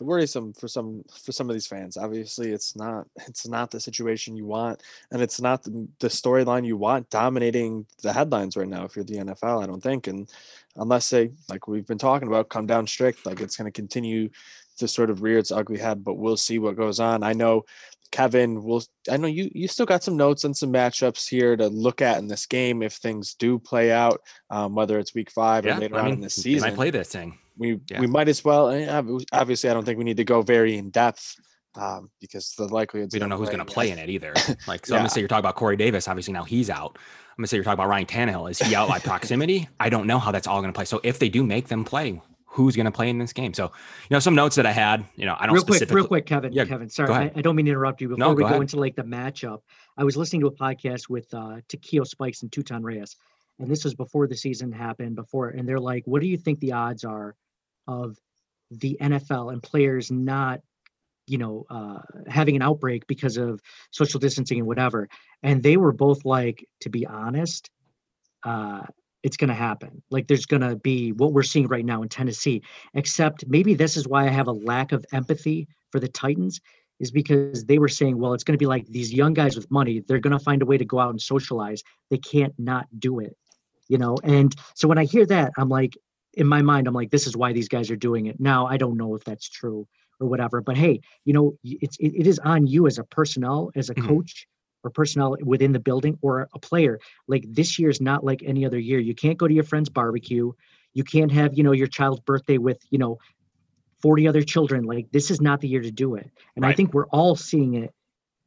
worrisome 0.00 0.52
for 0.52 0.68
some 0.68 1.02
for 1.24 1.32
some 1.32 1.48
of 1.48 1.54
these 1.54 1.66
fans. 1.66 1.96
Obviously, 1.96 2.52
it's 2.52 2.76
not 2.76 3.06
it's 3.26 3.46
not 3.46 3.70
the 3.70 3.80
situation 3.80 4.36
you 4.36 4.44
want, 4.44 4.82
and 5.10 5.22
it's 5.22 5.40
not 5.40 5.62
the, 5.62 5.88
the 6.00 6.08
storyline 6.08 6.66
you 6.66 6.76
want 6.76 7.08
dominating 7.10 7.86
the 8.02 8.12
headlines 8.12 8.56
right 8.56 8.68
now. 8.68 8.84
If 8.84 8.96
you're 8.96 9.04
the 9.04 9.16
NFL, 9.16 9.62
I 9.62 9.66
don't 9.66 9.82
think, 9.82 10.06
and 10.06 10.28
unless 10.76 11.10
they 11.10 11.30
like 11.48 11.68
we've 11.68 11.86
been 11.86 11.98
talking 11.98 12.28
about 12.28 12.48
come 12.48 12.66
down 12.66 12.86
strict, 12.86 13.26
like 13.26 13.40
it's 13.40 13.56
going 13.56 13.70
to 13.70 13.72
continue 13.72 14.28
to 14.78 14.86
sort 14.86 15.08
of 15.10 15.22
rear 15.22 15.38
its 15.38 15.52
ugly 15.52 15.78
head. 15.78 16.04
But 16.04 16.14
we'll 16.14 16.36
see 16.36 16.58
what 16.58 16.76
goes 16.76 17.00
on. 17.00 17.22
I 17.22 17.32
know 17.32 17.64
Kevin 18.10 18.62
will 18.62 18.82
I 19.10 19.16
know 19.16 19.28
you 19.28 19.50
you 19.54 19.68
still 19.68 19.86
got 19.86 20.02
some 20.02 20.16
notes 20.16 20.44
and 20.44 20.56
some 20.56 20.72
matchups 20.72 21.28
here 21.28 21.56
to 21.56 21.68
look 21.68 22.02
at 22.02 22.18
in 22.18 22.28
this 22.28 22.46
game 22.46 22.82
if 22.82 22.94
things 22.94 23.34
do 23.34 23.58
play 23.58 23.92
out, 23.92 24.20
um, 24.50 24.74
whether 24.74 24.98
it's 24.98 25.14
week 25.14 25.30
five 25.30 25.64
yeah, 25.64 25.76
or 25.76 25.80
later 25.80 25.96
I 25.96 26.02
mean, 26.02 26.06
on 26.06 26.12
in 26.14 26.20
the 26.20 26.30
season. 26.30 26.70
I 26.70 26.74
play 26.74 26.90
this 26.90 27.08
thing 27.08 27.38
we 27.56 27.80
yeah. 27.90 28.00
we 28.00 28.06
might 28.06 28.28
as 28.28 28.44
well. 28.44 28.70
Eh, 28.70 29.18
obviously, 29.32 29.70
I 29.70 29.74
don't 29.74 29.84
think 29.84 29.98
we 29.98 30.04
need 30.04 30.16
to 30.18 30.24
go 30.24 30.42
very 30.42 30.76
in 30.76 30.90
depth 30.90 31.36
um, 31.74 32.10
because 32.20 32.54
the 32.56 32.66
likelihood 32.68 33.10
we 33.12 33.18
don't 33.18 33.28
know 33.28 33.36
who's 33.36 33.48
going 33.48 33.58
to 33.58 33.64
play 33.64 33.90
in 33.90 33.98
it 33.98 34.08
either. 34.08 34.34
Like, 34.66 34.86
so 34.86 34.94
yeah. 34.94 34.98
I'm 34.98 35.02
going 35.02 35.08
to 35.08 35.14
say 35.14 35.20
you're 35.20 35.28
talking 35.28 35.40
about 35.40 35.56
Corey 35.56 35.76
Davis. 35.76 36.08
Obviously, 36.08 36.32
now 36.32 36.44
he's 36.44 36.70
out. 36.70 36.96
I'm 36.96 37.42
going 37.42 37.44
to 37.44 37.48
say 37.48 37.56
you're 37.56 37.64
talking 37.64 37.74
about 37.74 37.88
Ryan 37.88 38.06
Tannehill. 38.06 38.50
Is 38.50 38.58
he 38.58 38.74
out 38.74 38.88
by 38.88 38.98
proximity? 39.10 39.68
I 39.78 39.88
don't 39.88 40.06
know 40.06 40.18
how 40.18 40.30
that's 40.30 40.46
all 40.46 40.60
going 40.60 40.72
to 40.72 40.76
play. 40.76 40.86
So 40.86 41.00
if 41.02 41.18
they 41.18 41.28
do 41.28 41.44
make 41.44 41.68
them 41.68 41.84
play, 41.84 42.20
who's 42.56 42.74
going 42.74 42.86
to 42.86 42.90
play 42.90 43.08
in 43.10 43.18
this 43.18 43.32
game? 43.32 43.52
So, 43.54 43.64
you 43.64 44.14
know, 44.14 44.18
some 44.18 44.34
notes 44.34 44.56
that 44.56 44.66
I 44.66 44.72
had, 44.72 45.04
you 45.14 45.26
know, 45.26 45.36
I 45.38 45.46
don't 45.46 45.54
real 45.54 45.64
quick, 45.64 45.90
real 45.90 46.06
quick, 46.06 46.26
Kevin, 46.26 46.52
yeah, 46.52 46.64
Kevin, 46.64 46.88
sorry, 46.88 47.12
I, 47.12 47.32
I, 47.36 47.42
don't 47.42 47.54
mean 47.54 47.66
to 47.66 47.70
interrupt 47.70 48.00
you. 48.00 48.08
Before 48.08 48.18
no, 48.18 48.32
we 48.32 48.42
go, 48.42 48.48
go 48.48 48.60
into 48.60 48.80
like 48.80 48.96
the 48.96 49.02
matchup, 49.02 49.60
I 49.96 50.04
was 50.04 50.16
listening 50.16 50.40
to 50.40 50.46
a 50.48 50.52
podcast 50.52 51.08
with 51.08 51.32
uh, 51.34 51.56
Takeo 51.68 52.04
Spikes 52.04 52.42
and 52.42 52.50
Tutan 52.50 52.82
Reyes, 52.82 53.16
and 53.58 53.70
this 53.70 53.84
was 53.84 53.94
before 53.94 54.26
the 54.26 54.36
season 54.36 54.72
happened. 54.72 55.16
Before, 55.16 55.50
and 55.50 55.68
they're 55.68 55.80
like, 55.80 56.02
"What 56.06 56.22
do 56.22 56.28
you 56.28 56.36
think 56.36 56.60
the 56.60 56.72
odds 56.72 57.04
are 57.04 57.34
of 57.86 58.16
the 58.70 58.98
NFL 59.00 59.52
and 59.52 59.62
players 59.62 60.10
not 60.10 60.60
you 61.26 61.38
know 61.38 61.66
uh, 61.70 61.98
having 62.26 62.56
an 62.56 62.62
outbreak 62.62 63.06
because 63.06 63.36
of 63.36 63.60
social 63.90 64.20
distancing 64.20 64.58
and 64.58 64.66
whatever 64.66 65.08
and 65.42 65.62
they 65.62 65.76
were 65.76 65.92
both 65.92 66.24
like 66.24 66.64
to 66.80 66.88
be 66.88 67.06
honest 67.06 67.70
uh, 68.44 68.82
it's 69.26 69.36
going 69.36 69.48
to 69.48 69.54
happen 69.54 70.00
like 70.10 70.28
there's 70.28 70.46
going 70.46 70.62
to 70.62 70.76
be 70.76 71.10
what 71.10 71.32
we're 71.32 71.42
seeing 71.42 71.66
right 71.66 71.84
now 71.84 72.00
in 72.00 72.08
tennessee 72.08 72.62
except 72.94 73.44
maybe 73.48 73.74
this 73.74 73.96
is 73.96 74.06
why 74.06 74.24
i 74.24 74.30
have 74.30 74.46
a 74.46 74.52
lack 74.52 74.92
of 74.92 75.04
empathy 75.12 75.66
for 75.90 75.98
the 75.98 76.06
titans 76.06 76.60
is 77.00 77.10
because 77.10 77.64
they 77.64 77.78
were 77.78 77.88
saying 77.88 78.16
well 78.16 78.32
it's 78.32 78.44
going 78.44 78.54
to 78.54 78.58
be 78.58 78.66
like 78.66 78.86
these 78.86 79.12
young 79.12 79.34
guys 79.34 79.56
with 79.56 79.68
money 79.68 80.00
they're 80.06 80.20
going 80.20 80.38
to 80.38 80.44
find 80.44 80.62
a 80.62 80.66
way 80.66 80.78
to 80.78 80.84
go 80.84 81.00
out 81.00 81.10
and 81.10 81.20
socialize 81.20 81.82
they 82.08 82.18
can't 82.18 82.54
not 82.56 82.86
do 83.00 83.18
it 83.18 83.36
you 83.88 83.98
know 83.98 84.16
and 84.22 84.54
so 84.76 84.86
when 84.86 84.96
i 84.96 85.04
hear 85.04 85.26
that 85.26 85.50
i'm 85.58 85.68
like 85.68 85.94
in 86.34 86.46
my 86.46 86.62
mind 86.62 86.86
i'm 86.86 86.94
like 86.94 87.10
this 87.10 87.26
is 87.26 87.36
why 87.36 87.52
these 87.52 87.68
guys 87.68 87.90
are 87.90 87.96
doing 87.96 88.26
it 88.26 88.38
now 88.38 88.64
i 88.66 88.76
don't 88.76 88.96
know 88.96 89.16
if 89.16 89.24
that's 89.24 89.48
true 89.48 89.88
or 90.18 90.28
whatever. 90.28 90.62
But 90.62 90.78
hey, 90.78 91.00
you 91.26 91.34
know, 91.34 91.58
it's 91.62 91.98
it, 91.98 92.14
it 92.14 92.26
is 92.26 92.38
on 92.38 92.66
you 92.66 92.86
as 92.86 92.96
a 92.96 93.04
personnel, 93.04 93.70
as 93.76 93.90
a 93.90 93.94
mm-hmm. 93.94 94.08
coach 94.08 94.46
or 94.84 94.90
personnel 94.90 95.36
within 95.42 95.72
the 95.72 95.80
building 95.80 96.18
or 96.22 96.48
a 96.54 96.58
player. 96.58 96.98
Like 97.28 97.44
this 97.48 97.78
year 97.78 97.90
is 97.90 98.00
not 98.00 98.24
like 98.24 98.42
any 98.44 98.64
other 98.64 98.78
year. 98.78 98.98
You 98.98 99.14
can't 99.14 99.38
go 99.38 99.48
to 99.48 99.54
your 99.54 99.64
friend's 99.64 99.88
barbecue. 99.88 100.52
You 100.94 101.04
can't 101.04 101.32
have, 101.32 101.56
you 101.56 101.62
know, 101.62 101.72
your 101.72 101.86
child's 101.86 102.20
birthday 102.20 102.58
with, 102.58 102.78
you 102.90 102.98
know, 102.98 103.18
40 104.02 104.28
other 104.28 104.42
children. 104.42 104.84
Like 104.84 105.10
this 105.10 105.30
is 105.30 105.40
not 105.40 105.60
the 105.60 105.68
year 105.68 105.82
to 105.82 105.90
do 105.90 106.14
it. 106.14 106.30
And 106.54 106.64
right. 106.64 106.72
I 106.72 106.74
think 106.74 106.94
we're 106.94 107.08
all 107.08 107.36
seeing 107.36 107.74
it 107.74 107.92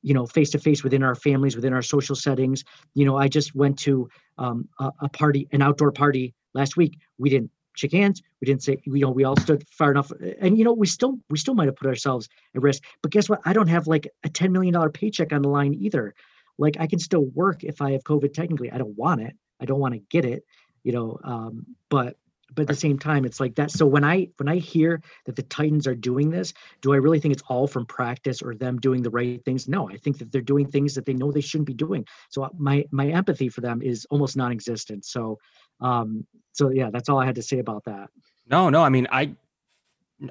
you 0.02 0.14
know 0.14 0.26
face 0.26 0.50
to 0.52 0.60
face 0.60 0.84
within 0.84 1.04
our 1.04 1.16
families 1.16 1.56
within 1.56 1.74
our 1.74 1.82
social 1.82 2.16
settings 2.16 2.64
you 2.94 3.04
know 3.04 3.18
i 3.18 3.28
just 3.28 3.54
went 3.54 3.78
to 3.78 4.08
um, 4.38 4.68
a, 4.80 4.92
a, 5.02 5.10
party 5.10 5.46
an 5.52 5.62
outdoor 5.62 5.92
party 5.92 6.34
last 6.54 6.78
week 6.78 6.98
we 7.18 7.30
didn't 7.30 7.52
shake 7.80 7.94
hands. 7.94 8.22
We 8.42 8.46
didn't 8.46 8.64
say, 8.64 8.78
you 8.86 9.00
know, 9.00 9.10
we 9.10 9.24
all 9.24 9.38
stood 9.38 9.68
far 9.70 9.92
enough. 9.92 10.12
And 10.40 10.58
you 10.58 10.64
know, 10.64 10.74
we 10.74 10.88
still 10.88 11.20
we 11.30 11.38
still 11.38 11.54
might 11.54 11.68
have 11.68 11.76
put 11.76 11.88
ourselves 11.88 12.30
at 12.56 12.62
risk. 12.62 12.84
But 13.02 13.12
guess 13.12 13.30
what? 13.30 13.42
I 13.46 13.54
don't 13.54 13.68
have 13.68 13.88
like 13.88 14.08
a 14.24 14.30
$10 14.30 14.52
million 14.52 14.90
paycheck 14.92 15.34
on 15.34 15.42
the 15.42 15.50
line 15.50 15.74
either. 15.74 16.14
Like 16.58 16.78
I 16.80 16.88
can 16.88 17.00
still 17.00 17.26
work 17.26 17.64
if 17.64 17.82
I 17.82 17.92
have 17.92 18.04
COVID 18.04 18.34
technically. 18.34 18.72
I 18.72 18.78
don't 18.78 18.98
want 18.98 19.22
it. 19.22 19.34
I 19.62 19.66
don't 19.66 19.80
want 19.80 19.94
to 19.94 20.00
get 20.10 20.26
it, 20.26 20.44
you 20.84 20.92
know. 20.92 21.20
Um, 21.24 21.66
but 21.90 22.18
but 22.56 22.64
at 22.64 22.68
the 22.68 22.76
same 22.76 22.98
time, 22.98 23.26
it's 23.26 23.40
like 23.40 23.56
that. 23.56 23.72
So 23.72 23.86
when 23.86 24.04
I 24.04 24.30
when 24.38 24.50
I 24.50 24.58
hear 24.58 25.02
that 25.26 25.36
the 25.36 25.44
Titans 25.44 25.88
are 25.88 25.96
doing 25.96 26.30
this, 26.30 26.54
do 26.82 26.94
I 26.94 26.98
really 26.98 27.20
think 27.20 27.34
it's 27.34 27.44
all 27.48 27.68
from 27.68 27.86
practice 27.86 28.42
or 28.42 28.56
them 28.56 28.80
doing 28.80 29.02
the 29.02 29.10
right 29.10 29.44
things? 29.46 29.68
No, 29.68 29.90
I 29.90 29.98
think 29.98 30.18
that 30.20 30.32
they're 30.32 30.42
doing 30.42 30.68
things 30.68 30.96
that 30.96 31.06
they 31.06 31.14
know 31.14 31.32
they 31.32 31.42
shouldn't 31.42 31.68
be 31.68 31.74
doing. 31.74 32.06
So 32.30 32.44
uh, 32.44 32.50
my 32.58 32.86
my 32.92 33.08
empathy 33.08 33.50
for 33.50 33.62
them 33.62 33.82
is 33.82 34.06
almost 34.10 34.38
non-existent. 34.38 35.06
So 35.06 35.40
um, 35.82 36.26
so 36.54 36.70
yeah, 36.70 36.90
that's 36.92 37.10
all 37.10 37.20
I 37.20 37.26
had 37.26 37.36
to 37.36 37.42
say 37.42 37.60
about 37.60 37.86
that. 37.86 38.10
No, 38.50 38.70
no, 38.70 38.82
I 38.82 38.90
mean, 38.90 39.08
I 39.12 39.36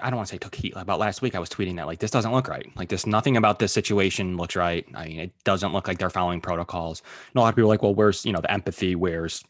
I 0.03 0.11
don't 0.11 0.17
want 0.17 0.29
to 0.29 0.35
say 0.35 0.39
took 0.39 0.55
heat 0.55 0.75
about 0.77 0.99
last 0.99 1.23
week. 1.23 1.35
I 1.35 1.39
was 1.39 1.49
tweeting 1.49 1.77
that 1.77 1.87
like 1.87 1.99
this 1.99 2.11
doesn't 2.11 2.33
look 2.33 2.49
right. 2.49 2.71
Like 2.77 2.91
this, 2.91 3.07
nothing 3.07 3.37
about 3.37 3.59
this 3.59 3.73
situation 3.73 4.37
looks 4.37 4.55
right. 4.55 4.87
I 4.95 5.07
mean, 5.07 5.21
it 5.21 5.33
doesn't 5.45 5.73
look 5.73 5.89
like 5.89 5.99
they're 5.99 6.11
following 6.11 6.41
protocols. 6.41 7.03
And 7.29 7.37
a 7.37 7.41
lot 7.41 7.49
of 7.49 7.55
people 7.55 7.71
are 7.71 7.75
like, 7.75 7.83
well, 7.83 7.95
where's 7.95 8.25
you 8.25 8.33
know 8.33 8.41
the 8.41 8.51
empathy? 8.51 8.95
Where's 8.95 9.43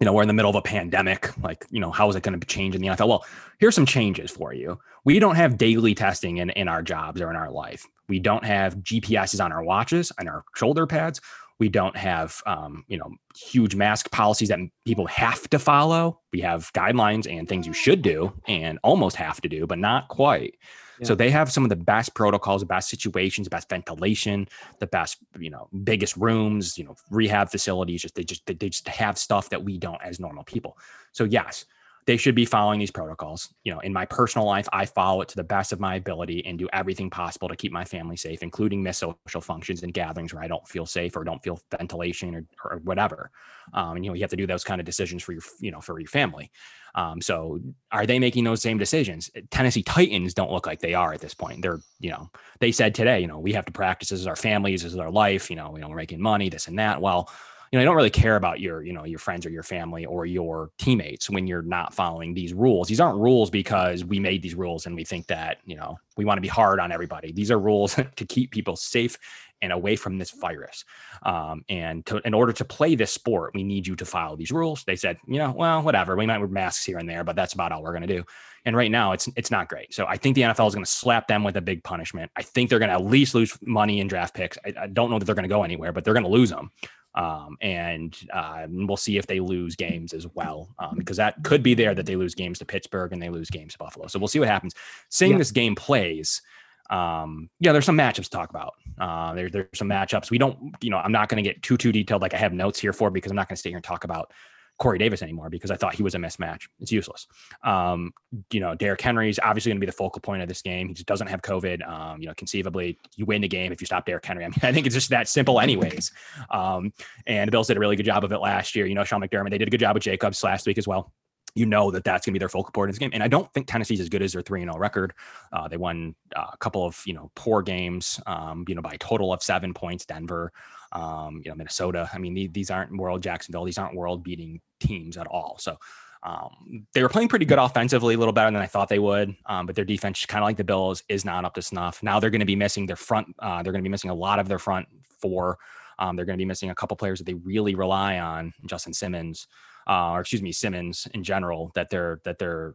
you 0.00 0.04
know 0.04 0.12
we're 0.12 0.22
in 0.22 0.28
the 0.28 0.34
middle 0.34 0.50
of 0.50 0.56
a 0.56 0.62
pandemic. 0.62 1.36
Like 1.42 1.66
you 1.70 1.80
know 1.80 1.90
how 1.90 2.08
is 2.08 2.16
it 2.16 2.22
going 2.22 2.38
to 2.38 2.46
change 2.46 2.74
in 2.74 2.82
the 2.82 2.88
NFL? 2.88 3.08
Well, 3.08 3.26
here's 3.58 3.74
some 3.74 3.86
changes 3.86 4.30
for 4.30 4.52
you. 4.52 4.78
We 5.04 5.18
don't 5.18 5.36
have 5.36 5.58
daily 5.58 5.94
testing 5.94 6.36
in 6.36 6.50
in 6.50 6.68
our 6.68 6.82
jobs 6.82 7.20
or 7.20 7.30
in 7.30 7.36
our 7.36 7.50
life. 7.50 7.86
We 8.08 8.20
don't 8.20 8.44
have 8.44 8.76
GPSs 8.76 9.44
on 9.44 9.52
our 9.52 9.62
watches 9.62 10.12
and 10.18 10.28
our 10.28 10.44
shoulder 10.54 10.86
pads. 10.86 11.20
We 11.58 11.68
don't 11.68 11.96
have, 11.96 12.40
um, 12.46 12.84
you 12.88 12.98
know, 12.98 13.10
huge 13.36 13.74
mask 13.74 14.10
policies 14.10 14.48
that 14.48 14.60
people 14.84 15.06
have 15.06 15.48
to 15.50 15.58
follow. 15.58 16.20
We 16.32 16.40
have 16.40 16.72
guidelines 16.72 17.30
and 17.30 17.48
things 17.48 17.66
you 17.66 17.72
should 17.72 18.02
do 18.02 18.32
and 18.46 18.78
almost 18.82 19.16
have 19.16 19.40
to 19.40 19.48
do, 19.48 19.66
but 19.66 19.78
not 19.78 20.08
quite. 20.08 20.56
Yeah. 21.00 21.06
So 21.06 21.14
they 21.14 21.30
have 21.30 21.50
some 21.50 21.64
of 21.64 21.68
the 21.68 21.76
best 21.76 22.14
protocols, 22.14 22.60
the 22.62 22.66
best 22.66 22.88
situations, 22.88 23.46
the 23.46 23.50
best 23.50 23.68
ventilation, 23.68 24.48
the 24.78 24.86
best, 24.86 25.18
you 25.38 25.50
know, 25.50 25.68
biggest 25.84 26.16
rooms, 26.16 26.76
you 26.76 26.84
know, 26.84 26.96
rehab 27.10 27.50
facilities. 27.50 28.02
Just 28.02 28.14
they 28.14 28.24
just 28.24 28.46
they 28.46 28.54
just 28.54 28.88
have 28.88 29.18
stuff 29.18 29.50
that 29.50 29.62
we 29.62 29.78
don't 29.78 30.02
as 30.02 30.18
normal 30.18 30.44
people. 30.44 30.76
So 31.12 31.24
yes, 31.24 31.64
they 32.08 32.16
should 32.16 32.34
be 32.34 32.46
following 32.46 32.80
these 32.80 32.90
protocols. 32.90 33.52
You 33.64 33.74
know, 33.74 33.80
in 33.80 33.92
my 33.92 34.06
personal 34.06 34.46
life, 34.46 34.66
I 34.72 34.86
follow 34.86 35.20
it 35.20 35.28
to 35.28 35.36
the 35.36 35.44
best 35.44 35.74
of 35.74 35.78
my 35.78 35.96
ability 35.96 36.42
and 36.46 36.58
do 36.58 36.66
everything 36.72 37.10
possible 37.10 37.48
to 37.48 37.54
keep 37.54 37.70
my 37.70 37.84
family 37.84 38.16
safe, 38.16 38.42
including 38.42 38.82
miss 38.82 38.96
social 38.96 39.42
functions 39.42 39.82
and 39.82 39.92
gatherings 39.92 40.32
where 40.32 40.42
I 40.42 40.48
don't 40.48 40.66
feel 40.66 40.86
safe 40.86 41.18
or 41.18 41.22
don't 41.22 41.42
feel 41.44 41.60
ventilation 41.70 42.34
or, 42.34 42.46
or 42.64 42.78
whatever. 42.78 43.30
Um, 43.74 43.96
and 43.96 44.04
you 44.06 44.10
know, 44.10 44.14
you 44.14 44.22
have 44.22 44.30
to 44.30 44.36
do 44.36 44.46
those 44.46 44.64
kind 44.64 44.80
of 44.80 44.86
decisions 44.86 45.22
for 45.22 45.32
your, 45.32 45.42
you 45.60 45.70
know, 45.70 45.82
for 45.82 46.00
your 46.00 46.08
family. 46.08 46.50
Um, 46.94 47.20
so 47.20 47.60
are 47.92 48.06
they 48.06 48.18
making 48.18 48.44
those 48.44 48.62
same 48.62 48.78
decisions? 48.78 49.30
Tennessee 49.50 49.82
Titans 49.82 50.32
don't 50.32 50.50
look 50.50 50.66
like 50.66 50.80
they 50.80 50.94
are 50.94 51.12
at 51.12 51.20
this 51.20 51.34
point. 51.34 51.60
They're, 51.60 51.80
you 52.00 52.08
know, 52.08 52.30
they 52.58 52.72
said 52.72 52.94
today, 52.94 53.20
you 53.20 53.26
know, 53.26 53.38
we 53.38 53.52
have 53.52 53.66
to 53.66 53.72
practice 53.72 54.08
this 54.08 54.20
as 54.20 54.26
our 54.26 54.34
families, 54.34 54.82
this 54.82 54.94
is 54.94 54.98
our 54.98 55.10
life, 55.10 55.50
you 55.50 55.56
know, 55.56 55.72
we 55.72 55.80
know, 55.80 55.90
we're 55.90 55.96
making 55.96 56.22
money, 56.22 56.48
this 56.48 56.68
and 56.68 56.78
that. 56.78 57.02
Well, 57.02 57.30
you 57.70 57.76
know, 57.76 57.80
you 57.80 57.86
don't 57.86 57.96
really 57.96 58.10
care 58.10 58.36
about 58.36 58.60
your, 58.60 58.82
you 58.82 58.92
know, 58.92 59.04
your 59.04 59.18
friends 59.18 59.44
or 59.44 59.50
your 59.50 59.62
family 59.62 60.06
or 60.06 60.26
your 60.26 60.70
teammates 60.78 61.28
when 61.28 61.46
you're 61.46 61.62
not 61.62 61.94
following 61.94 62.34
these 62.34 62.54
rules. 62.54 62.88
These 62.88 63.00
aren't 63.00 63.18
rules 63.18 63.50
because 63.50 64.04
we 64.04 64.18
made 64.20 64.42
these 64.42 64.54
rules 64.54 64.86
and 64.86 64.94
we 64.94 65.04
think 65.04 65.26
that, 65.26 65.58
you 65.66 65.76
know, 65.76 65.98
we 66.16 66.24
want 66.24 66.38
to 66.38 66.42
be 66.42 66.48
hard 66.48 66.80
on 66.80 66.92
everybody. 66.92 67.32
These 67.32 67.50
are 67.50 67.58
rules 67.58 67.94
to 68.16 68.24
keep 68.26 68.50
people 68.50 68.76
safe 68.76 69.18
and 69.60 69.72
away 69.72 69.96
from 69.96 70.18
this 70.18 70.30
virus. 70.30 70.84
Um, 71.24 71.64
and 71.68 72.06
to, 72.06 72.18
in 72.24 72.32
order 72.32 72.52
to 72.52 72.64
play 72.64 72.94
this 72.94 73.12
sport, 73.12 73.52
we 73.54 73.64
need 73.64 73.86
you 73.86 73.96
to 73.96 74.04
follow 74.04 74.36
these 74.36 74.52
rules. 74.52 74.84
They 74.84 74.96
said, 74.96 75.18
you 75.26 75.38
know, 75.38 75.50
well, 75.50 75.82
whatever. 75.82 76.16
We 76.16 76.26
might 76.26 76.38
wear 76.38 76.48
masks 76.48 76.84
here 76.84 76.98
and 76.98 77.08
there, 77.08 77.24
but 77.24 77.36
that's 77.36 77.54
about 77.54 77.72
all 77.72 77.82
we're 77.82 77.92
going 77.92 78.06
to 78.06 78.16
do. 78.16 78.24
And 78.64 78.76
right 78.76 78.90
now, 78.90 79.12
it's 79.12 79.28
it's 79.36 79.50
not 79.50 79.68
great. 79.68 79.94
So 79.94 80.06
I 80.06 80.16
think 80.16 80.34
the 80.34 80.42
NFL 80.42 80.68
is 80.68 80.74
going 80.74 80.84
to 80.84 80.90
slap 80.90 81.26
them 81.26 81.42
with 81.42 81.56
a 81.56 81.60
big 81.60 81.82
punishment. 81.84 82.30
I 82.36 82.42
think 82.42 82.68
they're 82.68 82.78
going 82.78 82.90
to 82.90 82.96
at 82.96 83.04
least 83.04 83.34
lose 83.34 83.56
money 83.62 84.00
in 84.00 84.08
draft 84.08 84.34
picks. 84.34 84.58
I, 84.64 84.74
I 84.82 84.86
don't 84.88 85.10
know 85.10 85.18
that 85.18 85.24
they're 85.24 85.34
going 85.34 85.44
to 85.44 85.48
go 85.48 85.62
anywhere, 85.62 85.92
but 85.92 86.04
they're 86.04 86.14
going 86.14 86.24
to 86.24 86.30
lose 86.30 86.50
them. 86.50 86.70
Um, 87.14 87.56
and 87.60 88.16
uh, 88.32 88.66
we'll 88.68 88.96
see 88.96 89.16
if 89.18 89.26
they 89.26 89.40
lose 89.40 89.74
games 89.74 90.12
as 90.12 90.26
well, 90.34 90.68
um, 90.78 90.94
because 90.96 91.16
that 91.16 91.42
could 91.42 91.62
be 91.62 91.74
there 91.74 91.94
that 91.94 92.06
they 92.06 92.16
lose 92.16 92.34
games 92.34 92.58
to 92.60 92.64
Pittsburgh 92.64 93.12
and 93.12 93.20
they 93.20 93.30
lose 93.30 93.50
games 93.50 93.72
to 93.72 93.78
Buffalo. 93.78 94.06
So 94.06 94.18
we'll 94.18 94.28
see 94.28 94.38
what 94.38 94.48
happens. 94.48 94.74
Seeing 95.08 95.32
yeah. 95.32 95.38
this 95.38 95.50
game 95.50 95.74
plays, 95.74 96.42
um, 96.90 97.50
yeah, 97.60 97.72
there's 97.72 97.86
some 97.86 97.98
matchups 97.98 98.24
to 98.24 98.30
talk 98.30 98.50
about. 98.50 98.74
Uh, 98.98 99.34
there, 99.34 99.48
there's 99.48 99.66
some 99.74 99.88
matchups. 99.88 100.30
We 100.30 100.38
don't, 100.38 100.74
you 100.80 100.90
know, 100.90 100.98
I'm 100.98 101.12
not 101.12 101.28
going 101.28 101.42
to 101.42 101.48
get 101.48 101.62
too 101.62 101.76
too 101.76 101.92
detailed 101.92 102.22
like 102.22 102.34
I 102.34 102.38
have 102.38 102.52
notes 102.52 102.78
here 102.78 102.92
for 102.92 103.10
because 103.10 103.30
I'm 103.32 103.36
not 103.36 103.48
going 103.48 103.56
to 103.56 103.60
stay 103.60 103.70
here 103.70 103.76
and 103.78 103.84
talk 103.84 104.04
about 104.04 104.32
Corey 104.78 104.98
Davis 104.98 105.22
anymore 105.22 105.50
because 105.50 105.70
I 105.70 105.76
thought 105.76 105.94
he 105.94 106.02
was 106.02 106.14
a 106.14 106.18
mismatch. 106.18 106.68
It's 106.80 106.92
useless. 106.92 107.26
Um, 107.64 108.12
you 108.52 108.60
know, 108.60 108.74
Derrick 108.74 109.00
Henry 109.00 109.28
is 109.28 109.40
obviously 109.42 109.70
going 109.70 109.78
to 109.78 109.80
be 109.80 109.86
the 109.86 109.92
focal 109.92 110.20
point 110.20 110.40
of 110.40 110.48
this 110.48 110.62
game. 110.62 110.88
He 110.88 110.94
just 110.94 111.06
doesn't 111.06 111.26
have 111.26 111.42
COVID. 111.42 111.86
Um, 111.86 112.20
you 112.20 112.28
know, 112.28 112.34
conceivably, 112.34 112.98
you 113.16 113.26
win 113.26 113.42
the 113.42 113.48
game 113.48 113.72
if 113.72 113.80
you 113.80 113.86
stop 113.86 114.06
Derrick 114.06 114.24
Henry. 114.24 114.44
I 114.44 114.48
mean, 114.48 114.58
I 114.62 114.72
think 114.72 114.86
it's 114.86 114.94
just 114.94 115.10
that 115.10 115.28
simple, 115.28 115.60
anyways. 115.68 116.12
Um, 116.50 116.92
and 117.26 117.48
the 117.48 117.50
Bills 117.50 117.66
did 117.66 117.76
a 117.76 117.80
really 117.80 117.96
good 117.96 118.06
job 118.06 118.24
of 118.24 118.32
it 118.32 118.38
last 118.38 118.76
year. 118.76 118.86
You 118.86 118.94
know, 118.94 119.04
Sean 119.04 119.20
McDermott, 119.20 119.50
they 119.50 119.58
did 119.58 119.68
a 119.68 119.70
good 119.70 119.80
job 119.80 119.94
with 119.94 120.04
Jacobs 120.04 120.42
last 120.42 120.66
week 120.66 120.78
as 120.78 120.86
well 120.86 121.12
you 121.54 121.66
know 121.66 121.90
that 121.90 122.04
that's 122.04 122.24
going 122.24 122.32
to 122.32 122.38
be 122.38 122.38
their 122.38 122.48
focal 122.48 122.70
point 122.72 122.88
in 122.88 122.92
this 122.92 122.98
game. 122.98 123.10
And 123.12 123.22
I 123.22 123.28
don't 123.28 123.52
think 123.52 123.66
Tennessee's 123.66 124.00
as 124.00 124.08
good 124.08 124.22
as 124.22 124.32
their 124.32 124.42
3 124.42 124.60
0 124.60 124.76
record. 124.78 125.12
Uh, 125.52 125.66
they 125.66 125.76
won 125.76 126.14
uh, 126.36 126.46
a 126.52 126.56
couple 126.58 126.84
of, 126.84 127.02
you 127.04 127.14
know, 127.14 127.30
poor 127.34 127.62
games, 127.62 128.20
um, 128.26 128.64
you 128.68 128.74
know, 128.74 128.82
by 128.82 128.92
a 128.92 128.98
total 128.98 129.32
of 129.32 129.42
seven 129.42 129.74
points. 129.74 130.04
Denver, 130.06 130.52
um, 130.92 131.42
you 131.44 131.50
know, 131.50 131.54
Minnesota. 131.54 132.08
I 132.12 132.18
mean, 132.18 132.52
these 132.52 132.70
aren't 132.70 132.96
world 132.96 133.22
Jacksonville. 133.22 133.64
These 133.64 133.78
aren't 133.78 133.96
world 133.96 134.22
beating 134.22 134.60
teams 134.80 135.16
at 135.16 135.26
all. 135.26 135.56
So 135.58 135.76
um, 136.22 136.86
they 136.94 137.02
were 137.02 137.08
playing 137.08 137.28
pretty 137.28 137.44
good 137.44 137.58
offensively, 137.58 138.14
a 138.14 138.18
little 138.18 138.32
better 138.32 138.50
than 138.50 138.60
I 138.60 138.66
thought 138.66 138.88
they 138.88 138.98
would. 138.98 139.34
Um, 139.46 139.66
but 139.66 139.76
their 139.76 139.84
defense, 139.84 140.24
kind 140.26 140.42
of 140.42 140.46
like 140.46 140.56
the 140.56 140.64
Bills, 140.64 141.02
is 141.08 141.24
not 141.24 141.44
up 141.44 141.54
to 141.54 141.62
snuff. 141.62 142.02
Now 142.02 142.18
they're 142.18 142.30
going 142.30 142.40
to 142.40 142.46
be 142.46 142.56
missing 142.56 142.86
their 142.86 142.96
front. 142.96 143.28
Uh, 143.38 143.62
they're 143.62 143.72
going 143.72 143.82
to 143.82 143.88
be 143.88 143.92
missing 143.92 144.10
a 144.10 144.14
lot 144.14 144.38
of 144.38 144.48
their 144.48 144.58
front 144.58 144.88
four. 145.20 145.58
Um, 145.98 146.16
they're 146.16 146.24
going 146.24 146.38
to 146.38 146.42
be 146.42 146.46
missing 146.46 146.70
a 146.70 146.74
couple 146.74 146.96
players 146.96 147.18
that 147.18 147.24
they 147.24 147.34
really 147.34 147.74
rely 147.74 148.18
on, 148.18 148.52
Justin 148.66 148.94
Simmons, 148.94 149.48
uh, 149.88 150.12
or 150.12 150.20
excuse 150.20 150.42
me, 150.42 150.52
Simmons 150.52 151.08
in 151.12 151.24
general. 151.24 151.72
That 151.74 151.90
they're 151.90 152.20
that 152.24 152.38
they're 152.38 152.74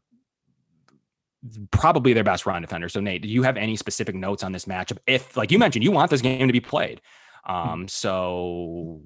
probably 1.71 2.13
their 2.13 2.23
best 2.23 2.45
run 2.45 2.61
defender. 2.61 2.89
So 2.89 3.01
Nate, 3.01 3.21
do 3.21 3.27
you 3.27 3.43
have 3.43 3.57
any 3.57 3.75
specific 3.75 4.15
notes 4.15 4.43
on 4.43 4.51
this 4.51 4.65
matchup? 4.65 4.97
If, 5.07 5.35
like 5.35 5.51
you 5.51 5.59
mentioned, 5.59 5.83
you 5.83 5.91
want 5.91 6.09
this 6.09 6.21
game 6.21 6.47
to 6.47 6.53
be 6.53 6.61
played. 6.61 7.01
Hmm. 7.43 7.51
Um, 7.51 7.87
so 7.87 9.01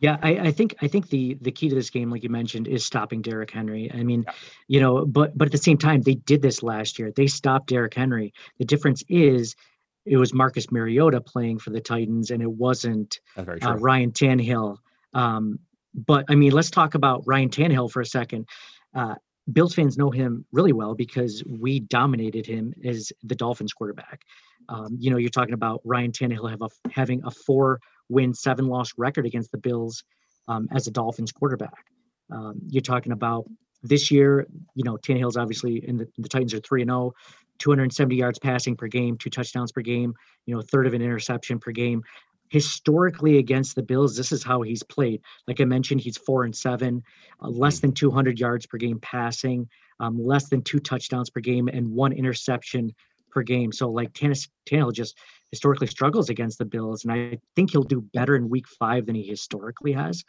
yeah, 0.00 0.18
I, 0.22 0.38
I, 0.38 0.50
think 0.50 0.74
I 0.82 0.88
think 0.88 1.08
the 1.08 1.36
the 1.40 1.50
key 1.50 1.68
to 1.68 1.74
this 1.74 1.90
game, 1.90 2.10
like 2.10 2.22
you 2.22 2.28
mentioned, 2.28 2.68
is 2.68 2.84
stopping 2.84 3.22
Derrick 3.22 3.50
Henry. 3.50 3.90
I 3.92 4.02
mean, 4.02 4.24
yeah. 4.26 4.34
you 4.68 4.80
know, 4.80 5.06
but 5.06 5.36
but 5.36 5.46
at 5.46 5.52
the 5.52 5.58
same 5.58 5.78
time, 5.78 6.02
they 6.02 6.14
did 6.14 6.42
this 6.42 6.62
last 6.62 6.98
year. 6.98 7.10
They 7.10 7.26
stopped 7.26 7.68
Derrick 7.68 7.94
Henry. 7.94 8.32
The 8.58 8.64
difference 8.64 9.02
is 9.08 9.56
it 10.04 10.16
was 10.16 10.34
Marcus 10.34 10.70
Mariota 10.70 11.20
playing 11.20 11.58
for 11.58 11.70
the 11.70 11.80
Titans, 11.80 12.30
and 12.30 12.42
it 12.42 12.50
wasn't 12.50 13.20
uh, 13.36 13.76
Ryan 13.78 14.12
Tannehill. 14.12 14.78
Um, 15.14 15.58
but 15.94 16.26
I 16.28 16.34
mean, 16.34 16.52
let's 16.52 16.70
talk 16.70 16.94
about 16.94 17.22
Ryan 17.26 17.48
Tannehill 17.48 17.90
for 17.90 18.00
a 18.00 18.06
second. 18.06 18.46
Uh, 18.94 19.14
Bills 19.52 19.74
fans 19.74 19.96
know 19.96 20.10
him 20.10 20.44
really 20.52 20.72
well 20.72 20.94
because 20.94 21.42
we 21.46 21.80
dominated 21.80 22.46
him 22.46 22.74
as 22.84 23.12
the 23.22 23.34
Dolphins 23.34 23.72
quarterback. 23.72 24.22
Um, 24.68 24.96
you 24.98 25.10
know, 25.10 25.16
you're 25.16 25.30
talking 25.30 25.54
about 25.54 25.80
Ryan 25.84 26.10
Tannehill 26.10 26.50
have 26.50 26.62
a, 26.62 26.68
having 26.90 27.22
a 27.24 27.30
four 27.30 27.80
win, 28.08 28.34
seven 28.34 28.66
loss 28.66 28.92
record 28.96 29.26
against 29.26 29.52
the 29.52 29.58
Bills 29.58 30.02
um, 30.48 30.68
as 30.74 30.86
a 30.86 30.90
Dolphins 30.90 31.32
quarterback. 31.32 31.84
Um, 32.30 32.60
you're 32.68 32.82
talking 32.82 33.12
about 33.12 33.44
this 33.82 34.10
year, 34.10 34.46
you 34.74 34.82
know, 34.82 34.96
Tannehill's 34.96 35.36
obviously 35.36 35.86
in 35.86 35.96
the, 35.96 36.08
the 36.18 36.28
Titans 36.28 36.54
are 36.54 36.60
3 36.60 36.82
and 36.82 36.90
0, 36.90 37.12
270 37.58 38.16
yards 38.16 38.38
passing 38.38 38.76
per 38.76 38.88
game, 38.88 39.16
two 39.16 39.30
touchdowns 39.30 39.70
per 39.70 39.80
game, 39.80 40.14
you 40.46 40.54
know, 40.54 40.60
a 40.60 40.64
third 40.64 40.86
of 40.86 40.94
an 40.94 41.02
interception 41.02 41.58
per 41.58 41.70
game. 41.70 42.02
Historically, 42.48 43.38
against 43.38 43.74
the 43.74 43.82
Bills, 43.82 44.16
this 44.16 44.32
is 44.32 44.42
how 44.42 44.62
he's 44.62 44.82
played. 44.82 45.20
Like 45.46 45.60
I 45.60 45.64
mentioned, 45.64 46.00
he's 46.00 46.16
four 46.16 46.44
and 46.44 46.54
seven, 46.54 47.02
uh, 47.42 47.48
less 47.48 47.80
than 47.80 47.92
200 47.92 48.38
yards 48.38 48.66
per 48.66 48.78
game 48.78 48.98
passing, 49.00 49.68
um, 50.00 50.24
less 50.24 50.48
than 50.48 50.62
two 50.62 50.78
touchdowns 50.78 51.30
per 51.30 51.40
game, 51.40 51.68
and 51.68 51.90
one 51.90 52.12
interception 52.12 52.94
per 53.30 53.42
game. 53.42 53.72
So, 53.72 53.90
like 53.90 54.12
Tannehill 54.12 54.92
just 54.92 55.18
historically 55.50 55.86
struggles 55.86 56.28
against 56.30 56.58
the 56.58 56.64
Bills, 56.64 57.04
and 57.04 57.12
I 57.12 57.38
think 57.54 57.70
he'll 57.70 57.82
do 57.82 58.00
better 58.00 58.36
in 58.36 58.48
Week 58.48 58.66
Five 58.78 59.06
than 59.06 59.14
he 59.14 59.22
historically 59.22 59.92
has. 59.92 60.24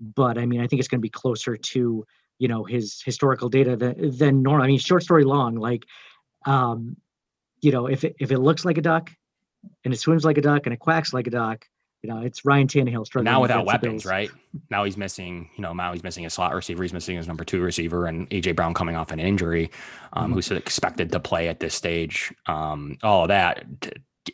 But 0.00 0.38
I 0.38 0.46
mean, 0.46 0.60
I 0.60 0.66
think 0.66 0.80
it's 0.80 0.88
going 0.88 1.00
to 1.00 1.02
be 1.02 1.10
closer 1.10 1.56
to 1.56 2.04
you 2.38 2.48
know 2.48 2.64
his 2.64 3.02
historical 3.04 3.48
data 3.48 3.76
than 3.76 4.16
than 4.16 4.42
normal. 4.42 4.64
I 4.64 4.68
mean, 4.68 4.78
short 4.78 5.02
story 5.02 5.24
long, 5.24 5.56
like 5.56 5.84
um, 6.46 6.96
you 7.60 7.72
know, 7.72 7.86
if 7.86 8.04
it 8.04 8.16
if 8.18 8.30
it 8.30 8.38
looks 8.38 8.64
like 8.64 8.78
a 8.78 8.82
duck 8.82 9.10
and 9.84 9.94
it 9.94 9.98
swims 9.98 10.24
like 10.24 10.38
a 10.38 10.42
duck 10.42 10.66
and 10.66 10.72
it 10.72 10.78
quacks 10.78 11.12
like 11.12 11.26
a 11.26 11.30
duck, 11.30 11.66
you 12.02 12.10
know, 12.10 12.20
it's 12.20 12.44
Ryan 12.44 12.68
Tannehill 12.68 13.06
struggling. 13.06 13.32
Now 13.32 13.40
without 13.40 13.66
weapons, 13.66 14.04
right? 14.04 14.30
Now 14.70 14.84
he's 14.84 14.96
missing, 14.96 15.50
you 15.56 15.62
know, 15.62 15.72
now 15.72 15.92
he's 15.92 16.02
missing 16.02 16.26
a 16.26 16.30
slot 16.30 16.54
receiver. 16.54 16.82
He's 16.82 16.92
missing 16.92 17.16
his 17.16 17.26
number 17.26 17.44
two 17.44 17.60
receiver 17.60 18.06
and 18.06 18.28
AJ 18.30 18.54
Brown 18.56 18.74
coming 18.74 18.96
off 18.96 19.10
an 19.10 19.18
injury, 19.18 19.70
um, 20.12 20.26
mm-hmm. 20.26 20.34
who's 20.34 20.50
expected 20.50 21.10
to 21.12 21.20
play 21.20 21.48
at 21.48 21.60
this 21.60 21.74
stage. 21.74 22.32
Um, 22.46 22.98
all 23.02 23.22
of 23.22 23.28
that. 23.28 23.64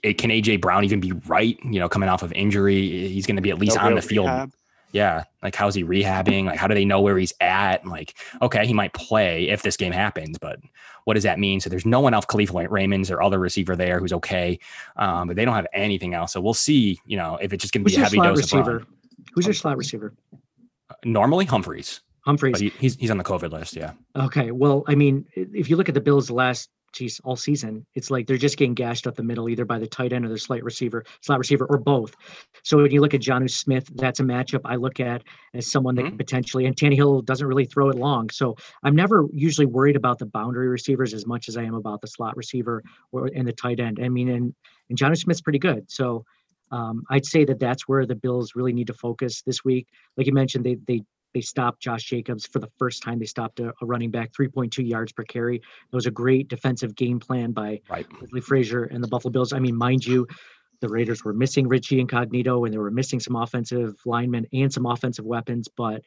Can 0.03 0.31
AJ 0.31 0.61
Brown 0.61 0.85
even 0.85 1.01
be 1.01 1.13
right? 1.27 1.59
You 1.63 1.79
know, 1.79 1.89
coming 1.89 2.09
off 2.09 2.23
of 2.23 2.33
injury, 2.33 3.09
he's 3.09 3.27
going 3.27 3.37
to 3.37 3.43
be 3.43 3.51
at 3.51 3.59
least 3.59 3.77
no 3.77 3.83
on 3.83 3.95
the 3.95 4.03
field. 4.03 4.27
Rehab 4.27 4.53
yeah, 4.93 5.25
like 5.43 5.55
how's 5.55 5.75
he 5.75 5.83
rehabbing? 5.85 6.45
Like 6.45 6.59
how 6.59 6.69
do 6.69 6.75
they 6.75 6.85
know 6.85 7.01
where 7.01 7.19
he's 7.19 7.33
at? 7.41 7.85
Like, 7.87 8.15
okay, 8.41 8.67
he 8.67 8.73
might 8.73 8.93
play 8.93 9.49
if 9.49 9.63
this 9.63 9.77
game 9.77 9.93
happens, 9.93 10.39
but 10.39 10.61
what 11.05 11.15
does 11.15 11.25
that 11.25 11.39
mean? 11.39 11.61
So 11.61 11.69
there's 11.69 11.87
no 11.87 12.01
one 12.01 12.15
else, 12.15 12.27
Kalif 12.27 12.71
Raymond's 12.71 13.11
or 13.11 13.23
other 13.23 13.39
receiver 13.39 13.75
there 13.75 13.99
who's 13.99 14.13
okay, 14.13 14.59
um, 14.97 15.27
but 15.27 15.37
they 15.37 15.45
don't 15.45 15.55
have 15.55 15.67
anything 15.73 16.15
else. 16.15 16.33
So 16.33 16.41
we'll 16.41 16.55
see. 16.55 17.01
You 17.07 17.17
know, 17.17 17.39
if 17.41 17.53
it's 17.53 17.63
just 17.63 17.75
going 17.75 17.85
to 17.85 17.91
be 17.91 17.97
a 17.97 18.05
heavy 18.05 18.19
dose 18.19 18.39
receiver? 18.39 18.77
of 18.77 18.83
run. 18.83 18.87
Who's 19.35 19.47
your 19.47 19.55
slot 19.55 19.79
receiver? 19.79 20.15
Normally 21.05 21.47
Humphreys. 21.47 22.01
Humphries. 22.21 22.61
He, 22.61 22.69
he's 22.79 22.95
he's 22.97 23.11
on 23.11 23.19
the 23.19 23.25
COVID 23.25 23.51
list. 23.51 23.75
Yeah. 23.75 23.93
Okay. 24.15 24.51
Well, 24.53 24.85
I 24.87 24.95
mean, 24.95 25.27
if 25.35 25.69
you 25.69 25.77
look 25.77 25.89
at 25.89 25.95
the 25.95 26.01
Bills' 26.01 26.31
last 26.31 26.71
geez, 26.93 27.21
all 27.25 27.37
season. 27.37 27.85
It's 27.95 28.11
like 28.11 28.27
they're 28.27 28.37
just 28.37 28.57
getting 28.57 28.75
gashed 28.75 29.07
up 29.07 29.17
the 29.17 29.23
middle, 29.23 29.49
either 29.49 29.65
by 29.65 29.79
the 29.79 29.87
tight 29.87 30.13
end 30.13 30.25
or 30.25 30.29
the 30.29 30.39
slight 30.39 30.63
receiver, 30.63 31.05
slot 31.21 31.39
receiver, 31.39 31.67
or 31.67 31.79
both. 31.79 32.15
So 32.63 32.77
when 32.77 32.91
you 32.91 33.01
look 33.01 33.15
at 33.15 33.21
Jonnu 33.21 33.51
Smith, 33.51 33.91
that's 33.95 34.21
a 34.21 34.23
matchup 34.23 34.61
I 34.65 34.77
look 34.77 35.01
at 35.01 35.23
as 35.55 35.71
someone 35.71 35.95
that 35.97 36.05
mm-hmm. 36.05 36.17
potentially, 36.17 36.67
and 36.67 36.77
Tannehill 36.77 37.25
doesn't 37.25 37.47
really 37.47 37.65
throw 37.65 37.89
it 37.89 37.97
long. 37.97 38.31
So 38.31 38.57
I'm 38.83 38.95
never 38.95 39.27
usually 39.33 39.67
worried 39.67 39.97
about 39.97 40.19
the 40.19 40.27
boundary 40.27 40.69
receivers 40.69 41.15
as 41.15 41.27
much 41.27 41.49
as 41.49 41.57
I 41.57 41.63
am 41.63 41.75
about 41.75 42.01
the 42.01 42.09
slot 42.09 42.37
receiver 42.37 42.83
or 43.11 43.31
and 43.35 43.47
the 43.47 43.53
tight 43.53 43.81
end. 43.81 43.99
I 44.03 44.09
mean, 44.09 44.29
and 44.29 44.55
and 44.89 44.99
Jonnu 44.99 45.17
Smith's 45.17 45.41
pretty 45.41 45.59
good. 45.59 45.91
So 45.91 46.25
um, 46.71 47.05
I'd 47.11 47.27
say 47.27 47.45
that 47.45 47.61
that's 47.61 47.87
where 47.87 48.07
the 48.07 48.15
Bills 48.15 48.55
really 48.55 48.73
need 48.73 48.87
to 48.87 48.95
focus 48.95 49.43
this 49.43 49.65
week. 49.65 49.87
Like 50.17 50.27
you 50.27 50.33
mentioned, 50.33 50.65
they 50.65 50.77
they 50.87 51.03
they 51.35 51.41
stopped 51.41 51.81
Josh 51.81 52.05
Jacobs 52.05 52.47
for 52.47 52.59
the 52.59 52.69
first 52.79 53.03
time. 53.03 53.19
They 53.19 53.27
stopped 53.27 53.61
a, 53.61 53.73
a 53.81 53.87
running 53.87 54.11
back 54.11 54.33
3.2 54.33 54.87
yards 54.87 55.13
per 55.13 55.25
carry. 55.25 55.57
It 55.57 55.63
was 55.95 56.07
a 56.07 56.11
great 56.11 56.49
defensive 56.49 56.95
game 56.95 57.21
plan 57.21 57.53
by 57.53 57.81
right. 57.89 58.07
Leslie 58.21 58.41
Frazier 58.41 58.85
and 58.85 59.03
the 59.03 59.09
Buffalo 59.09 59.33
Bills. 59.33 59.53
I 59.53 59.59
mean, 59.59 59.77
mind 59.77 60.05
you, 60.05 60.27
the 60.81 60.89
Raiders 60.89 61.25
were 61.25 61.33
missing 61.33 61.69
Richie 61.69 62.01
Incognito 62.01 62.65
and 62.65 62.75
they 62.75 62.79
were 62.79 62.91
missing 62.91 63.21
some 63.21 63.37
offensive 63.37 63.95
linemen 64.05 64.47
and 64.53 64.73
some 64.73 64.87
offensive 64.87 65.25
weapons. 65.25 65.69
But 65.75 66.03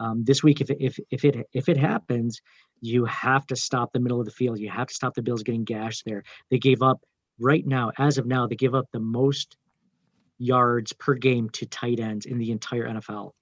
um, 0.00 0.22
this 0.24 0.42
week, 0.42 0.60
if 0.60 0.70
it, 0.70 0.76
if 0.80 0.98
if 1.10 1.24
it 1.24 1.48
if 1.52 1.68
it 1.68 1.76
happens, 1.76 2.40
you 2.80 3.04
have 3.06 3.46
to 3.46 3.56
stop 3.56 3.92
the 3.92 4.00
middle 4.00 4.20
of 4.20 4.26
the 4.26 4.32
field. 4.32 4.60
You 4.60 4.70
have 4.70 4.88
to 4.88 4.94
stop 4.94 5.14
the 5.14 5.22
Bills 5.22 5.42
getting 5.42 5.64
gashed 5.64 6.04
there. 6.04 6.22
They 6.50 6.58
gave 6.58 6.82
up 6.82 7.00
right 7.40 7.66
now, 7.66 7.92
as 7.98 8.18
of 8.18 8.26
now, 8.26 8.46
they 8.46 8.56
give 8.56 8.74
up 8.74 8.86
the 8.92 9.00
most 9.00 9.56
yards 10.38 10.92
per 10.92 11.14
game 11.14 11.50
to 11.50 11.66
tight 11.66 12.00
ends 12.00 12.26
in 12.26 12.38
the 12.38 12.50
entire 12.50 12.88
NFL. 12.88 13.32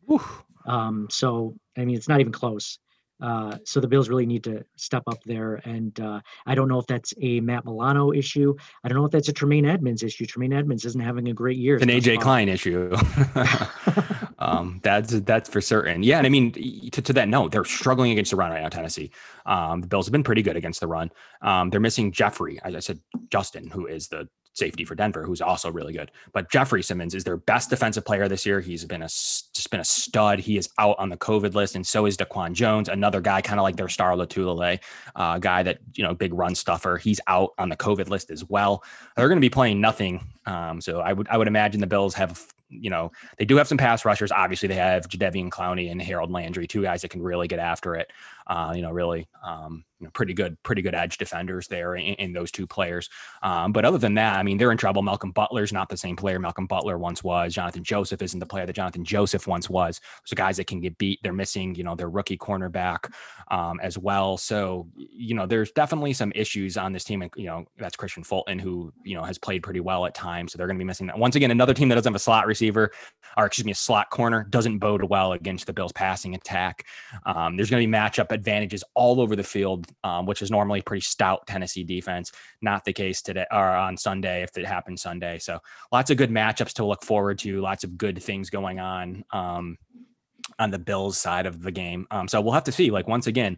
Um, 0.66 1.08
so 1.10 1.56
I 1.76 1.84
mean, 1.84 1.96
it's 1.96 2.08
not 2.08 2.20
even 2.20 2.32
close. 2.32 2.78
Uh, 3.20 3.56
so 3.64 3.80
the 3.80 3.88
Bills 3.88 4.08
really 4.08 4.26
need 4.26 4.44
to 4.44 4.64
step 4.76 5.02
up 5.06 5.22
there. 5.24 5.56
And 5.64 5.98
uh, 6.00 6.20
I 6.44 6.54
don't 6.54 6.68
know 6.68 6.78
if 6.78 6.86
that's 6.86 7.14
a 7.20 7.40
Matt 7.40 7.64
Milano 7.64 8.12
issue. 8.12 8.54
I 8.84 8.88
don't 8.88 8.98
know 8.98 9.06
if 9.06 9.10
that's 9.10 9.28
a 9.28 9.32
Tremaine 9.32 9.64
Edmunds 9.64 10.02
issue. 10.02 10.26
Tremaine 10.26 10.52
Edmunds 10.52 10.84
isn't 10.84 11.00
having 11.00 11.28
a 11.28 11.32
great 11.32 11.56
year. 11.56 11.76
It's 11.76 11.82
an 11.82 11.88
AJ 11.88 12.20
Klein 12.20 12.48
issue. 12.48 12.94
um, 14.38 14.80
that's 14.82 15.20
that's 15.20 15.48
for 15.48 15.60
certain. 15.60 16.02
Yeah, 16.02 16.18
and 16.18 16.26
I 16.26 16.30
mean, 16.30 16.52
to, 16.90 17.02
to 17.02 17.12
that 17.14 17.28
note, 17.28 17.52
they're 17.52 17.64
struggling 17.64 18.12
against 18.12 18.32
the 18.32 18.36
run 18.36 18.50
right 18.50 18.62
now. 18.62 18.68
Tennessee. 18.68 19.10
Um, 19.46 19.80
the 19.80 19.86
Bills 19.86 20.06
have 20.06 20.12
been 20.12 20.24
pretty 20.24 20.42
good 20.42 20.56
against 20.56 20.80
the 20.80 20.86
run. 20.86 21.10
Um, 21.40 21.70
they're 21.70 21.80
missing 21.80 22.12
Jeffrey, 22.12 22.60
as 22.64 22.74
I 22.74 22.80
said, 22.80 23.00
Justin, 23.30 23.70
who 23.70 23.86
is 23.86 24.08
the 24.08 24.28
safety 24.56 24.84
for 24.84 24.94
Denver, 24.94 25.24
who's 25.24 25.40
also 25.40 25.70
really 25.70 25.92
good. 25.92 26.10
But 26.32 26.50
Jeffrey 26.50 26.82
Simmons 26.82 27.14
is 27.14 27.24
their 27.24 27.36
best 27.36 27.70
defensive 27.70 28.04
player 28.04 28.28
this 28.28 28.46
year. 28.46 28.60
He's 28.60 28.84
been 28.84 29.02
a 29.02 29.06
just 29.06 29.70
been 29.70 29.80
a 29.80 29.84
stud. 29.84 30.38
He 30.38 30.56
is 30.56 30.68
out 30.78 30.96
on 30.98 31.08
the 31.08 31.16
COVID 31.16 31.54
list, 31.54 31.76
and 31.76 31.86
so 31.86 32.06
is 32.06 32.16
Daquan 32.16 32.52
Jones, 32.52 32.88
another 32.88 33.20
guy 33.20 33.40
kind 33.40 33.60
of 33.60 33.64
like 33.64 33.76
their 33.76 33.88
star 33.88 34.12
Lotulelei, 34.12 34.80
uh, 35.14 35.38
guy 35.38 35.62
that 35.62 35.78
you 35.94 36.02
know 36.02 36.14
big 36.14 36.34
run 36.34 36.54
stuffer. 36.54 36.96
He's 36.96 37.20
out 37.26 37.52
on 37.58 37.68
the 37.68 37.76
COVID 37.76 38.08
list 38.08 38.30
as 38.30 38.44
well. 38.48 38.82
They're 39.16 39.28
going 39.28 39.38
to 39.38 39.44
be 39.44 39.50
playing 39.50 39.80
nothing. 39.80 40.26
Um, 40.46 40.80
so 40.80 41.00
I 41.00 41.12
would 41.12 41.28
I 41.28 41.36
would 41.36 41.48
imagine 41.48 41.80
the 41.80 41.86
Bills 41.86 42.14
have 42.14 42.46
you 42.68 42.90
know, 42.90 43.12
they 43.38 43.44
do 43.44 43.56
have 43.56 43.68
some 43.68 43.78
pass 43.78 44.04
rushers. 44.04 44.32
Obviously, 44.32 44.68
they 44.68 44.74
have 44.74 45.08
Jadeveon 45.08 45.50
Clowney 45.50 45.90
and 45.90 46.00
Harold 46.02 46.30
Landry, 46.30 46.66
two 46.66 46.82
guys 46.82 47.02
that 47.02 47.10
can 47.10 47.22
really 47.22 47.48
get 47.48 47.58
after 47.58 47.94
it. 47.94 48.10
Uh, 48.46 48.72
you 48.74 48.82
know, 48.82 48.90
really, 48.90 49.28
um, 49.44 49.84
you 49.98 50.04
know, 50.04 50.10
pretty 50.12 50.34
good, 50.34 50.62
pretty 50.62 50.82
good 50.82 50.94
edge 50.94 51.18
defenders 51.18 51.66
there 51.68 51.96
in, 51.96 52.14
in 52.14 52.32
those 52.32 52.50
two 52.50 52.66
players. 52.66 53.08
Um, 53.42 53.72
but 53.72 53.84
other 53.84 53.98
than 53.98 54.14
that, 54.14 54.38
I 54.38 54.42
mean, 54.42 54.58
they're 54.58 54.72
in 54.72 54.78
trouble. 54.78 55.02
Malcolm 55.02 55.32
Butler's 55.32 55.72
not 55.72 55.88
the 55.88 55.96
same 55.96 56.16
player 56.16 56.38
Malcolm 56.38 56.66
Butler 56.66 56.98
once 56.98 57.24
was. 57.24 57.54
Johnathan 57.54 57.82
Joseph 57.82 58.22
isn't 58.22 58.38
the 58.38 58.46
player 58.46 58.66
that 58.66 58.76
Johnathan 58.76 59.04
Joseph 59.04 59.46
once 59.46 59.70
was. 59.70 60.00
So 60.24 60.34
guys 60.34 60.58
that 60.58 60.66
can 60.66 60.80
get 60.80 60.98
beat. 60.98 61.20
They're 61.22 61.32
missing, 61.32 61.74
you 61.74 61.84
know, 61.84 61.94
their 61.94 62.10
rookie 62.10 62.38
cornerback 62.38 63.12
um, 63.48 63.80
as 63.80 63.96
well. 63.96 64.36
So 64.36 64.86
you 64.96 65.34
know, 65.34 65.46
there's 65.46 65.72
definitely 65.72 66.12
some 66.12 66.32
issues 66.34 66.76
on 66.76 66.92
this 66.92 67.04
team. 67.04 67.22
And 67.22 67.30
you 67.36 67.46
know, 67.46 67.64
that's 67.78 67.96
Kristian 67.96 68.24
Fulton, 68.24 68.58
who 68.58 68.92
you 69.02 69.14
know 69.14 69.22
has 69.22 69.38
played 69.38 69.62
pretty 69.62 69.80
well 69.80 70.06
at 70.06 70.14
times. 70.14 70.52
So 70.52 70.58
they're 70.58 70.66
going 70.66 70.78
to 70.78 70.82
be 70.82 70.86
missing 70.86 71.06
that. 71.08 71.18
Once 71.18 71.36
again, 71.36 71.50
another 71.50 71.74
team 71.74 71.88
that 71.88 71.94
doesn't 71.94 72.12
have 72.12 72.16
a 72.16 72.22
slot 72.22 72.46
receiver, 72.46 72.90
or 73.36 73.46
excuse 73.46 73.64
me, 73.64 73.72
a 73.72 73.74
slot 73.74 74.10
corner 74.10 74.44
doesn't 74.44 74.78
bode 74.78 75.04
well 75.04 75.32
against 75.32 75.66
the 75.66 75.72
Bills' 75.72 75.92
passing 75.92 76.34
attack. 76.34 76.84
Um, 77.24 77.56
there's 77.56 77.70
going 77.70 77.82
to 77.82 77.86
be 77.86 77.92
matchup 77.92 78.32
advantages 78.36 78.84
all 78.94 79.20
over 79.20 79.34
the 79.34 79.42
field, 79.42 79.86
um, 80.04 80.26
which 80.26 80.42
is 80.42 80.50
normally 80.50 80.82
pretty 80.82 81.00
stout 81.00 81.46
Tennessee 81.46 81.82
defense. 81.82 82.30
Not 82.62 82.84
the 82.84 82.92
case 82.92 83.22
today 83.22 83.46
or 83.50 83.68
on 83.68 83.96
Sunday 83.96 84.42
if 84.42 84.56
it 84.56 84.66
happens 84.66 85.02
Sunday. 85.02 85.38
So 85.38 85.58
lots 85.90 86.10
of 86.10 86.16
good 86.16 86.30
matchups 86.30 86.74
to 86.74 86.84
look 86.84 87.02
forward 87.02 87.38
to. 87.40 87.60
Lots 87.60 87.82
of 87.82 87.98
good 87.98 88.22
things 88.22 88.50
going 88.50 88.78
on 88.78 89.24
um, 89.32 89.76
on 90.58 90.70
the 90.70 90.78
Bills 90.78 91.18
side 91.18 91.46
of 91.46 91.62
the 91.62 91.72
game. 91.72 92.06
Um, 92.10 92.28
so 92.28 92.40
we'll 92.40 92.52
have 92.52 92.64
to 92.64 92.72
see. 92.72 92.90
Like 92.90 93.08
once 93.08 93.26
again, 93.26 93.56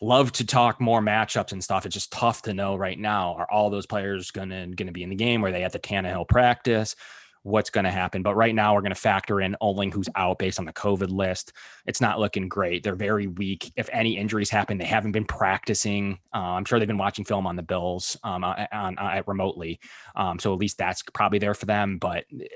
love 0.00 0.32
to 0.32 0.46
talk 0.46 0.80
more 0.80 1.00
matchups 1.00 1.52
and 1.52 1.62
stuff. 1.62 1.84
It's 1.84 1.94
just 1.94 2.12
tough 2.12 2.42
to 2.42 2.54
know 2.54 2.76
right 2.76 2.98
now. 2.98 3.34
Are 3.34 3.50
all 3.50 3.70
those 3.70 3.86
players 3.86 4.30
gonna 4.30 4.68
gonna 4.68 4.92
be 4.92 5.02
in 5.02 5.10
the 5.10 5.16
game? 5.16 5.44
Are 5.44 5.52
they 5.52 5.64
at 5.64 5.72
the 5.72 5.78
Tannehill 5.78 6.28
practice? 6.28 6.96
What's 7.42 7.70
going 7.70 7.84
to 7.84 7.90
happen. 7.90 8.22
But 8.22 8.34
right 8.34 8.54
now, 8.54 8.74
we're 8.74 8.82
going 8.82 8.94
to 8.94 9.00
factor 9.00 9.40
in 9.40 9.56
Oling, 9.62 9.92
who's 9.92 10.08
out 10.14 10.38
based 10.38 10.58
on 10.58 10.66
the 10.66 10.72
COVID 10.72 11.10
list. 11.10 11.52
It's 11.86 12.00
not 12.00 12.20
looking 12.20 12.48
great. 12.48 12.82
They're 12.82 12.94
very 12.94 13.26
weak. 13.26 13.72
If 13.76 13.88
any 13.92 14.16
injuries 14.16 14.50
happen, 14.50 14.78
they 14.78 14.84
haven't 14.84 15.12
been 15.12 15.24
practicing. 15.24 16.18
Uh, 16.34 16.38
I'm 16.38 16.64
sure 16.64 16.78
they've 16.78 16.88
been 16.88 16.98
watching 16.98 17.24
film 17.24 17.46
on 17.46 17.56
the 17.56 17.62
Bills 17.62 18.16
um, 18.24 18.44
on, 18.44 18.66
on 18.98 19.22
remotely. 19.26 19.80
Um, 20.16 20.38
so 20.38 20.52
at 20.52 20.58
least 20.58 20.76
that's 20.78 21.02
probably 21.14 21.38
there 21.38 21.54
for 21.54 21.66
them. 21.66 21.98
But 21.98 22.24
eh, 22.38 22.46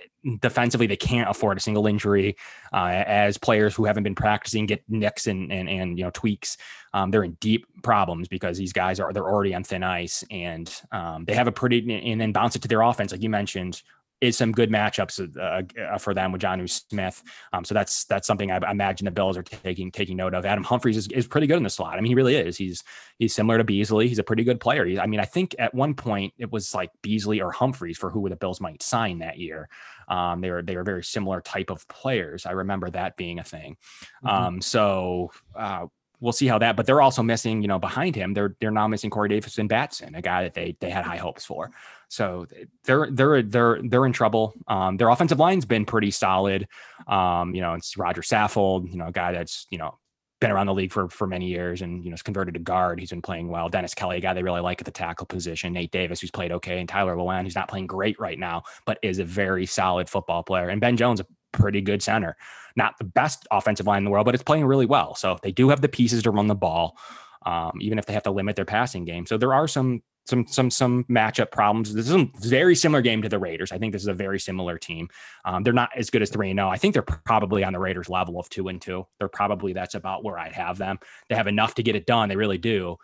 defensively, 0.41 0.87
they 0.87 0.97
can't 0.97 1.31
afford 1.31 1.57
a 1.57 1.61
single 1.61 1.87
injury. 1.87 2.37
Uh, 2.73 3.05
as 3.07 3.39
players 3.39 3.75
who 3.75 3.85
haven't 3.85 4.03
been 4.03 4.15
practicing 4.15 4.67
get 4.67 4.83
nicks 4.89 5.27
and 5.27 5.53
and, 5.53 5.69
and 5.69 5.99
you 5.99 6.05
know 6.05 6.11
tweaks, 6.13 6.57
um, 6.93 7.11
they're 7.11 7.25
in 7.25 7.37
deep 7.41 7.67
problems 7.83 8.29
because 8.29 8.59
these 8.59 8.73
guys 8.73 9.01
are 9.01 9.13
they're 9.13 9.25
already 9.25 9.55
on 9.55 9.65
thin 9.65 9.83
ice 9.83 10.25
and 10.31 10.83
um, 10.93 11.25
they 11.25 11.35
have 11.35 11.49
a 11.49 11.53
pretty 11.53 12.11
and 12.11 12.21
then 12.21 12.33
bounce 12.33 12.55
it 12.57 12.63
to 12.63 12.69
their 12.69 12.83
offense, 12.83 13.13
like 13.13 13.23
you 13.23 13.31
mentioned 13.31 13.83
is 14.25 14.37
some 14.37 14.53
good 14.53 14.71
matchups 14.71 15.37
uh, 15.37 15.81
uh 15.81 15.99
for 15.99 16.15
them 16.15 16.33
with 16.33 16.41
Jonnu 16.41 16.69
Smith. 16.69 17.23
Um, 17.53 17.65
so 17.65 17.75
that's 17.75 18.05
that's 18.05 18.27
something 18.27 18.51
I, 18.51 18.71
imagine 18.71 19.05
the 19.05 19.11
Bills 19.11 19.37
are 19.37 19.43
taking 19.43 19.91
taking 19.91 20.17
note 20.17 20.35
of. 20.35 20.47
Adam 20.47 20.65
Humphries 20.65 20.97
is, 20.97 21.09
is 21.09 21.27
pretty 21.27 21.47
good 21.47 21.59
in 21.59 21.63
the 21.63 21.71
slot. 21.71 21.99
I 21.99 22.01
mean, 22.01 22.11
he 22.11 22.15
really 22.15 22.37
is. 22.37 22.57
He's 22.57 22.83
he's 23.19 23.35
similar 23.35 23.59
to 23.59 23.65
Beasley. 23.65 24.09
He's 24.09 24.19
a 24.19 24.25
pretty 24.25 24.45
good 24.45 24.61
player. 24.61 24.85
He, 24.85 24.99
I 24.99 25.07
mean, 25.07 25.21
I 25.21 25.25
think 25.25 25.55
at 25.59 25.75
one 25.75 25.95
point 25.95 26.33
it 26.39 26.51
was 26.51 26.75
like 26.75 26.91
Beasley 27.03 27.41
or 27.41 27.53
Humphries 27.53 27.99
for 27.99 28.11
who 28.11 28.29
the 28.29 28.37
Bills 28.37 28.61
might 28.61 28.83
sign 28.83 29.19
that 29.19 29.39
year. 29.39 29.69
Um, 30.09 30.41
they 30.41 30.51
were 30.51 30.63
they 30.63 30.77
were 30.77 30.85
very 30.85 31.05
similar 31.05 31.41
type 31.41 31.71
of 31.71 31.87
players. 31.89 32.47
I 32.47 32.53
remember 32.53 32.91
that 32.91 33.17
being 33.17 33.39
a 33.39 33.45
thing. 33.45 33.77
Mm-hmm. 34.25 34.29
Um, 34.29 34.61
so 34.61 35.33
uh, 35.55 35.87
we'll 36.21 36.33
see 36.33 36.47
how 36.47 36.59
that. 36.59 36.77
But 36.77 36.87
they're 36.87 37.03
also 37.03 37.23
missing, 37.23 37.63
you 37.63 37.69
know, 37.69 37.79
behind 37.79 38.17
him. 38.17 38.35
They're 38.35 38.57
they're 38.61 38.71
now 38.71 38.89
missing 38.89 39.11
Corey 39.11 39.29
Davis 39.29 39.59
and 39.59 39.69
Batson, 39.69 40.15
a 40.15 40.23
guy 40.23 40.43
that 40.43 40.55
they 40.55 40.77
they 40.81 40.91
had 40.91 41.05
high 41.05 41.17
hopes 41.19 41.45
for. 41.45 41.71
So 42.15 42.47
they're 42.85 43.09
they're 43.11 43.43
they're 43.43 43.81
they're 43.83 44.07
in 44.07 44.13
trouble. 44.13 44.55
Um, 44.69 44.97
their 44.97 45.09
offensive 45.09 45.41
line's 45.41 45.65
been 45.65 45.85
pretty 45.85 46.13
solid. 46.13 46.69
Um, 47.09 47.55
you 47.55 47.61
know, 47.61 47.75
it's 47.75 47.97
Roger 47.97 48.23
Saffold, 48.23 48.91
you 48.91 48.97
know, 48.97 49.09
a 49.09 49.13
guy 49.13 49.33
that's 49.33 49.67
you 49.71 49.79
know 49.79 49.99
been 50.41 50.51
around 50.51 50.67
the 50.67 50.75
league 50.75 50.93
for 50.93 51.09
for 51.09 51.27
many 51.27 51.47
years 51.47 51.83
and 51.83 52.05
you 52.05 52.11
know 52.11 52.15
is 52.15 52.23
converted 52.23 52.55
to 52.55 52.61
guard. 52.61 53.01
He's 53.01 53.11
been 53.11 53.23
playing 53.23 53.49
well. 53.49 53.69
Dennis 53.69 53.95
Kelly, 53.95 54.19
a 54.19 54.21
guy 54.21 54.33
they 54.33 54.43
really 54.43 54.61
like 54.61 54.81
at 54.81 54.85
the 54.85 54.93
tackle 54.93 55.27
position. 55.27 55.73
Nate 55.73 55.91
Davis, 55.91 56.21
who's 56.21 56.31
played 56.31 56.53
okay, 56.53 56.79
and 56.79 56.89
Taylor 56.89 57.17
Lewan, 57.17 57.43
who's 57.43 57.57
not 57.57 57.69
playing 57.69 57.89
great 57.89 58.19
right 58.21 58.39
now, 58.39 58.63
but 58.87 58.99
is 59.03 59.19
a 59.19 59.25
very 59.25 59.67
solid 59.67 60.09
football 60.09 60.43
player. 60.45 60.69
And 60.69 60.81
Ben 60.81 60.97
Jones, 60.97 61.19
a 61.19 61.27
pretty 61.53 61.81
good 61.81 62.03
center. 62.03 62.37
Not 62.77 62.99
the 62.99 63.05
best 63.05 63.47
offensive 63.51 63.87
line 63.87 63.99
in 63.99 64.05
the 64.05 64.11
world, 64.11 64.27
but 64.27 64.35
it's 64.35 64.45
playing 64.45 64.67
really 64.67 64.87
well. 64.87 65.15
So 65.15 65.39
they 65.43 65.53
do 65.53 65.69
have 65.69 65.81
the 65.81 65.89
pieces 65.89 66.23
to 66.25 66.31
run 66.31 66.49
the 66.49 66.55
ball, 66.55 66.97
um, 67.45 67.79
even 67.81 67.99
if 67.99 68.07
they 68.07 68.13
have 68.13 68.23
to 68.25 68.31
limit 68.31 68.57
their 68.57 68.65
passing 68.65 69.05
game. 69.05 69.27
So 69.27 69.37
there 69.37 69.55
are 69.55 69.69
some 69.69 70.03
some 70.27 70.47
some 70.47 70.71
some 70.71 71.05
matchup 71.05 71.51
problems. 71.51 71.93
This 71.93 72.09
is 72.09 72.15
a 72.15 72.29
very 72.41 72.75
similar 72.75 73.03
game 73.03 73.23
to 73.23 73.29
the 73.29 73.39
Raiders. 73.39 73.73
I 73.73 73.79
think 73.79 73.93
this 73.93 74.03
is 74.03 74.09
a 74.09 74.15
very 74.15 74.41
similar 74.41 74.79
team. 74.79 75.09
Um, 75.45 75.63
they're 75.63 75.73
not 75.73 75.91
as 75.95 76.11
good 76.11 76.23
as 76.23 76.31
three 76.31 76.51
and 76.51 76.59
zero. 76.59 76.69
I 76.69 76.77
think 76.77 76.95
they're 76.95 77.03
probably 77.03 77.65
on 77.65 77.73
the 77.73 77.79
Raiders 77.79 78.09
level 78.09 78.39
of 78.41 78.49
two 78.49 78.69
and 78.69 78.81
two. 78.81 79.07
They're 79.19 79.29
probably 79.29 79.73
that's 79.73 79.95
about 79.95 80.25
where 80.25 80.39
I'd 80.39 80.55
have 80.55 80.79
them. 80.79 80.99
They 81.29 81.35
have 81.35 81.47
enough 81.47 81.75
to 81.75 81.83
get 81.83 81.97
it 81.97 82.07
done. 82.07 82.29
They 82.29 82.37
really 82.37 82.59
do. 82.59 82.97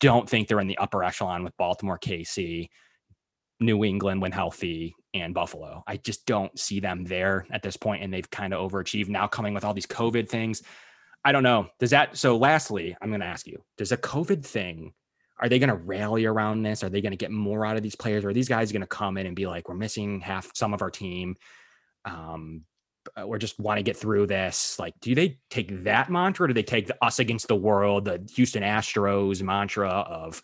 Don't 0.00 0.28
think 0.28 0.46
they're 0.46 0.60
in 0.60 0.68
the 0.68 0.78
upper 0.78 1.02
echelon 1.02 1.42
with 1.42 1.56
Baltimore, 1.56 1.98
KC, 1.98 2.68
New 3.58 3.84
England 3.84 4.22
when 4.22 4.30
healthy, 4.30 4.94
and 5.14 5.34
Buffalo. 5.34 5.82
I 5.86 5.96
just 5.96 6.26
don't 6.26 6.56
see 6.56 6.78
them 6.78 7.04
there 7.04 7.46
at 7.50 7.62
this 7.62 7.76
point, 7.76 8.04
and 8.04 8.12
they've 8.12 8.30
kind 8.30 8.54
of 8.54 8.70
overachieved 8.70 9.08
now. 9.08 9.26
Coming 9.26 9.54
with 9.54 9.64
all 9.64 9.74
these 9.74 9.86
COVID 9.86 10.28
things, 10.28 10.62
I 11.24 11.32
don't 11.32 11.42
know. 11.42 11.68
Does 11.78 11.90
that? 11.90 12.16
So, 12.16 12.36
lastly, 12.36 12.96
I'm 13.00 13.08
going 13.10 13.20
to 13.20 13.26
ask 13.26 13.46
you: 13.46 13.62
Does 13.76 13.92
a 13.92 13.96
COVID 13.96 14.44
thing 14.44 14.92
are 15.40 15.48
they 15.48 15.58
going 15.58 15.68
to 15.68 15.76
rally 15.76 16.24
around 16.24 16.62
this? 16.62 16.82
Are 16.82 16.88
they 16.88 17.00
going 17.00 17.12
to 17.12 17.16
get 17.16 17.30
more 17.30 17.64
out 17.64 17.76
of 17.76 17.82
these 17.82 17.94
players? 17.94 18.24
Or 18.24 18.30
are 18.30 18.34
these 18.34 18.48
guys 18.48 18.72
going 18.72 18.82
to 18.82 18.88
come 18.88 19.16
in 19.16 19.26
and 19.26 19.36
be 19.36 19.46
like, 19.46 19.68
we're 19.68 19.76
missing 19.76 20.20
half 20.20 20.50
some 20.54 20.74
of 20.74 20.82
our 20.82 20.90
team? 20.90 21.36
Um, 22.04 22.64
or 23.16 23.38
just 23.38 23.58
want 23.58 23.78
to 23.78 23.82
get 23.82 23.96
through 23.96 24.26
this. 24.26 24.78
Like, 24.78 24.94
do 25.00 25.14
they 25.14 25.38
take 25.48 25.84
that 25.84 26.10
mantra? 26.10 26.44
Or 26.44 26.48
do 26.48 26.54
they 26.54 26.62
take 26.62 26.88
the 26.88 27.04
us 27.04 27.20
against 27.20 27.48
the 27.48 27.56
world, 27.56 28.04
the 28.04 28.26
Houston 28.34 28.62
Astros 28.62 29.40
mantra 29.42 29.88
of 29.88 30.42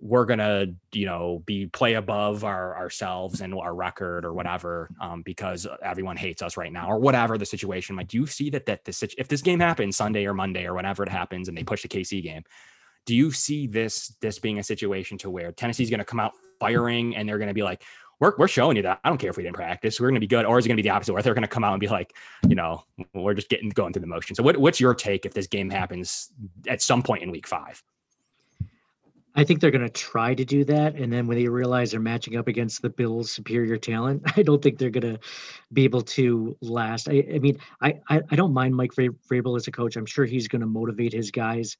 we're 0.00 0.24
gonna, 0.24 0.66
you 0.92 1.06
know, 1.06 1.42
be 1.46 1.66
play 1.66 1.94
above 1.94 2.44
our 2.44 2.76
ourselves 2.76 3.40
and 3.40 3.54
our 3.54 3.74
record 3.74 4.24
or 4.24 4.32
whatever, 4.32 4.90
um, 5.00 5.22
because 5.22 5.66
everyone 5.82 6.16
hates 6.16 6.42
us 6.42 6.56
right 6.56 6.72
now, 6.72 6.88
or 6.88 6.98
whatever 6.98 7.38
the 7.38 7.46
situation 7.46 7.96
might. 7.96 8.08
Do 8.08 8.18
you 8.18 8.26
see 8.26 8.50
that 8.50 8.66
that 8.66 8.84
this 8.84 9.02
if 9.02 9.28
this 9.28 9.42
game 9.42 9.60
happens 9.60 9.96
Sunday 9.96 10.26
or 10.26 10.34
Monday 10.34 10.66
or 10.66 10.74
whenever 10.74 11.02
it 11.02 11.08
happens, 11.08 11.48
and 11.48 11.56
they 11.56 11.64
push 11.64 11.82
the 11.82 11.88
KC 11.88 12.22
game, 12.22 12.42
do 13.06 13.14
you 13.14 13.30
see 13.30 13.66
this 13.66 14.16
this 14.20 14.38
being 14.38 14.58
a 14.58 14.62
situation 14.62 15.18
to 15.18 15.30
where 15.30 15.52
Tennessee's 15.52 15.90
to 16.00 16.04
come 16.04 16.20
out 16.20 16.32
firing 16.58 17.16
and 17.16 17.28
they're 17.28 17.38
to 17.48 17.54
be 17.54 17.62
like, 17.62 17.82
we're, 18.20 18.34
we're 18.38 18.48
showing 18.48 18.76
you 18.76 18.82
that 18.82 19.00
I 19.04 19.08
don't 19.08 19.18
care 19.18 19.30
if 19.30 19.36
we 19.36 19.42
didn't 19.42 19.56
practice. 19.56 20.00
We're 20.00 20.08
to 20.14 20.20
be 20.20 20.26
good. 20.26 20.44
Or 20.44 20.58
is 20.58 20.64
it 20.64 20.68
to 20.76 20.82
be 20.82 20.88
the 20.88 20.94
opposite 20.94 21.12
where 21.12 21.22
they're 21.22 21.34
to 21.42 21.48
come 21.48 21.64
out 21.64 21.72
and 21.72 21.80
be 21.80 21.88
like, 21.88 22.16
you 22.48 22.54
know, 22.54 22.84
we're 23.12 23.34
just 23.34 23.48
getting 23.48 23.68
going 23.70 23.92
through 23.92 24.02
the 24.02 24.06
motion. 24.06 24.34
So 24.36 24.42
what, 24.42 24.56
what's 24.56 24.80
your 24.80 24.94
take 24.94 25.26
if 25.26 25.34
this 25.34 25.46
game 25.46 25.70
happens 25.70 26.30
at 26.68 26.80
some 26.80 27.02
point 27.02 27.22
in 27.22 27.30
week 27.30 27.46
five? 27.46 27.82
I 29.36 29.42
think 29.42 29.60
they're 29.60 29.72
going 29.72 29.82
to 29.82 29.90
try 29.90 30.34
to 30.34 30.44
do 30.44 30.64
that. 30.64 30.94
And 30.94 31.12
then 31.12 31.26
when 31.26 31.36
they 31.36 31.48
realize 31.48 31.90
they're 31.90 32.00
matching 32.00 32.36
up 32.36 32.46
against 32.46 32.82
the 32.82 32.90
Bills' 32.90 33.32
superior 33.32 33.76
talent, 33.76 34.22
I 34.36 34.42
don't 34.42 34.62
think 34.62 34.78
they're 34.78 34.90
going 34.90 35.14
to 35.14 35.18
be 35.72 35.84
able 35.84 36.02
to 36.02 36.56
last. 36.60 37.08
I, 37.08 37.24
I 37.34 37.38
mean, 37.40 37.58
I, 37.80 38.00
I, 38.08 38.20
I, 38.30 38.36
don't 38.36 38.52
mind 38.52 38.76
Mike 38.76 38.92
Vrabel 38.92 39.56
as 39.56 39.66
a 39.66 39.72
coach. 39.72 39.96
I'm 39.96 40.06
sure 40.06 40.24
he's 40.24 40.46
going 40.46 40.60
to 40.60 40.68
motivate 40.68 41.12
his 41.12 41.32
guys 41.32 41.76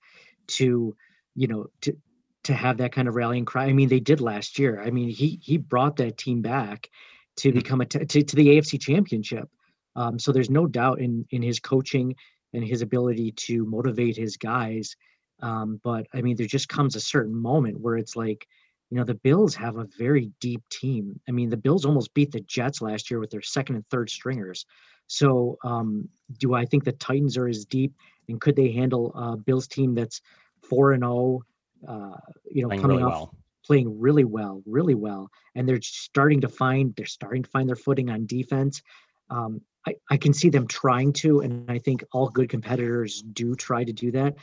to 0.47 0.97
you 1.35 1.49
know, 1.49 1.67
to 1.83 1.97
to 2.45 2.55
have 2.55 2.77
that 2.79 2.93
kind 2.93 3.09
of 3.09 3.15
rallying 3.15 3.45
cry. 3.45 3.65
I 3.65 3.73
mean, 3.73 3.89
they 3.89 4.01
did 4.01 4.21
last 4.21 4.59
year. 4.59 4.81
I 4.81 4.91
mean, 4.91 5.09
he 5.09 5.39
he 5.43 5.57
brought 5.57 5.97
that 5.97 6.19
team 6.19 6.43
back 6.43 6.89
to 7.37 7.49
mm-hmm. 7.49 7.59
become 7.59 7.81
a 7.81 7.87
t- 7.87 8.05
to, 8.05 8.23
to 8.23 8.37
the 8.37 8.49
AFC 8.49 8.81
Championship. 8.81 9.49
Um, 9.97 10.19
so 10.19 10.33
there's 10.33 10.51
no 10.51 10.67
doubt 10.67 11.01
in 11.01 11.27
in 11.31 11.43
his 11.43 11.61
coaching 11.61 12.15
and 12.53 12.65
his 12.65 12.83
ability 12.83 13.33
to 13.33 13.65
motivate 13.67 14.17
his 14.17 14.37
guys. 14.37 14.97
Um, 15.41 15.81
but 15.83 16.07
I 16.15 16.23
mean, 16.23 16.37
there 16.37 16.47
just 16.47 16.69
comes 16.69 16.97
a 16.97 17.01
certain 17.01 17.35
moment 17.35 17.81
where 17.81 17.97
it's 17.97 18.17
like, 18.17 18.47
you 18.91 18.99
know, 18.99 19.05
the 19.05 19.15
Bills 19.15 19.55
have 19.55 19.77
a 19.77 19.89
very 19.99 20.31
deep 20.41 20.63
team. 20.69 21.21
I 21.29 21.33
mean, 21.33 21.51
the 21.51 21.57
Bills 21.57 21.85
almost 21.85 22.15
beat 22.15 22.33
the 22.33 22.41
Jets 22.41 22.81
last 22.81 23.11
year 23.11 23.19
with 23.19 23.31
their 23.31 23.43
second 23.43 23.77
and 23.77 23.87
third 23.89 24.09
stringers. 24.11 24.67
So, 25.07 25.59
um, 25.65 26.09
do 26.39 26.55
I 26.55 26.65
think 26.65 26.85
the 26.85 26.93
Titans 26.93 27.37
are 27.37 27.49
as 27.49 27.65
deep, 27.65 27.95
and 28.29 28.41
could 28.41 28.57
they 28.57 28.71
handle 28.73 29.13
a 29.15 29.37
Bills 29.37 29.67
team 29.67 29.95
that's 29.95 30.21
four 30.63 30.93
and 30.93 31.03
zero. 31.03 31.13
Oh, 31.13 31.43
uh, 31.87 32.17
you 32.51 32.63
know, 32.63 32.69
playing 32.69 32.83
coming 32.83 32.97
really 32.99 33.13
off 33.13 33.13
well. 33.13 33.35
playing 33.67 34.01
really 34.01 34.25
well, 34.25 34.63
really 34.65 34.95
well, 34.95 35.31
and 35.55 35.69
they're 35.69 35.81
starting 35.83 36.41
to 36.41 36.49
find 36.49 36.95
they're 36.97 37.07
starting 37.07 37.43
to 37.43 37.51
find 37.51 37.69
their 37.69 37.77
footing 37.77 38.11
on 38.11 38.27
defense. 38.27 38.83
Um, 39.31 39.61
I, 39.87 39.95
I 40.11 40.17
can 40.17 40.33
see 40.33 40.49
them 40.49 40.67
trying 40.67 41.13
to, 41.15 41.41
and 41.41 41.71
I 41.71 41.79
think 41.79 42.05
all 42.13 42.29
good 42.29 42.49
competitors 42.49 43.23
do 43.33 43.55
try 43.55 43.85
to 43.85 43.93
do 43.93 44.11
that. 44.13 44.35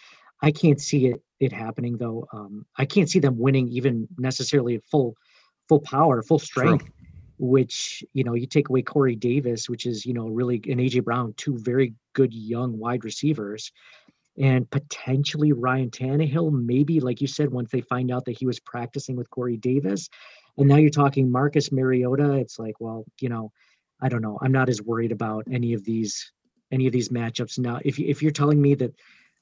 I 0.42 0.52
can't 0.52 0.82
see 0.82 1.08
it 1.08 1.22
it 1.40 1.52
happening 1.52 1.98
though. 1.98 2.28
Um, 2.34 2.66
I 2.78 2.86
can't 2.86 3.10
see 3.10 3.20
them 3.20 3.38
winning 3.38 3.68
even 3.70 4.08
necessarily 4.18 4.76
at 4.76 4.86
full 4.86 5.16
full 5.68 5.82
power, 5.82 6.22
full 6.22 6.40
strength. 6.40 6.86
True. 6.86 6.94
Which 7.44 8.04
you 8.14 8.24
know, 8.24 8.36
you 8.36 8.46
take 8.46 8.70
away 8.70 8.84
Corey 8.84 9.16
Davis, 9.16 9.68
which 9.68 9.88
is 9.88 10.06
you 10.06 10.14
know 10.14 10.28
really, 10.28 10.62
and 10.70 10.80
AJ 10.80 11.04
Brown, 11.04 11.34
two 11.38 11.58
very 11.58 11.96
good 12.14 12.34
young 12.34 12.78
wide 12.78 13.04
receivers 13.04 13.72
and 14.38 14.70
potentially 14.70 15.52
Ryan 15.52 15.90
Tannehill, 15.90 16.52
maybe 16.52 17.00
like 17.00 17.22
you 17.22 17.28
said, 17.28 17.52
once 17.52 17.72
they 17.72 17.82
find 17.82 18.12
out 18.12 18.26
that 18.26 18.38
he 18.38 18.46
was 18.46 18.60
practicing 18.60 19.16
with 19.16 19.30
Corey 19.30 19.58
Davis. 19.58 20.10
And 20.58 20.68
now 20.68 20.78
you're 20.78 20.90
talking 20.90 21.32
Marcus 21.32 21.72
Mariota. 21.72 22.34
It's 22.34 22.58
like, 22.58 22.76
well, 22.80 23.06
you 23.20 23.30
know, 23.30 23.52
I 24.02 24.10
don't 24.10 24.22
know. 24.22 24.40
I'm 24.42 24.52
not 24.52 24.70
as 24.70 24.82
worried 24.82 25.12
about 25.12 25.46
any 25.52 25.74
of 25.74 25.84
these 25.84 26.32
any 26.72 26.88
of 26.88 26.94
these 26.94 27.10
matchups 27.10 27.60
now. 27.60 27.80
If 27.84 28.00
if 28.00 28.22
you're 28.22 28.32
telling 28.32 28.62
me 28.62 28.76
that 28.76 28.94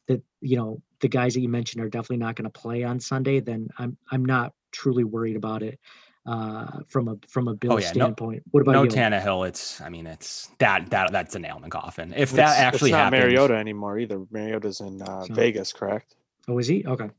that 0.08 0.22
you 0.42 0.58
know 0.58 0.82
the 1.02 1.08
guys 1.08 1.34
that 1.34 1.42
you 1.42 1.50
mentioned 1.50 1.84
are 1.84 1.90
definitely 1.90 2.18
not 2.18 2.36
going 2.36 2.50
to 2.50 2.60
play 2.60 2.84
on 2.84 3.00
Sunday, 3.00 3.40
then 3.40 3.70
I'm 3.78 3.98
I'm 4.12 4.26
not 4.26 4.54
truly 4.72 5.04
worried 5.04 5.36
about 5.36 5.64
it 5.64 5.80
uh, 6.26 6.80
from 6.88 7.08
a 7.08 7.18
from 7.28 7.48
a 7.48 7.56
Bill 7.56 7.74
oh, 7.74 7.78
yeah. 7.78 7.88
standpoint. 7.88 8.44
No, 8.46 8.50
what 8.52 8.62
about 8.62 8.72
no 8.74 8.84
you? 8.84 8.90
Tannehill? 8.90 9.48
It's 9.48 9.82
I 9.82 9.90
mean 9.90 10.08
it's 10.08 10.50
that 10.60 10.90
that 10.92 11.12
that's 11.12 11.36
a 11.36 11.40
nail 11.40 11.56
in 11.58 11.64
the 11.64 11.70
coffin. 11.70 12.14
If 12.14 12.30
it's, 12.30 12.32
that 12.34 12.58
actually 12.60 12.92
it's 12.92 12.98
not 12.98 13.14
happens, 13.14 13.24
Mariota 13.24 13.56
anymore 13.56 14.00
either. 14.00 14.24
Mariota's 14.32 14.80
in 14.82 15.02
uh, 15.02 15.24
so, 15.24 15.34
Vegas, 15.34 15.74
correct? 15.74 16.16
Oh, 16.48 16.58
is 16.60 16.68
he? 16.68 16.86
Okay. 16.86 17.10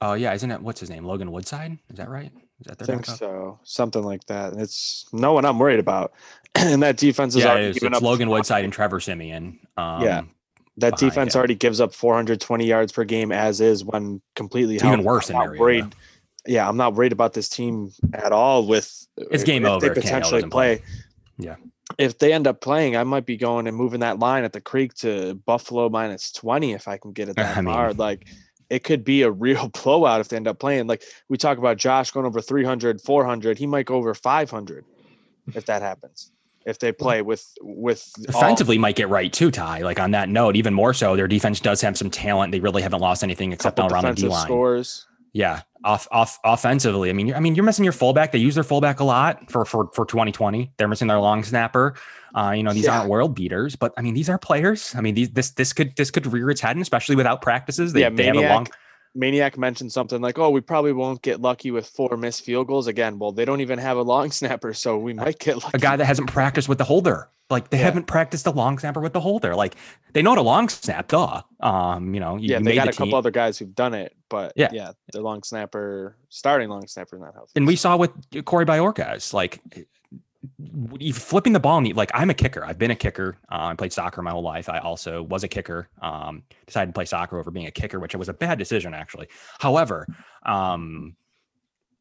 Oh 0.00 0.14
yeah, 0.14 0.34
isn't 0.34 0.50
it? 0.50 0.60
What's 0.60 0.80
his 0.80 0.90
name? 0.90 1.04
Logan 1.04 1.30
Woodside? 1.30 1.78
Is 1.90 1.96
that 1.96 2.08
right? 2.08 2.32
Is 2.60 2.66
that 2.66 2.78
their 2.78 2.84
I 2.84 2.86
think 2.86 3.06
backup? 3.06 3.18
so. 3.18 3.60
Something 3.64 4.02
like 4.02 4.24
that. 4.26 4.54
It's 4.54 5.06
no 5.12 5.32
one 5.32 5.44
I'm 5.44 5.58
worried 5.58 5.78
about. 5.78 6.12
and 6.54 6.82
that 6.82 6.96
defense 6.96 7.36
is 7.36 7.44
yeah, 7.44 7.50
already 7.50 7.66
it's, 7.68 7.82
it's 7.82 8.02
Logan 8.02 8.30
Woodside 8.30 8.64
and 8.64 8.72
Trevor 8.72 9.00
Siemian. 9.00 9.58
Um, 9.76 10.02
yeah. 10.02 10.22
That 10.78 10.98
defense 10.98 11.34
already 11.34 11.54
gives 11.54 11.80
up 11.80 11.94
420 11.94 12.66
yards 12.66 12.92
per 12.92 13.04
game 13.04 13.32
as 13.32 13.62
is 13.62 13.82
when 13.82 14.20
completely 14.34 14.74
even 14.76 15.04
worse 15.04 15.28
than 15.28 15.36
Mariota. 15.36 15.60
Worried 15.60 15.94
yeah, 16.46 16.68
I'm 16.68 16.76
not 16.76 16.94
worried 16.94 17.12
about 17.12 17.34
this 17.34 17.48
team 17.48 17.92
at 18.12 18.32
all. 18.32 18.66
With 18.66 19.06
uh, 19.20 19.24
it's 19.30 19.44
game 19.44 19.64
over. 19.64 19.88
They 19.88 19.94
potentially 19.94 20.42
play. 20.42 20.78
play. 20.78 20.82
Yeah. 21.38 21.56
If 21.98 22.18
they 22.18 22.32
end 22.32 22.46
up 22.46 22.60
playing, 22.60 22.96
I 22.96 23.04
might 23.04 23.26
be 23.26 23.36
going 23.36 23.66
and 23.66 23.76
moving 23.76 24.00
that 24.00 24.18
line 24.18 24.44
at 24.44 24.52
the 24.52 24.60
creek 24.60 24.94
to 24.94 25.34
Buffalo 25.46 25.88
minus 25.88 26.32
20 26.32 26.72
if 26.72 26.88
I 26.88 26.96
can 26.96 27.12
get 27.12 27.28
it 27.28 27.36
that 27.36 27.56
I 27.56 27.62
far. 27.62 27.88
Mean, 27.88 27.96
like 27.96 28.26
it 28.70 28.82
could 28.82 29.04
be 29.04 29.22
a 29.22 29.30
real 29.30 29.68
blowout 29.82 30.20
if 30.20 30.28
they 30.28 30.36
end 30.36 30.48
up 30.48 30.58
playing. 30.58 30.86
Like 30.86 31.02
we 31.28 31.36
talk 31.36 31.58
about 31.58 31.76
Josh 31.76 32.10
going 32.10 32.26
over 32.26 32.40
300, 32.40 33.00
400, 33.00 33.58
he 33.58 33.66
might 33.66 33.86
go 33.86 33.96
over 33.96 34.14
500 34.14 34.84
if 35.54 35.66
that 35.66 35.82
happens. 35.82 36.32
If 36.66 36.80
they 36.80 36.90
play 36.90 37.22
with 37.22 37.46
with 37.62 38.12
offensively, 38.28 38.76
all- 38.76 38.80
might 38.82 38.96
get 38.96 39.08
right 39.08 39.32
too. 39.32 39.50
Ty, 39.50 39.82
like 39.82 40.00
on 40.00 40.10
that 40.10 40.28
note, 40.28 40.56
even 40.56 40.74
more 40.74 40.92
so, 40.92 41.14
their 41.14 41.28
defense 41.28 41.60
does 41.60 41.80
have 41.80 41.96
some 41.96 42.10
talent. 42.10 42.50
They 42.50 42.60
really 42.60 42.82
haven't 42.82 43.00
lost 43.00 43.22
anything 43.22 43.52
except 43.52 43.78
around 43.78 44.04
the 44.04 44.14
D 44.14 44.28
line. 44.28 44.46
Scores. 44.46 45.06
Yeah, 45.32 45.62
off 45.84 46.08
off 46.10 46.40
offensively. 46.44 47.08
I 47.08 47.12
mean, 47.12 47.32
I 47.32 47.40
mean, 47.40 47.54
you're 47.54 47.64
missing 47.64 47.84
your 47.84 47.92
fullback. 47.92 48.32
They 48.32 48.38
use 48.38 48.56
their 48.56 48.64
fullback 48.64 49.00
a 49.00 49.04
lot 49.04 49.50
for 49.50 49.64
for 49.64 49.88
for 49.92 50.04
2020. 50.04 50.72
They're 50.76 50.88
missing 50.88 51.08
their 51.08 51.20
long 51.20 51.44
snapper. 51.44 51.94
Uh, 52.34 52.50
you 52.50 52.62
know, 52.62 52.72
these 52.72 52.84
yeah. 52.84 52.98
aren't 52.98 53.10
world 53.10 53.34
beaters, 53.34 53.76
but 53.76 53.94
I 53.96 54.02
mean, 54.02 54.14
these 54.14 54.28
are 54.28 54.38
players. 54.38 54.94
I 54.96 55.00
mean, 55.00 55.14
these 55.14 55.30
this 55.30 55.50
this 55.52 55.72
could 55.72 55.94
this 55.96 56.10
could 56.10 56.26
rear 56.26 56.50
its 56.50 56.60
head, 56.60 56.74
and 56.74 56.82
especially 56.82 57.16
without 57.16 57.42
practices. 57.42 57.92
They, 57.92 58.00
yeah, 58.00 58.10
they 58.10 58.26
Maniac, 58.26 58.34
have 58.34 58.50
a 58.50 58.54
long. 58.54 58.66
Maniac 59.16 59.56
mentioned 59.58 59.92
something 59.92 60.20
like, 60.20 60.38
"Oh, 60.38 60.50
we 60.50 60.60
probably 60.60 60.92
won't 60.92 61.22
get 61.22 61.40
lucky 61.40 61.70
with 61.70 61.86
four 61.86 62.16
missed 62.16 62.42
field 62.42 62.66
goals 62.68 62.86
again." 62.86 63.18
Well, 63.18 63.32
they 63.32 63.44
don't 63.44 63.60
even 63.60 63.78
have 63.78 63.96
a 63.96 64.02
long 64.02 64.30
snapper, 64.40 64.74
so 64.74 64.98
we 64.98 65.14
might 65.14 65.38
get 65.38 65.56
lucky. 65.56 65.70
A 65.74 65.78
guy 65.78 65.96
that 65.96 66.04
hasn't 66.04 66.28
practiced 66.30 66.68
with 66.68 66.78
the 66.78 66.84
holder. 66.84 67.28
Like 67.48 67.70
they 67.70 67.78
Yeah. 67.78 67.84
haven't 67.84 68.06
practiced 68.06 68.46
a 68.46 68.50
long 68.50 68.76
snapper 68.78 69.00
with 69.00 69.12
the 69.12 69.20
holder. 69.20 69.54
Like 69.54 69.76
they 70.12 70.20
know 70.20 70.30
how 70.32 70.34
to 70.36 70.42
long 70.42 70.68
snap, 70.68 71.06
duh. 71.08 71.42
Um, 71.60 72.12
you 72.12 72.18
know, 72.20 72.36
you, 72.36 72.48
yeah, 72.50 72.58
you 72.58 72.64
they 72.64 72.74
got 72.74 72.84
the 72.86 72.90
a 72.90 72.94
couple 72.94 73.14
other 73.14 73.30
guys 73.30 73.56
who've 73.56 73.74
done 73.74 73.94
it, 73.94 74.16
but 74.28 74.52
Yeah. 74.56 74.68
yeah, 74.72 74.92
the 75.12 75.20
long 75.20 75.44
snapper, 75.44 76.16
starting 76.28 76.68
long 76.68 76.86
snapper, 76.88 77.14
is 77.16 77.22
not 77.22 77.34
healthy. 77.34 77.52
and 77.54 77.66
we 77.66 77.76
saw 77.76 77.96
with 77.96 78.10
Corey 78.46 78.66
Bojorquez, 78.66 79.32
like 79.32 79.60
flipping 81.12 81.52
the 81.52 81.60
ball. 81.60 81.78
and 81.78 81.94
Like 81.96 82.10
I'm 82.14 82.30
a 82.30 82.34
kicker. 82.34 82.64
I've 82.64 82.78
been 82.78 82.90
a 82.90 82.96
kicker. 82.96 83.36
Uh, 83.50 83.66
I 83.66 83.74
played 83.74 83.92
soccer 83.92 84.22
my 84.22 84.30
whole 84.30 84.42
life. 84.42 84.68
I 84.68 84.78
also 84.78 85.22
was 85.22 85.44
a 85.44 85.48
kicker. 85.48 85.88
Um, 86.02 86.42
decided 86.66 86.88
to 86.88 86.92
play 86.92 87.04
soccer 87.04 87.38
over 87.38 87.50
being 87.50 87.66
a 87.66 87.70
kicker, 87.70 88.00
which 88.00 88.14
was 88.14 88.28
a 88.28 88.34
bad 88.34 88.58
decision 88.58 88.94
actually. 88.94 89.28
However, 89.60 90.06
um, 90.44 91.16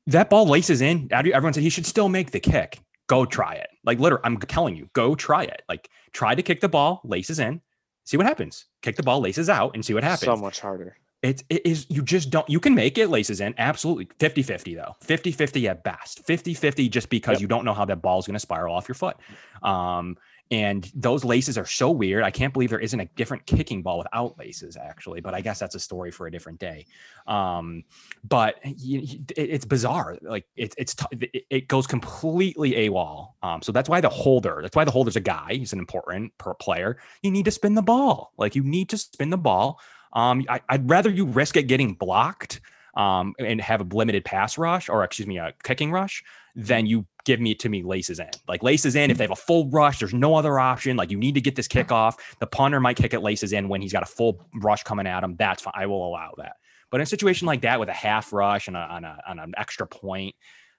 that 0.08 0.30
ball 0.30 0.48
laces 0.48 0.82
in. 0.82 1.08
Everyone 1.12 1.54
said 1.54 1.64
he 1.64 1.70
should 1.70 1.86
still 1.86 2.10
make 2.10 2.32
the 2.32 2.40
kick. 2.40 2.80
Go 3.08 3.26
try 3.26 3.54
it. 3.54 3.68
Like 3.84 4.00
literally, 4.00 4.22
I'm 4.24 4.38
telling 4.38 4.76
you, 4.76 4.90
go 4.94 5.16
try 5.16 5.44
it. 5.44 5.62
Like 5.70 5.90
try 6.12 6.36
to 6.36 6.42
kick 6.42 6.62
the 6.62 6.70
ball, 6.70 7.02
laces 7.04 7.40
in, 7.40 7.62
see 8.04 8.18
what 8.18 8.26
happens. 8.26 8.66
Kick 8.82 8.96
the 8.96 9.04
ball, 9.04 9.20
laces 9.20 9.50
out, 9.50 9.76
and 9.76 9.86
see 9.86 9.94
what 9.94 10.04
happens. 10.04 10.22
so 10.26 10.36
much 10.36 10.60
harder. 10.60 10.98
It, 11.26 11.44
it 11.50 11.66
is 11.66 11.88
you 11.90 12.04
just 12.04 12.30
don't 12.30 12.48
you 12.50 12.60
can 12.60 12.76
make 12.76 12.98
it 12.98 13.10
laces 13.10 13.42
in 13.42 13.56
absolutely. 13.58 14.06
50-50 14.20 14.76
though. 14.76 14.96
50-50 15.04 15.70
at 15.70 15.84
best. 15.84 16.26
50-50 16.28 16.90
just 16.90 17.10
because 17.10 17.34
Yep. 17.36 17.42
you 17.42 17.48
don't 17.48 17.66
know 17.66 17.74
how 17.74 17.86
that 17.86 18.02
ball 18.02 18.20
is 18.20 18.28
going 18.28 18.36
to 18.36 18.40
spiral 18.40 18.76
off 18.76 18.88
your 18.88 18.96
foot. 18.96 19.18
Um 19.64 20.18
and 20.52 20.92
those 20.94 21.26
laces 21.26 21.58
are 21.58 21.66
so 21.66 21.90
weird 21.90 22.24
i 22.24 22.30
can't 22.30 22.54
believe 22.54 22.70
there 22.70 22.80
isn't 22.80 23.00
a 23.00 23.06
different 23.16 23.44
kicking 23.48 23.82
ball 23.82 23.98
without 23.98 24.38
laces 24.38 24.78
actually 24.78 25.20
but 25.20 25.34
i 25.34 25.42
guess 25.42 25.58
that's 25.58 25.74
a 25.74 25.80
story 25.80 26.12
for 26.12 26.28
a 26.28 26.32
different 26.32 26.60
day. 26.60 26.86
Um 27.26 27.84
but 28.24 28.60
you, 28.64 29.00
it, 29.02 29.50
it's 29.56 29.66
bizarre 29.66 30.18
like 30.22 30.46
it, 30.56 30.76
it's 30.78 30.94
t- 30.94 31.06
it, 31.34 31.46
it 31.50 31.68
goes 31.68 31.88
completely 31.88 32.74
AWOL 32.74 33.30
um 33.42 33.64
so 33.64 33.72
that's 33.72 33.90
why 33.90 34.00
the 34.00 34.10
holder 34.10 34.60
that's 34.62 34.76
why 34.76 34.84
the 34.86 34.92
holder's 34.92 35.16
a 35.16 35.20
guy 35.20 35.56
he's 35.56 35.74
an 35.74 35.80
important 35.80 36.38
per 36.38 36.54
player. 36.54 36.98
You 37.24 37.32
need 37.32 37.46
to 37.46 37.52
spin 37.52 37.74
the 37.74 37.82
ball. 37.82 38.32
Like 38.38 38.54
you 38.56 38.64
need 38.64 38.90
to 38.90 39.00
spin 39.00 39.32
the 39.32 39.38
ball 39.38 39.80
um, 40.16 40.44
I, 40.50 40.62
I'd 40.70 40.90
rather 40.90 41.10
you 41.10 41.26
risk 41.26 41.58
it 41.58 41.64
getting 41.64 41.94
blocked 41.94 42.62
um, 42.96 43.36
and 43.38 43.60
have 43.62 43.82
a 43.82 43.84
limited 43.84 44.26
pass 44.26 44.58
rush 44.58 44.90
or 44.90 45.04
excuse 45.04 45.28
me, 45.28 45.38
a 45.38 45.54
kicking 45.64 45.92
rush 45.92 46.24
than 46.56 46.86
you 46.86 47.06
give 47.26 47.40
me 47.40 47.54
to 47.56 47.68
me 47.68 47.84
laces 47.84 48.20
in. 48.20 48.30
Like 48.48 48.64
laces 48.64 48.96
in, 48.96 49.12
if 49.12 49.18
they 49.18 49.26
have 49.26 49.32
a 49.32 49.36
full 49.36 49.70
rush, 49.70 50.00
there's 50.00 50.14
no 50.14 50.36
other 50.36 50.58
option. 50.60 50.96
Like 50.96 51.12
you 51.12 51.18
need 51.18 51.36
to 51.36 51.42
get 51.42 51.56
this 51.56 51.68
kick 51.68 51.92
off. 51.92 52.38
The 52.40 52.48
punter 52.48 52.80
might 52.80 52.96
kick 52.96 53.14
it 53.14 53.20
laces 53.20 53.52
in 53.52 53.68
when 53.68 53.82
he's 53.82 53.92
got 53.92 54.04
a 54.04 54.08
full 54.08 54.48
rush 54.62 54.84
coming 54.84 55.06
at 55.06 55.24
him. 55.24 55.36
That's 55.38 55.62
fine. 55.62 55.74
I 55.76 55.86
will 55.86 56.08
allow 56.08 56.34
that. 56.38 56.54
But 56.92 57.02
in 57.02 57.04
a 57.04 57.08
situation 57.08 57.46
like 57.46 57.62
that 57.62 57.80
with 57.80 57.90
a 57.90 57.94
half 57.94 58.32
rush 58.32 58.68
and 58.68 58.78
a, 58.78 58.80
on, 58.80 59.04
a, 59.04 59.20
on 59.28 59.40
an 59.40 59.54
extra 59.58 59.86
point, 59.86 60.36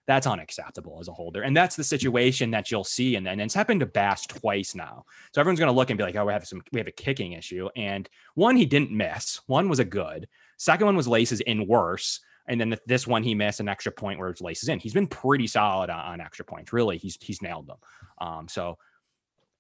that's 0.07 0.27
unacceptable 0.27 0.99
as 1.01 1.09
a 1.09 1.13
holder. 1.13 1.43
And 1.43 1.57
that's 1.57 1.77
the 1.77 1.85
situation 1.85 2.51
that 2.53 2.71
you'll 2.71 2.85
see. 2.85 3.17
And 3.17 3.27
then 3.27 3.41
it's 3.41 3.55
happened 3.55 3.81
to 3.81 3.87
Bass 3.87 4.27
twice 4.27 4.75
now. 4.75 5.05
So 5.33 5.41
everyone's 5.41 5.59
going 5.59 5.73
to 5.73 5.77
look 5.77 5.91
and 5.91 5.99
be 5.99 6.05
like, 6.05 6.17
oh, 6.17 6.25
we 6.25 6.33
have 6.33 6.47
some, 6.47 6.63
we 6.73 6.79
have 6.81 6.87
a 6.87 6.93
kicking 6.93 7.33
issue. 7.33 7.69
And 7.77 8.09
one, 8.35 8.57
he 8.57 8.67
didn't 8.67 8.93
miss. 8.93 9.41
One 9.47 9.69
was 9.69 9.81
a 9.81 9.85
good. 9.85 10.29
Second 10.59 10.87
one 10.87 10.97
was 10.97 11.09
laces 11.09 11.41
in 11.41 11.67
worse. 11.67 12.21
And 12.49 12.61
then 12.61 12.77
this 12.87 13.07
one 13.07 13.25
he 13.25 13.35
missed 13.35 13.59
an 13.59 13.69
extra 13.69 13.91
point 13.91 14.21
where 14.21 14.29
it's 14.29 14.41
laces 14.41 14.69
in. 14.69 14.79
He's 14.79 14.95
been 14.95 15.09
pretty 15.09 15.49
solid 15.49 15.91
on, 15.91 15.99
on 15.99 16.21
extra 16.21 16.45
points. 16.45 16.73
Really, 16.73 16.97
he's 16.97 17.19
he's 17.21 17.43
nailed 17.43 17.67
them. 17.67 17.79
Um, 18.21 18.47
so 18.47 18.79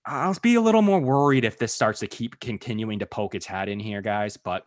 I'll 0.04 0.36
be 0.40 0.54
a 0.54 0.60
little 0.60 0.82
more 0.82 1.00
worried 1.00 1.44
if 1.44 1.58
this 1.58 1.72
starts 1.72 1.98
to 2.00 2.06
keep 2.06 2.38
continuing 2.38 3.00
to 3.00 3.06
poke 3.06 3.34
its 3.34 3.44
head 3.44 3.68
in 3.68 3.80
here, 3.80 4.02
guys. 4.02 4.36
But 4.36 4.66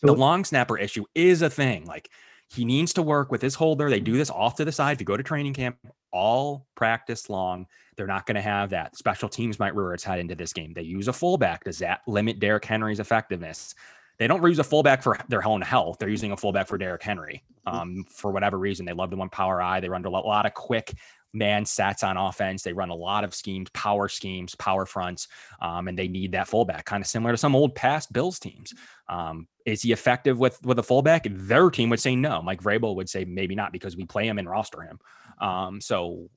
the 0.00 0.14
long 0.14 0.44
snapper 0.44 0.78
issue 0.78 1.04
is 1.14 1.42
a 1.42 1.50
thing. 1.50 1.86
Like 1.86 2.08
he 2.52 2.64
needs 2.64 2.92
to 2.94 3.02
work 3.02 3.30
with 3.30 3.40
his 3.40 3.54
holder. 3.54 3.88
They 3.88 4.00
do 4.00 4.16
this 4.16 4.30
off 4.30 4.56
to 4.56 4.64
the 4.64 4.72
side. 4.72 4.92
If 4.92 5.00
you 5.00 5.06
go 5.06 5.16
to 5.16 5.22
training 5.22 5.54
camp, 5.54 5.76
all 6.12 6.66
practice 6.74 7.30
long, 7.30 7.66
they're 7.96 8.08
not 8.08 8.26
going 8.26 8.34
to 8.34 8.40
have 8.40 8.70
that. 8.70 8.96
Special 8.96 9.28
teams 9.28 9.60
might 9.60 9.74
rear 9.74 9.94
its 9.94 10.02
head 10.02 10.18
into 10.18 10.34
this 10.34 10.52
game. 10.52 10.72
They 10.72 10.82
use 10.82 11.06
a 11.06 11.12
fullback. 11.12 11.64
Does 11.64 11.78
that 11.78 12.00
limit 12.08 12.40
Derrick 12.40 12.64
Henry's 12.64 12.98
effectiveness? 12.98 13.74
They 14.18 14.26
don't 14.26 14.44
use 14.44 14.58
a 14.58 14.64
fullback 14.64 15.02
for 15.02 15.16
their 15.28 15.46
own 15.46 15.62
health. 15.62 15.98
They're 15.98 16.08
using 16.08 16.32
a 16.32 16.36
fullback 16.36 16.66
for 16.66 16.76
Derrick 16.76 17.02
Henry. 17.02 17.42
Um, 17.66 18.04
for 18.10 18.32
whatever 18.32 18.58
reason, 18.58 18.84
they 18.84 18.92
love 18.92 19.10
the 19.10 19.16
one 19.16 19.30
power 19.30 19.62
eye. 19.62 19.80
They 19.80 19.88
run 19.88 20.04
a 20.04 20.10
lot 20.10 20.44
of 20.44 20.52
quick 20.52 20.92
man 21.32 21.64
sets 21.64 22.02
on 22.02 22.16
offense. 22.16 22.62
They 22.62 22.72
run 22.72 22.90
a 22.90 22.94
lot 22.94 23.24
of 23.24 23.34
schemes, 23.34 23.70
power 23.70 24.08
schemes, 24.08 24.54
power 24.54 24.86
fronts, 24.86 25.28
um, 25.60 25.88
and 25.88 25.98
they 25.98 26.08
need 26.08 26.32
that 26.32 26.48
fullback, 26.48 26.84
kind 26.84 27.02
of 27.02 27.06
similar 27.06 27.32
to 27.32 27.38
some 27.38 27.54
old 27.54 27.74
past 27.74 28.12
Bills 28.12 28.38
teams. 28.38 28.74
Um, 29.08 29.46
is 29.66 29.82
he 29.82 29.92
effective 29.92 30.38
with 30.38 30.60
with 30.64 30.78
a 30.78 30.82
fullback? 30.82 31.26
Their 31.28 31.70
team 31.70 31.90
would 31.90 32.00
say 32.00 32.16
no. 32.16 32.42
Mike 32.42 32.62
Vrabel 32.62 32.96
would 32.96 33.08
say 33.08 33.24
maybe 33.24 33.54
not 33.54 33.72
because 33.72 33.96
we 33.96 34.04
play 34.04 34.26
him 34.26 34.38
and 34.38 34.48
roster 34.48 34.82
him. 34.82 34.98
Um, 35.40 35.80
so 35.80 36.28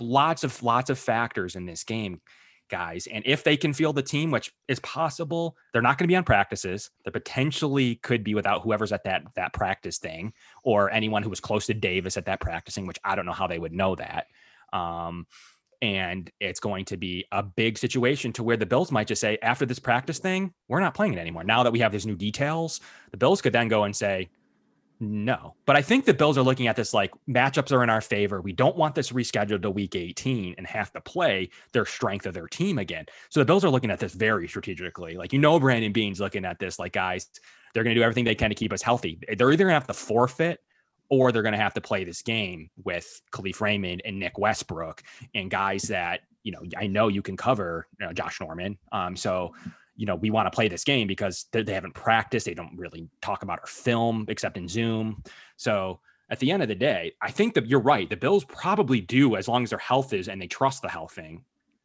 lots 0.00 0.44
of 0.44 0.62
lots 0.62 0.90
of 0.90 0.98
factors 0.98 1.56
in 1.56 1.66
this 1.66 1.84
game, 1.84 2.20
guys. 2.68 3.06
And 3.06 3.24
if 3.26 3.44
they 3.44 3.56
can 3.56 3.72
field 3.72 3.96
the 3.96 4.02
team, 4.02 4.30
which 4.30 4.52
is 4.68 4.80
possible, 4.80 5.56
they're 5.72 5.82
not 5.82 5.98
going 5.98 6.04
to 6.04 6.12
be 6.12 6.16
on 6.16 6.24
practices. 6.24 6.90
They 7.04 7.10
potentially 7.10 7.96
could 7.96 8.24
be 8.24 8.34
without 8.34 8.62
whoever's 8.62 8.92
at 8.92 9.04
that 9.04 9.22
that 9.36 9.52
practice 9.52 9.98
thing 9.98 10.32
or 10.62 10.90
anyone 10.90 11.22
who 11.22 11.30
was 11.30 11.40
close 11.40 11.66
to 11.66 11.74
Davis 11.74 12.16
at 12.16 12.26
that 12.26 12.40
practicing, 12.40 12.86
which 12.86 12.98
I 13.04 13.14
don't 13.14 13.26
know 13.26 13.32
how 13.32 13.46
they 13.46 13.58
would 13.58 13.72
know 13.72 13.94
that. 13.96 14.26
Um, 14.72 15.26
and 15.80 16.30
it's 16.40 16.60
going 16.60 16.84
to 16.86 16.96
be 16.96 17.24
a 17.30 17.42
big 17.42 17.78
situation 17.78 18.32
to 18.34 18.42
where 18.42 18.56
the 18.56 18.66
Bills 18.66 18.90
might 18.90 19.06
just 19.06 19.20
say, 19.20 19.38
after 19.42 19.64
this 19.64 19.78
practice 19.78 20.18
thing, 20.18 20.52
we're 20.68 20.80
not 20.80 20.94
playing 20.94 21.14
it 21.14 21.18
anymore. 21.18 21.44
Now 21.44 21.62
that 21.62 21.72
we 21.72 21.78
have 21.78 21.92
these 21.92 22.06
new 22.06 22.16
details, 22.16 22.80
the 23.12 23.16
Bills 23.16 23.40
could 23.40 23.52
then 23.52 23.68
go 23.68 23.84
and 23.84 23.94
say, 23.94 24.28
no. 25.00 25.54
But 25.64 25.76
I 25.76 25.82
think 25.82 26.04
the 26.04 26.14
Bills 26.14 26.36
are 26.36 26.42
looking 26.42 26.66
at 26.66 26.74
this 26.74 26.92
like 26.92 27.12
matchups 27.28 27.70
are 27.70 27.84
in 27.84 27.90
our 27.90 28.00
favor. 28.00 28.40
We 28.40 28.52
don't 28.52 28.76
want 28.76 28.96
this 28.96 29.12
rescheduled 29.12 29.62
to 29.62 29.70
week 29.70 29.94
18 29.94 30.56
and 30.58 30.66
have 30.66 30.92
to 30.92 31.00
play 31.00 31.50
their 31.72 31.86
strength 31.86 32.26
of 32.26 32.34
their 32.34 32.48
team 32.48 32.78
again. 32.78 33.06
So 33.28 33.38
the 33.38 33.46
Bills 33.46 33.64
are 33.64 33.70
looking 33.70 33.92
at 33.92 34.00
this 34.00 34.14
very 34.14 34.48
strategically. 34.48 35.16
Like, 35.16 35.32
you 35.32 35.38
know, 35.38 35.60
Brandon 35.60 35.92
Beane's 35.92 36.20
looking 36.20 36.44
at 36.44 36.58
this 36.58 36.80
like, 36.80 36.92
guys, 36.92 37.28
they're 37.72 37.84
going 37.84 37.94
to 37.94 38.00
do 38.00 38.02
everything 38.02 38.24
they 38.24 38.34
can 38.34 38.50
to 38.50 38.56
keep 38.56 38.72
us 38.72 38.82
healthy. 38.82 39.20
They're 39.28 39.52
either 39.52 39.64
going 39.64 39.68
to 39.68 39.74
have 39.74 39.86
to 39.86 39.94
forfeit 39.94 40.58
or 41.10 41.32
they're 41.32 41.42
going 41.42 41.52
to 41.52 41.58
have 41.58 41.74
to 41.74 41.80
play 41.80 42.04
this 42.04 42.22
game 42.22 42.70
with 42.84 43.20
Kalif 43.32 43.60
Raymond 43.60 44.02
and 44.04 44.18
Nick 44.18 44.38
Westbrook 44.38 45.02
and 45.34 45.50
guys 45.50 45.82
that, 45.84 46.20
you 46.42 46.52
know, 46.52 46.62
I 46.76 46.86
know 46.86 47.08
you 47.08 47.22
can 47.22 47.36
cover 47.36 47.86
you 47.98 48.06
know, 48.06 48.12
Josh 48.12 48.40
Norman. 48.40 48.78
Um, 48.92 49.16
so, 49.16 49.54
you 49.96 50.06
know, 50.06 50.14
we 50.14 50.30
want 50.30 50.46
to 50.46 50.54
play 50.54 50.68
this 50.68 50.84
game 50.84 51.06
because 51.06 51.46
they, 51.52 51.62
they 51.62 51.74
haven't 51.74 51.94
practiced. 51.94 52.46
They 52.46 52.54
don't 52.54 52.76
really 52.76 53.08
talk 53.20 53.42
about 53.42 53.60
our 53.60 53.66
film 53.66 54.26
except 54.28 54.56
in 54.56 54.68
Zoom. 54.68 55.22
So 55.56 56.00
at 56.30 56.38
the 56.38 56.50
end 56.50 56.62
of 56.62 56.68
the 56.68 56.74
day, 56.74 57.12
I 57.22 57.30
think 57.30 57.54
that 57.54 57.66
you're 57.66 57.80
right. 57.80 58.08
The 58.08 58.16
Bills 58.16 58.44
probably 58.44 59.00
do, 59.00 59.36
as 59.36 59.48
long 59.48 59.64
as 59.64 59.70
their 59.70 59.78
health 59.78 60.12
is 60.12 60.28
and 60.28 60.40
they 60.40 60.46
trust 60.46 60.82
the 60.82 60.88
health 60.88 61.12
thing 61.12 61.44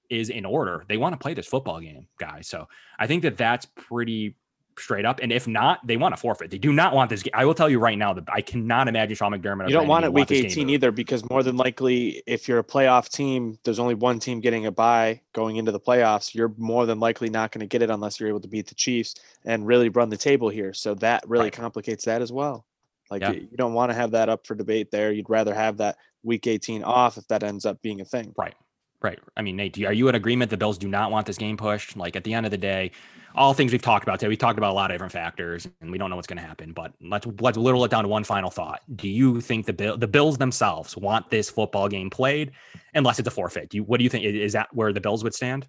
is 0.09 0.30
in 0.30 0.45
order. 0.45 0.86
They 0.88 0.97
want 0.97 1.13
to 1.13 1.17
play 1.17 1.34
this 1.34 1.47
football 1.47 1.80
game, 1.80 2.07
guys. 2.19 2.47
So 2.47 2.67
I 2.99 3.07
think 3.07 3.24
that 3.24 3.38
that's 3.38 3.65
pretty 3.65 4.36
straight 4.80 5.05
up. 5.05 5.19
And 5.21 5.32
if 5.32 5.47
not, 5.47 5.86
they 5.86 5.97
want 5.97 6.15
to 6.15 6.19
forfeit. 6.19 6.51
They 6.51 6.57
do 6.57 6.71
not 6.74 6.93
want 6.93 7.09
this 7.09 7.24
game. 7.24 7.32
I 7.34 7.45
will 7.45 7.53
tell 7.53 7.69
you 7.69 7.80
right 7.80 7.97
now 7.97 8.13
that 8.13 8.24
I 8.32 8.41
cannot 8.41 8.88
imagine 8.88 9.15
Sean 9.15 9.32
McDermott. 9.32 9.67
You 9.67 9.74
don't 9.74 9.88
want 9.88 10.05
it 10.05 10.13
week 10.13 10.32
18 10.32 10.69
either 10.69 10.91
because 10.91 11.28
more 11.30 11.43
than 11.43 11.57
likely, 11.57 12.21
if 12.28 12.47
you're 12.47 12.59
a 12.59 12.63
playoff 12.63 13.09
team, 13.09 13.57
there's 13.63 13.80
only 13.80 13.95
one 13.95 14.19
team 14.19 14.39
getting 14.39 14.65
a 14.65 14.71
bye 14.71 15.21
going 15.34 15.57
into 15.57 15.71
the 15.71 15.80
playoffs. 15.80 16.34
You're 16.34 16.53
more 16.57 16.86
than 16.86 16.99
likely 16.99 17.30
not 17.30 17.51
going 17.51 17.61
to 17.61 17.67
get 17.67 17.82
it 17.82 17.89
unless 17.89 18.19
you're 18.19 18.30
able 18.30 18.41
to 18.41 18.47
beat 18.47 18.67
the 18.67 18.76
Chiefs 18.76 19.15
and 19.45 19.65
really 19.67 19.89
run 19.89 20.09
the 20.09 20.17
table 20.17 20.49
here. 20.49 20.74
So 20.74 20.95
that 20.95 21.24
really 21.28 21.45
Right. 21.45 21.53
complicates 21.53 22.05
that 22.05 22.21
as 22.21 22.32
well. 22.32 22.65
Like 23.11 23.21
Yeah. 23.21 23.32
you 23.32 23.41
you 23.51 23.57
don't 23.57 23.74
want 23.74 23.91
to 23.91 23.95
have 23.95 24.11
that 24.11 24.30
up 24.30 24.47
for 24.47 24.55
debate 24.55 24.89
there. 24.91 25.11
You'd 25.11 25.30
rather 25.30 25.53
have 25.53 25.78
that 25.78 25.97
week 26.24 26.47
18 26.47 26.84
off 26.84 27.17
if 27.17 27.28
that 27.28 27.43
ends 27.43 27.65
up 27.65 27.82
being 27.82 28.01
a 28.01 28.05
thing. 28.05 28.34
Right. 28.38 28.55
Right. 29.04 29.20
I 29.36 29.41
mean, 29.41 29.58
Nate, 29.58 29.76
you, 29.78 29.86
are 29.88 29.93
you 29.93 30.08
in 30.08 30.16
agreement 30.16 30.49
the 30.49 30.56
Bills 30.56 30.78
do 30.78 30.88
not 30.88 31.12
want 31.12 31.28
this 31.28 31.38
game 31.38 31.58
pushed? 31.58 31.97
Like 31.97 32.16
at 32.16 32.24
the 32.24 32.34
end 32.34 32.45
of 32.45 32.51
the 32.51 32.58
day, 32.58 32.91
all 33.36 33.54
things 33.54 33.74
we've 33.74 33.82
talked 33.82 34.04
about 34.04 34.20
today, 34.20 34.30
we 34.30 34.38
talked 34.38 34.58
about 34.58 34.72
a 34.72 34.74
lot 34.74 34.91
of 34.91 34.95
different 34.95 35.12
factors 35.12 35.68
and 35.82 35.91
we 35.91 35.97
don't 35.97 36.10
know 36.10 36.16
what's 36.16 36.28
going 36.28 36.38
to 36.38 36.47
happen, 36.47 36.72
but 36.72 36.93
let's, 37.01 37.28
let's 37.41 37.58
whittle 37.58 37.84
it 37.84 37.91
down 37.91 38.04
to 38.04 38.08
one 38.08 38.24
final 38.24 38.49
thought. 38.49 38.82
Do 38.95 39.10
you 39.10 39.41
think 39.41 39.66
the 39.66 39.74
Bill, 39.74 39.97
the 39.97 40.08
Bills 40.08 40.38
themselves 40.38 40.95
want 40.95 41.30
this 41.30 41.49
football 41.49 41.89
game 41.89 42.10
played 42.10 42.51
unless 42.93 43.20
it's 43.20 43.28
a 43.28 43.32
forfeit? 43.32 43.70
Do 43.70 43.78
you, 43.78 43.84
what 43.84 43.97
do 43.97 44.06
you 44.06 44.10
think? 44.10 44.24
Is 44.24 44.54
that 44.54 44.74
where 44.74 44.93
the 44.93 45.01
Bills 45.01 45.22
would 45.24 45.34
stand? 45.34 45.68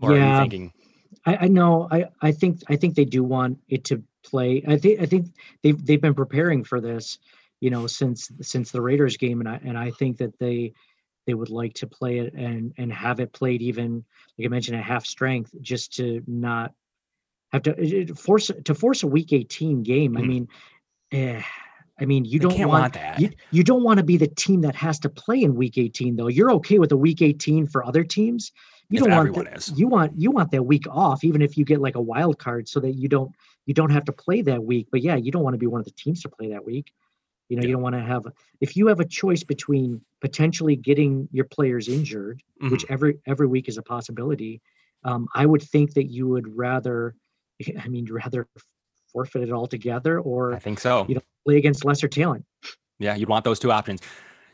Or 0.00 0.14
are 0.14 0.18
you 0.18 0.24
Yeah. 0.24 0.40
thinking, 0.40 0.72
I, 1.24 1.36
I 1.36 1.48
know. 1.48 1.88
I, 1.90 2.06
I 2.22 2.32
think 2.32 2.60
I 2.68 2.76
think 2.76 2.94
they 2.94 3.04
do 3.04 3.22
want 3.22 3.58
it 3.68 3.84
to 3.84 4.02
play. 4.24 4.62
I 4.66 4.76
think 4.76 5.00
I 5.00 5.06
think 5.06 5.28
they've 5.62 5.86
they've 5.86 6.00
been 6.00 6.14
preparing 6.14 6.64
for 6.64 6.80
this, 6.80 7.18
you 7.60 7.70
know, 7.70 7.86
since 7.86 8.30
since 8.42 8.70
the 8.70 8.82
Raiders 8.82 9.16
game, 9.16 9.40
and 9.40 9.48
I 9.48 9.60
and 9.64 9.78
I 9.78 9.90
think 9.92 10.18
that 10.18 10.38
they 10.38 10.72
they 11.26 11.34
would 11.34 11.50
like 11.50 11.74
to 11.74 11.86
play 11.86 12.18
it 12.18 12.32
and 12.34 12.72
and 12.78 12.92
have 12.92 13.20
it 13.20 13.32
played 13.32 13.60
even 13.62 14.04
like 14.38 14.46
I 14.46 14.48
mentioned 14.48 14.76
at 14.78 14.84
half 14.84 15.04
strength, 15.04 15.54
just 15.60 15.92
to 15.96 16.22
not 16.26 16.72
have 17.52 17.62
to 17.62 18.14
force 18.14 18.50
to 18.64 18.74
force 18.74 19.02
a 19.02 19.06
week 19.06 19.32
eighteen 19.32 19.82
game. 19.82 20.16
I 20.16 20.20
Mhm. 20.22 20.26
mean, 20.28 20.48
eh, 21.12 21.42
I 22.00 22.04
mean 22.04 22.24
you 22.24 22.38
they 22.38 22.44
don't 22.48 22.58
want. 22.60 22.70
want 22.70 22.92
that. 22.94 23.20
you, 23.20 23.30
you 23.50 23.62
don't 23.64 23.82
want 23.82 23.98
to 23.98 24.04
be 24.04 24.16
the 24.16 24.28
team 24.28 24.60
that 24.62 24.74
has 24.76 24.98
to 25.00 25.08
play 25.08 25.42
in 25.42 25.54
week 25.54 25.78
18 25.78 26.16
though 26.16 26.28
you're 26.28 26.50
okay 26.52 26.78
with 26.78 26.92
a 26.92 26.96
week 26.96 27.22
18 27.22 27.66
for 27.66 27.84
other 27.86 28.04
teams 28.04 28.52
you 28.90 28.98
If 28.98 29.04
don't 29.04 29.12
want 29.16 29.34
the- 29.34 29.54
is. 29.56 29.72
you 29.78 29.88
want 29.88 30.12
you 30.20 30.30
want 30.30 30.50
that 30.50 30.62
week 30.64 30.84
off 30.90 31.24
even 31.24 31.40
if 31.42 31.56
you 31.56 31.64
get 31.64 31.80
like 31.80 31.94
a 31.96 32.00
wild 32.00 32.38
card 32.38 32.68
so 32.68 32.80
that 32.80 32.92
you 32.92 33.08
don't 33.08 33.32
you 33.64 33.72
don't 33.74 33.90
have 33.90 34.04
to 34.04 34.12
play 34.12 34.42
that 34.42 34.62
week. 34.62 34.86
But 34.92 35.02
yeah, 35.02 35.16
you 35.16 35.32
don't 35.32 35.42
want 35.42 35.54
to 35.54 35.58
be 35.58 35.66
one 35.66 35.80
of 35.80 35.86
the 35.86 35.90
teams 35.92 36.22
to 36.22 36.28
play 36.28 36.50
that 36.50 36.64
week. 36.64 36.92
You 37.48 37.56
know, 37.56 37.62
yeah. 37.62 37.68
you 37.68 37.72
don't 37.74 37.82
want 37.82 37.94
to 37.94 38.02
have 38.02 38.24
if 38.60 38.76
you 38.76 38.88
have 38.88 39.00
a 39.00 39.04
choice 39.04 39.44
between 39.44 40.00
potentially 40.20 40.76
getting 40.76 41.28
your 41.32 41.44
players 41.44 41.88
injured, 41.88 42.42
mm-hmm. 42.60 42.72
which 42.72 42.84
every 42.88 43.18
every 43.26 43.46
week 43.46 43.68
is 43.68 43.78
a 43.78 43.82
possibility. 43.82 44.60
Um, 45.04 45.28
I 45.34 45.46
would 45.46 45.62
think 45.62 45.94
that 45.94 46.10
you 46.10 46.26
would 46.28 46.56
rather, 46.56 47.14
I 47.80 47.88
mean, 47.88 48.06
rather 48.10 48.48
forfeit 49.12 49.42
it 49.42 49.52
altogether, 49.52 50.20
or 50.20 50.54
I 50.54 50.58
think 50.58 50.80
so. 50.80 51.06
You 51.08 51.16
know, 51.16 51.20
play 51.46 51.56
against 51.56 51.84
lesser 51.84 52.08
talent. 52.08 52.44
Yeah, 52.98 53.14
you'd 53.14 53.28
want 53.28 53.44
those 53.44 53.58
two 53.58 53.70
options. 53.70 54.00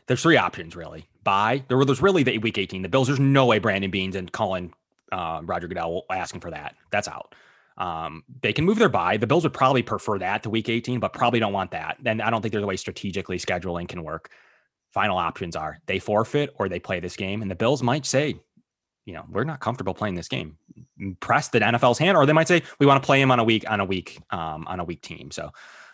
There's 0.07 0.21
three 0.21 0.37
options 0.37 0.75
really. 0.75 1.07
Buy 1.23 1.63
there. 1.67 1.83
There's 1.85 2.01
really 2.01 2.23
the 2.23 2.37
week 2.37 2.57
18. 2.57 2.81
The 2.81 2.89
Bills. 2.89 3.07
There's 3.07 3.19
no 3.19 3.45
way 3.45 3.59
Brandon 3.59 3.89
Beane's 3.89 4.15
and 4.15 4.31
Colin 4.31 4.73
uh, 5.11 5.41
Roger 5.43 5.67
Goodell 5.67 6.03
asking 6.09 6.41
for 6.41 6.51
that. 6.51 6.75
That's 6.91 7.07
out. 7.07 7.35
Um, 7.77 8.23
they 8.41 8.53
can 8.53 8.65
move 8.65 8.79
their 8.79 8.89
bye. 8.89 9.17
The 9.17 9.27
Bills 9.27 9.43
would 9.43 9.53
probably 9.53 9.83
prefer 9.83 10.19
that 10.19 10.43
to 10.43 10.49
week 10.49 10.69
18, 10.69 10.99
but 10.99 11.13
probably 11.13 11.39
don't 11.39 11.53
want 11.53 11.71
that. 11.71 11.97
Then 12.01 12.21
I 12.21 12.29
don't 12.29 12.41
think 12.41 12.51
there's 12.51 12.63
a 12.63 12.67
way 12.67 12.77
strategically 12.77 13.37
scheduling 13.37 13.87
can 13.87 14.03
work. 14.03 14.31
Final 14.91 15.17
options 15.17 15.55
are 15.55 15.79
they 15.87 15.99
forfeit 15.99 16.51
or 16.55 16.69
they 16.69 16.79
play 16.79 16.99
this 16.99 17.15
game. 17.15 17.41
And 17.41 17.49
the 17.49 17.55
Bills 17.55 17.81
might 17.81 18.05
say, 18.05 18.35
you 19.05 19.13
know, 19.13 19.25
we're 19.29 19.43
not 19.43 19.59
comfortable 19.59 19.93
playing 19.93 20.15
this 20.15 20.27
game. 20.27 20.57
Press 21.19 21.49
the 21.49 21.59
NFL's 21.59 21.97
hand, 21.97 22.15
or 22.15 22.25
they 22.25 22.33
might 22.33 22.47
say 22.47 22.61
we 22.79 22.85
want 22.85 23.01
to 23.01 23.05
play 23.05 23.19
him 23.19 23.31
on 23.31 23.39
a 23.39 23.43
week 23.43 23.69
on 23.69 23.79
a 23.79 23.85
week 23.85 24.19
um, 24.29 24.65
on 24.67 24.79
a 24.79 24.83
week 24.83 25.01
team. 25.01 25.31
So 25.31 25.51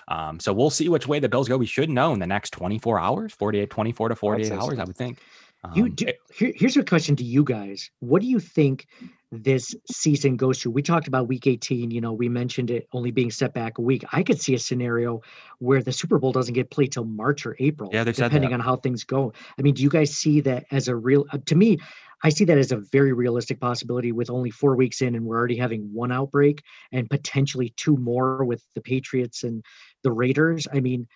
um, 0.10 0.40
so 0.40 0.52
we'll 0.52 0.72
see 0.72 0.90
which 0.90 1.08
way 1.08 1.20
the 1.20 1.30
Bills 1.30 1.48
go. 1.48 1.58
We 1.58 1.66
should 1.66 1.90
know 1.90 2.14
in 2.14 2.20
the 2.20 2.28
next 2.28 2.50
24 2.52 3.00
hours, 3.00 3.34
48, 3.34 3.70
24 3.70 4.10
to 4.10 4.16
48 4.16 4.52
hours, 4.52 4.76
so. 4.76 4.82
I 4.82 4.84
would 4.84 4.98
think. 4.98 5.20
Um, 5.64 5.74
you 5.76 5.90
do, 5.90 6.08
here, 6.34 6.54
here's 6.56 6.78
a 6.78 6.84
question 6.84 7.16
to 7.18 7.24
you 7.24 7.44
guys. 7.44 7.92
What 8.00 8.22
do 8.22 8.28
you 8.28 8.40
think 8.40 8.88
this 9.32 9.76
season 9.92 10.38
goes 10.38 10.62
through? 10.62 10.72
We 10.72 10.82
talked 10.82 11.08
about 11.08 11.28
week 11.28 11.48
18, 11.48 11.92
you 11.92 12.02
know, 12.02 12.14
we 12.14 12.30
mentioned 12.30 12.72
it 12.72 12.88
only 12.94 13.12
being 13.12 13.32
set 13.32 13.54
back 13.54 13.78
a 13.78 13.82
week. 13.82 14.04
I 14.12 14.24
could 14.24 14.42
see 14.42 14.56
a 14.56 14.60
scenario 14.60 15.22
where 15.60 15.82
the 15.82 15.92
Super 15.92 16.18
Bowl 16.18 16.32
doesn't 16.32 16.54
get 16.54 16.72
played 16.72 16.92
till 16.92 17.06
March 17.06 17.46
or 17.46 17.56
April, 17.60 17.90
yeah, 17.94 18.04
depending 18.04 18.54
on 18.54 18.60
how 18.60 18.76
things 18.76 19.04
go. 19.04 19.34
I 19.58 19.62
mean, 19.62 19.76
do 19.76 19.84
you 19.84 19.90
guys 19.90 20.16
see 20.16 20.42
that 20.42 20.66
as 20.72 20.88
a 20.88 20.96
real 20.96 21.26
uh, 21.32 21.38
to 21.46 21.56
me, 21.56 21.78
I 22.24 22.30
see 22.30 22.46
that 22.46 22.58
as 22.58 22.72
a 22.72 22.78
very 22.78 23.14
realistic 23.14 23.60
possibility 23.60 24.12
with 24.12 24.30
only 24.30 24.50
4 24.50 24.76
weeks 24.76 25.02
in 25.02 25.16
and 25.16 25.26
we're 25.26 25.38
already 25.38 25.58
having 25.58 25.94
one 25.94 26.12
outbreak 26.12 26.64
and 26.92 27.10
potentially 27.10 27.74
two 27.78 27.98
more 27.98 28.44
with 28.44 28.64
the 28.76 28.82
Patriots 28.82 29.44
and 29.44 29.64
the 30.04 30.12
Raiders. 30.12 30.68
I 30.74 30.80
mean, 30.80 31.08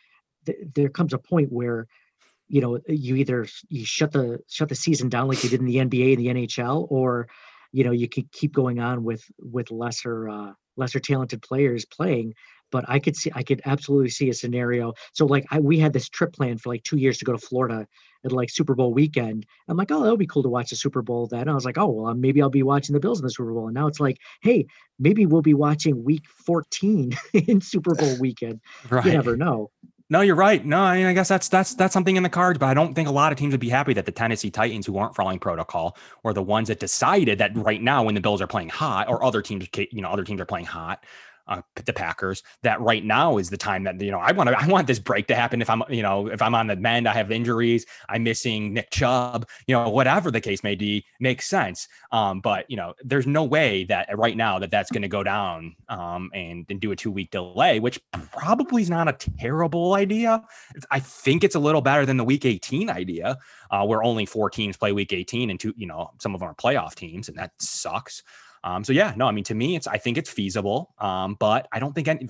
th- 0.45 0.57
there 0.76 0.89
comes 0.89 1.14
a 1.14 1.18
point 1.18 1.51
where 1.51 1.88
you 2.47 2.61
know 2.61 2.80
you 2.88 3.16
either 3.16 3.47
you 3.70 3.86
shut 3.86 4.11
the 4.11 4.39
shut 4.47 4.70
the 4.70 4.76
season 4.76 5.09
down 5.09 5.28
like 5.28 5.43
you 5.43 5.49
did 5.49 5.59
in 5.59 5.66
the 5.66 5.78
NBA 5.78 6.14
and 6.14 6.20
the 6.20 6.47
NHL, 6.47 6.86
or 6.91 7.28
you 7.74 7.84
know 7.84 7.91
you 7.91 8.07
could 8.07 8.32
keep 8.32 8.53
going 8.53 8.80
on 8.80 9.03
with 9.03 9.24
with 9.39 9.69
lesser 9.71 10.30
uh, 10.30 10.53
lesser 10.78 10.99
talented 10.99 11.41
players 11.41 11.86
playing. 11.86 12.34
But 12.71 12.86
I 12.88 12.97
could 12.97 13.15
see 13.15 13.32
I 13.36 13.43
could 13.43 13.61
absolutely 13.65 14.09
see 14.09 14.30
a 14.30 14.34
scenario. 14.34 14.93
So 15.13 15.26
like 15.26 15.45
I, 15.51 15.59
we 15.59 15.78
had 15.78 15.93
this 15.93 16.09
trip 16.09 16.34
planned 16.34 16.61
for 16.61 16.69
like 16.69 16.84
two 16.84 16.97
years 16.97 17.17
to 17.17 17.26
go 17.26 17.34
to 17.34 17.38
Florida 17.38 17.86
at 18.26 18.32
like 18.32 18.49
Super 18.49 18.74
Bowl 18.74 18.93
weekend. 18.93 19.45
I'm 19.67 19.78
like, 19.78 19.91
oh, 19.91 20.03
that 20.03 20.09
would 20.09 20.19
be 20.19 20.26
cool 20.26 20.43
to 20.43 20.49
watch 20.49 20.69
the 20.69 20.76
Super 20.76 21.01
Bowl 21.01 21.28
then. 21.28 21.47
I 21.47 21.53
was 21.53 21.65
like, 21.65 21.78
oh, 21.78 21.89
well, 21.89 22.13
maybe 22.15 22.41
I'll 22.41 22.49
be 22.49 22.63
watching 22.63 22.93
the 22.93 22.99
Bills 22.99 23.19
in 23.19 23.26
the 23.26 23.32
Super 23.32 23.53
Bowl. 23.53 23.67
And 23.67 23.76
now 23.76 23.88
it's 23.88 23.99
like, 23.99 24.17
hey, 24.41 24.65
maybe 24.97 25.26
we'll 25.26 25.41
be 25.41 25.53
watching 25.53 26.03
Week 26.03 26.24
14 26.45 27.11
in 27.34 27.61
Super 27.61 27.93
Bowl 27.93 28.17
weekend. 28.19 28.59
Right. 28.89 29.05
You 29.05 29.11
never 29.11 29.38
know. 29.38 29.69
No, 30.14 30.22
you're 30.22 30.36
right. 30.36 30.64
No, 30.64 30.80
I 30.80 30.97
mean, 30.97 31.07
I 31.07 31.14
guess 31.14 31.28
that's 31.28 31.49
that's 31.49 31.74
that's 31.74 31.91
something 31.91 32.18
in 32.18 32.22
the 32.22 32.30
cards, 32.30 32.59
but 32.59 32.68
I 32.68 32.76
don't 32.76 32.93
think 32.93 33.07
a 33.07 33.11
lot 33.11 33.32
of 33.32 33.39
teams 33.39 33.51
would 33.51 33.59
be 33.59 33.70
happy 33.70 33.95
that 33.95 34.05
the 34.05 34.11
Tennessee 34.11 34.51
Titans, 34.51 34.86
who 34.86 34.95
aren't 34.95 35.16
following 35.16 35.39
protocol, 35.39 35.97
or 36.24 36.34
the 36.34 36.43
ones 36.43 36.68
that 36.68 36.80
decided 36.80 37.39
that 37.39 37.57
right 37.57 37.82
now 37.82 38.03
when 38.03 38.14
the 38.14 38.22
Bills 38.22 38.39
are 38.39 38.45
playing 38.45 38.70
hot, 38.70 39.09
or 39.09 39.24
other 39.24 39.41
teams, 39.41 39.68
you 39.76 40.03
know, 40.03 40.09
other 40.09 40.24
teams 40.24 40.39
are 40.39 40.45
playing 40.45 40.68
hot, 40.68 41.03
uh, 41.48 41.62
the 41.86 41.94
Packers 41.94 42.44
that 42.62 42.80
right 42.82 43.04
now 43.04 43.38
is 43.38 43.50
the 43.50 43.58
time 43.58 43.84
that 43.84 44.00
you 44.00 44.12
know 44.12 44.20
I 44.20 44.32
want 44.32 44.50
to 44.50 44.60
I 44.60 44.68
want 44.68 44.88
this 44.88 45.00
break 45.00 45.28
to 45.28 45.36
happen 45.36 45.62
if 45.62 45.70
I'm 45.70 45.84
you 45.89 46.02
know 46.02 46.28
if 46.28 46.41
I'm 46.41 46.56
on 46.56 46.68
the 46.68 46.76
mend 46.76 47.08
I 47.08 47.14
have 47.14 47.32
injuries 47.32 47.86
I'm 48.10 48.24
missing 48.24 48.74
Nick 48.74 48.91
Chubb 48.91 49.48
you 49.68 49.76
know 49.76 49.89
whatever 49.89 50.32
the 50.32 50.41
case 50.41 50.64
may 50.64 50.76
be 50.76 51.06
makes 51.20 51.48
sense. 51.48 51.88
Um, 52.12 52.39
but 52.39 52.70
you 52.70 52.78
know 52.78 52.94
there's 53.04 53.28
no 53.28 53.44
way 53.44 53.84
that 53.86 54.08
right 54.18 54.38
now 54.38 54.60
that 54.60 54.72
that's 54.72 54.91
going 54.91 55.02
to 55.02 55.08
go 55.08 55.24
down 55.24 55.76
um, 55.89 56.30
and, 56.34 56.66
and 56.70 56.80
do 56.80 56.91
a 56.91 56.96
two 56.96 57.12
week 57.12 57.32
delay 57.32 57.80
which 57.80 58.00
probably 58.32 58.82
is 58.82 58.89
not 58.89 59.08
a 59.08 59.14
terrible 59.38 59.94
idea. 59.94 60.44
I 60.91 61.00
think 61.00 61.44
it's 61.44 61.56
a 61.56 61.60
little 61.60 61.82
better 61.82 62.06
than 62.06 62.18
the 62.18 62.24
week 62.24 62.46
18 62.46 62.89
idea 62.89 63.38
uh, 63.72 63.86
where 63.86 64.04
only 64.04 64.26
four 64.26 64.50
teams 64.50 64.78
play 64.78 64.91
week 64.91 65.12
18 65.12 65.50
and 65.50 65.60
two 65.60 65.74
you 65.76 65.88
know 65.88 66.12
some 66.20 66.34
of 66.34 66.39
them 66.39 66.50
are 66.50 66.56
playoff 66.56 66.96
teams 66.96 67.28
and 67.28 67.38
that 67.38 67.52
sucks 67.60 68.24
um, 68.64 68.84
so 68.84 68.93
yeah, 68.93 69.14
no, 69.16 69.28
I 69.28 69.32
mean 69.32 69.43
to 69.45 69.55
me, 69.55 69.76
it's 69.76 69.88
I 69.88 69.97
think 69.97 70.18
it's 70.18 70.30
feasible, 70.30 70.93
um, 70.99 71.36
but 71.39 71.68
I 71.72 71.80
don't 71.80 71.93
think 71.93 72.07
any, 72.07 72.28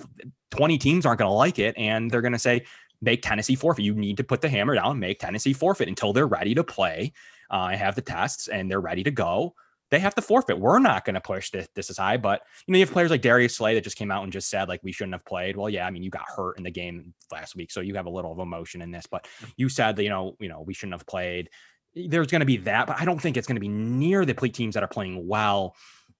20 0.50 0.78
teams 0.78 1.06
aren't 1.06 1.18
going 1.18 1.28
to 1.28 1.34
like 1.34 1.58
it, 1.58 1.76
and 1.76 2.10
they're 2.10 2.22
going 2.22 2.32
to 2.32 2.38
say 2.38 2.64
make 3.00 3.22
Tennessee 3.22 3.54
forfeit. 3.54 3.84
You 3.84 3.94
need 3.94 4.16
to 4.16 4.24
put 4.24 4.40
the 4.40 4.48
hammer 4.48 4.74
down, 4.74 4.98
make 4.98 5.20
Tennessee 5.20 5.52
forfeit 5.52 5.88
until 5.88 6.12
they're 6.12 6.26
ready 6.26 6.54
to 6.54 6.64
play. 6.64 7.12
Uh, 7.50 7.58
I 7.58 7.76
have 7.76 7.94
the 7.94 8.02
tests 8.02 8.48
and 8.48 8.70
they're 8.70 8.80
ready 8.80 9.02
to 9.04 9.10
go. 9.10 9.54
They 9.90 9.98
have 10.00 10.14
to 10.14 10.22
forfeit. 10.22 10.58
We're 10.58 10.78
not 10.78 11.04
going 11.04 11.14
to 11.14 11.20
push 11.20 11.50
this, 11.50 11.68
this 11.74 11.90
aside, 11.90 12.22
but 12.22 12.40
you 12.66 12.72
know, 12.72 12.78
you 12.78 12.84
have 12.84 12.92
players 12.92 13.10
like 13.10 13.20
Darius 13.20 13.56
Slay 13.56 13.74
that 13.74 13.84
just 13.84 13.98
came 13.98 14.10
out 14.10 14.24
and 14.24 14.32
just 14.32 14.48
said 14.48 14.68
like 14.68 14.80
we 14.82 14.90
shouldn't 14.90 15.14
have 15.14 15.24
played. 15.24 15.56
Well, 15.56 15.68
yeah, 15.68 15.86
I 15.86 15.90
mean, 15.90 16.02
you 16.02 16.10
got 16.10 16.24
hurt 16.26 16.56
in 16.56 16.64
the 16.64 16.70
game 16.70 17.14
last 17.30 17.54
week, 17.54 17.70
so 17.70 17.80
you 17.80 17.94
have 17.94 18.06
a 18.06 18.10
little 18.10 18.32
of 18.32 18.38
emotion 18.38 18.82
in 18.82 18.90
this. 18.90 19.06
But 19.06 19.28
you 19.56 19.68
said 19.68 19.94
that 19.96 20.02
you 20.02 20.08
know, 20.08 20.36
you 20.40 20.48
know, 20.48 20.62
we 20.62 20.74
shouldn't 20.74 20.94
have 20.94 21.06
played. 21.06 21.50
There's 21.94 22.26
going 22.26 22.40
to 22.40 22.46
be 22.46 22.56
that, 22.56 22.88
but 22.88 22.98
I 22.98 23.04
don't 23.04 23.20
think 23.20 23.36
it's 23.36 23.46
going 23.46 23.56
to 23.56 23.60
be 23.60 23.68
near 23.68 24.24
the 24.24 24.34
teams 24.34 24.74
that 24.74 24.82
are 24.82 24.88
playing 24.88 25.28
well 25.28 25.76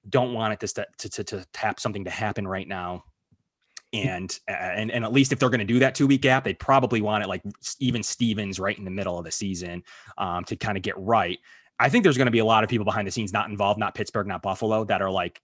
don't 0.08 0.34
want 0.34 0.52
it 0.52 0.66
to, 0.66 0.86
to, 0.98 1.08
to, 1.08 1.24
to 1.24 1.46
tap 1.52 1.80
something 1.80 2.04
to 2.04 2.10
happen 2.10 2.46
right 2.46 2.68
now. 2.68 3.04
And, 3.92 4.36
and, 4.48 4.90
and 4.90 5.04
at 5.04 5.12
least 5.12 5.32
if 5.32 5.38
they're 5.38 5.50
going 5.50 5.60
to 5.60 5.64
do 5.64 5.78
that 5.78 5.94
two 5.94 6.06
week 6.06 6.22
gap, 6.22 6.42
they 6.42 6.54
probably 6.54 7.00
want 7.00 7.22
it 7.22 7.28
like 7.28 7.42
even 7.78 8.02
Stevens 8.02 8.58
right 8.58 8.76
in 8.76 8.84
the 8.84 8.90
middle 8.90 9.18
of 9.18 9.24
the 9.24 9.30
season 9.30 9.84
um, 10.18 10.44
to 10.44 10.56
kind 10.56 10.76
of 10.76 10.82
get 10.82 10.98
right. 10.98 11.38
I 11.78 11.88
think 11.88 12.02
there's 12.02 12.16
going 12.16 12.26
to 12.26 12.32
be 12.32 12.40
a 12.40 12.44
lot 12.44 12.64
of 12.64 12.70
people 12.70 12.84
behind 12.84 13.06
the 13.06 13.12
scenes 13.12 13.32
not 13.32 13.48
involved, 13.48 13.78
not 13.78 13.94
Pittsburgh, 13.94 14.26
not 14.26 14.42
Buffalo, 14.42 14.84
that 14.84 15.00
are 15.00 15.10
like, 15.10 15.40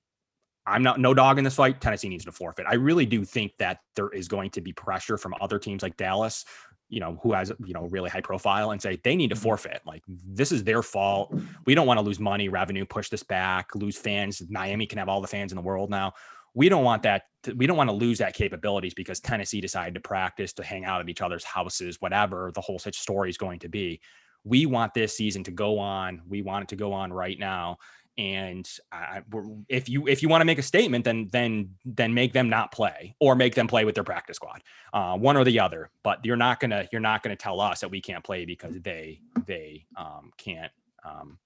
I'm 0.66 0.82
not 0.82 1.00
no 1.00 1.14
dog 1.14 1.38
in 1.38 1.44
this 1.44 1.54
fight. 1.54 1.80
Tennessee 1.80 2.08
needs 2.08 2.24
to 2.26 2.32
forfeit. 2.32 2.66
I 2.68 2.74
really 2.74 3.06
do 3.06 3.24
think 3.24 3.52
that 3.58 3.78
there 3.96 4.10
is 4.10 4.28
going 4.28 4.50
to 4.50 4.60
be 4.60 4.72
pressure 4.72 5.16
from 5.16 5.34
other 5.40 5.58
teams 5.58 5.82
like 5.82 5.96
Dallas, 5.96 6.44
you 6.90 7.00
know, 7.00 7.18
who 7.22 7.32
has, 7.32 7.52
you 7.64 7.72
know, 7.72 7.86
really 7.86 8.10
high 8.10 8.20
profile 8.20 8.72
and 8.72 8.82
say 8.82 9.00
they 9.02 9.16
need 9.16 9.28
to 9.28 9.34
mm-hmm. 9.34 9.42
forfeit. 9.44 9.80
Like 9.86 10.02
this 10.08 10.52
is 10.52 10.64
their 10.64 10.82
fault. 10.82 11.34
We 11.64 11.74
don't 11.74 11.86
want 11.86 11.98
to 11.98 12.04
lose 12.04 12.20
money, 12.20 12.48
revenue, 12.48 12.84
push 12.84 13.08
this 13.08 13.22
back, 13.22 13.74
lose 13.74 13.96
fans. 13.96 14.42
Miami 14.50 14.86
can 14.86 14.98
have 14.98 15.08
all 15.08 15.20
the 15.20 15.28
fans 15.28 15.52
in 15.52 15.56
the 15.56 15.62
world 15.62 15.88
now. 15.88 16.12
We 16.52 16.68
don't 16.68 16.84
want 16.84 17.04
that. 17.04 17.22
To, 17.44 17.54
we 17.54 17.66
don't 17.66 17.76
want 17.76 17.88
to 17.88 17.94
lose 17.94 18.18
that 18.18 18.34
capabilities 18.34 18.92
because 18.92 19.20
Tennessee 19.20 19.60
decided 19.60 19.94
to 19.94 20.00
practice, 20.00 20.52
to 20.54 20.64
hang 20.64 20.84
out 20.84 21.00
at 21.00 21.08
each 21.08 21.22
other's 21.22 21.44
houses, 21.44 21.96
whatever 22.00 22.50
the 22.54 22.60
whole 22.60 22.78
such 22.78 22.98
story 22.98 23.30
is 23.30 23.38
going 23.38 23.60
to 23.60 23.68
be. 23.68 24.00
We 24.42 24.66
want 24.66 24.92
this 24.94 25.16
season 25.16 25.44
to 25.44 25.50
go 25.50 25.78
on. 25.78 26.22
We 26.26 26.42
want 26.42 26.64
it 26.64 26.68
to 26.70 26.76
go 26.76 26.92
on 26.92 27.12
right 27.12 27.38
now 27.38 27.78
and 28.20 28.68
I, 28.92 29.22
if 29.70 29.88
you 29.88 30.06
if 30.06 30.22
you 30.22 30.28
want 30.28 30.42
to 30.42 30.44
make 30.44 30.58
a 30.58 30.62
statement 30.62 31.06
then 31.06 31.30
then 31.32 31.70
then 31.86 32.12
make 32.12 32.34
them 32.34 32.50
not 32.50 32.70
play 32.70 33.16
or 33.18 33.34
make 33.34 33.54
them 33.54 33.66
play 33.66 33.86
with 33.86 33.94
their 33.94 34.04
practice 34.04 34.36
squad 34.36 34.62
uh, 34.92 35.16
one 35.16 35.38
or 35.38 35.44
the 35.44 35.58
other. 35.58 35.90
But 36.02 36.22
you're 36.22 36.36
not 36.36 36.60
gonna 36.60 36.86
you're 36.92 37.00
not 37.00 37.22
gonna 37.22 37.34
tell 37.34 37.62
us 37.62 37.80
that 37.80 37.90
we 37.90 38.02
can't 38.02 38.22
play 38.22 38.44
because 38.44 38.78
they 38.82 39.20
they 39.46 39.86
um, 39.96 40.32
can't 40.36 40.70
um, 41.02 41.38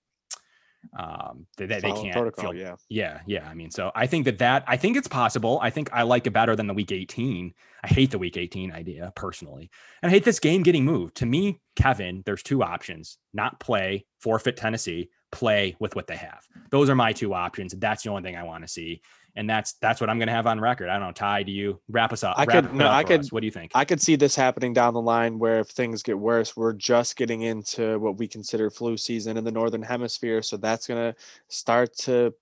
um 0.98 1.46
they, 1.56 1.66
they, 1.66 1.80
can't 1.80 2.12
protocol, 2.12 2.50
feel, 2.50 2.60
yeah. 2.60 2.74
Yeah 2.90 3.20
yeah 3.26 3.48
i 3.48 3.54
mean 3.54 3.70
so 3.70 3.90
i 3.94 4.06
think 4.06 4.26
that 4.26 4.36
that 4.38 4.64
i 4.66 4.76
think 4.76 4.98
it's 4.98 5.08
possible. 5.08 5.58
I 5.62 5.70
think 5.70 5.88
i 5.94 6.02
like 6.02 6.26
it 6.26 6.32
better 6.32 6.54
than 6.56 6.66
the 6.66 6.74
week 6.74 6.92
18 6.92 7.54
i 7.84 7.86
hate 7.86 8.10
the 8.10 8.18
week 8.18 8.36
18 8.36 8.70
idea 8.72 9.12
personally. 9.16 9.70
And 10.02 10.10
i 10.10 10.12
hate 10.12 10.24
this 10.24 10.40
game 10.40 10.62
getting 10.62 10.84
moved. 10.84 11.14
To 11.16 11.26
me 11.26 11.60
kevin 11.76 12.22
there's 12.26 12.42
two 12.42 12.62
options. 12.62 13.16
Not 13.32 13.60
play 13.60 14.04
forfeit 14.18 14.56
tennessee 14.56 15.08
play 15.34 15.76
with 15.78 15.94
what 15.96 16.06
they 16.06 16.16
have. 16.16 16.40
Those 16.70 16.88
are 16.88 16.94
my 16.94 17.12
two 17.12 17.34
options. 17.34 17.74
That's 17.74 18.02
the 18.02 18.10
only 18.10 18.22
thing 18.22 18.36
I 18.36 18.42
want 18.42 18.64
to 18.64 18.68
see. 18.68 19.02
And 19.36 19.50
that's 19.50 19.72
that's 19.74 20.00
what 20.00 20.08
I'm 20.08 20.18
going 20.18 20.28
to 20.28 20.32
have 20.32 20.46
on 20.46 20.60
record. 20.60 20.88
I 20.88 20.92
don't 20.92 21.08
know. 21.08 21.12
Ty, 21.12 21.42
do 21.42 21.50
you 21.50 21.80
wrap 21.88 22.12
us 22.12 22.22
up? 22.22 22.38
I 22.38 22.46
could. 22.46 22.72
No, 22.72 22.88
I 22.88 23.02
could. 23.02 23.20
Us. 23.20 23.32
What 23.32 23.40
do 23.40 23.46
you 23.46 23.50
think? 23.50 23.72
I 23.74 23.84
could 23.84 24.00
see 24.00 24.14
this 24.14 24.36
happening 24.36 24.72
down 24.72 24.94
the 24.94 25.00
line, 25.00 25.40
where 25.40 25.58
if 25.58 25.68
things 25.68 26.04
get 26.04 26.16
worse, 26.16 26.56
we're 26.56 26.72
just 26.72 27.16
getting 27.16 27.42
into 27.42 27.98
what 27.98 28.16
we 28.16 28.28
consider 28.28 28.70
flu 28.70 28.96
season 28.96 29.36
in 29.36 29.42
the 29.42 29.50
northern 29.50 29.82
hemisphere. 29.82 30.40
So 30.40 30.56
that's 30.56 30.86
going 30.86 31.12
to 31.12 31.18
start 31.48 31.96
to 31.98 32.32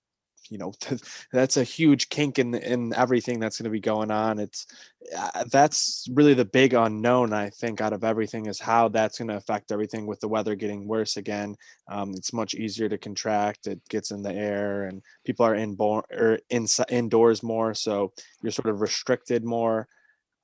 you 0.52 0.58
know 0.58 0.72
that's 1.32 1.56
a 1.56 1.64
huge 1.64 2.10
kink 2.10 2.38
in 2.38 2.54
in 2.54 2.94
everything 2.94 3.40
that's 3.40 3.58
going 3.58 3.64
to 3.64 3.70
be 3.70 3.80
going 3.80 4.10
on. 4.10 4.38
It's 4.38 4.66
uh, 5.16 5.44
that's 5.50 6.06
really 6.12 6.34
the 6.34 6.44
big 6.44 6.74
unknown 6.74 7.32
i 7.32 7.50
think 7.50 7.80
out 7.80 7.92
of 7.92 8.04
everything 8.04 8.46
is 8.46 8.60
how 8.60 8.88
that's 8.88 9.18
going 9.18 9.28
to 9.28 9.36
affect 9.36 9.72
everything 9.72 10.06
with 10.06 10.20
the 10.20 10.28
weather 10.28 10.54
getting 10.54 10.86
worse 10.86 11.16
again. 11.16 11.56
Um, 11.88 12.12
it's 12.14 12.32
much 12.32 12.54
easier 12.54 12.88
to 12.88 12.98
contract 12.98 13.66
it 13.66 13.80
gets 13.88 14.10
in 14.10 14.22
the 14.22 14.32
air 14.32 14.84
and 14.84 15.02
people 15.24 15.44
are 15.44 15.54
in 15.54 15.70
inborn 15.70 16.04
or 16.12 16.38
in, 16.50 16.66
indoors 16.88 17.42
more 17.42 17.74
so 17.74 18.12
you're 18.42 18.52
sort 18.52 18.68
of 18.68 18.80
restricted 18.80 19.44
more. 19.44 19.88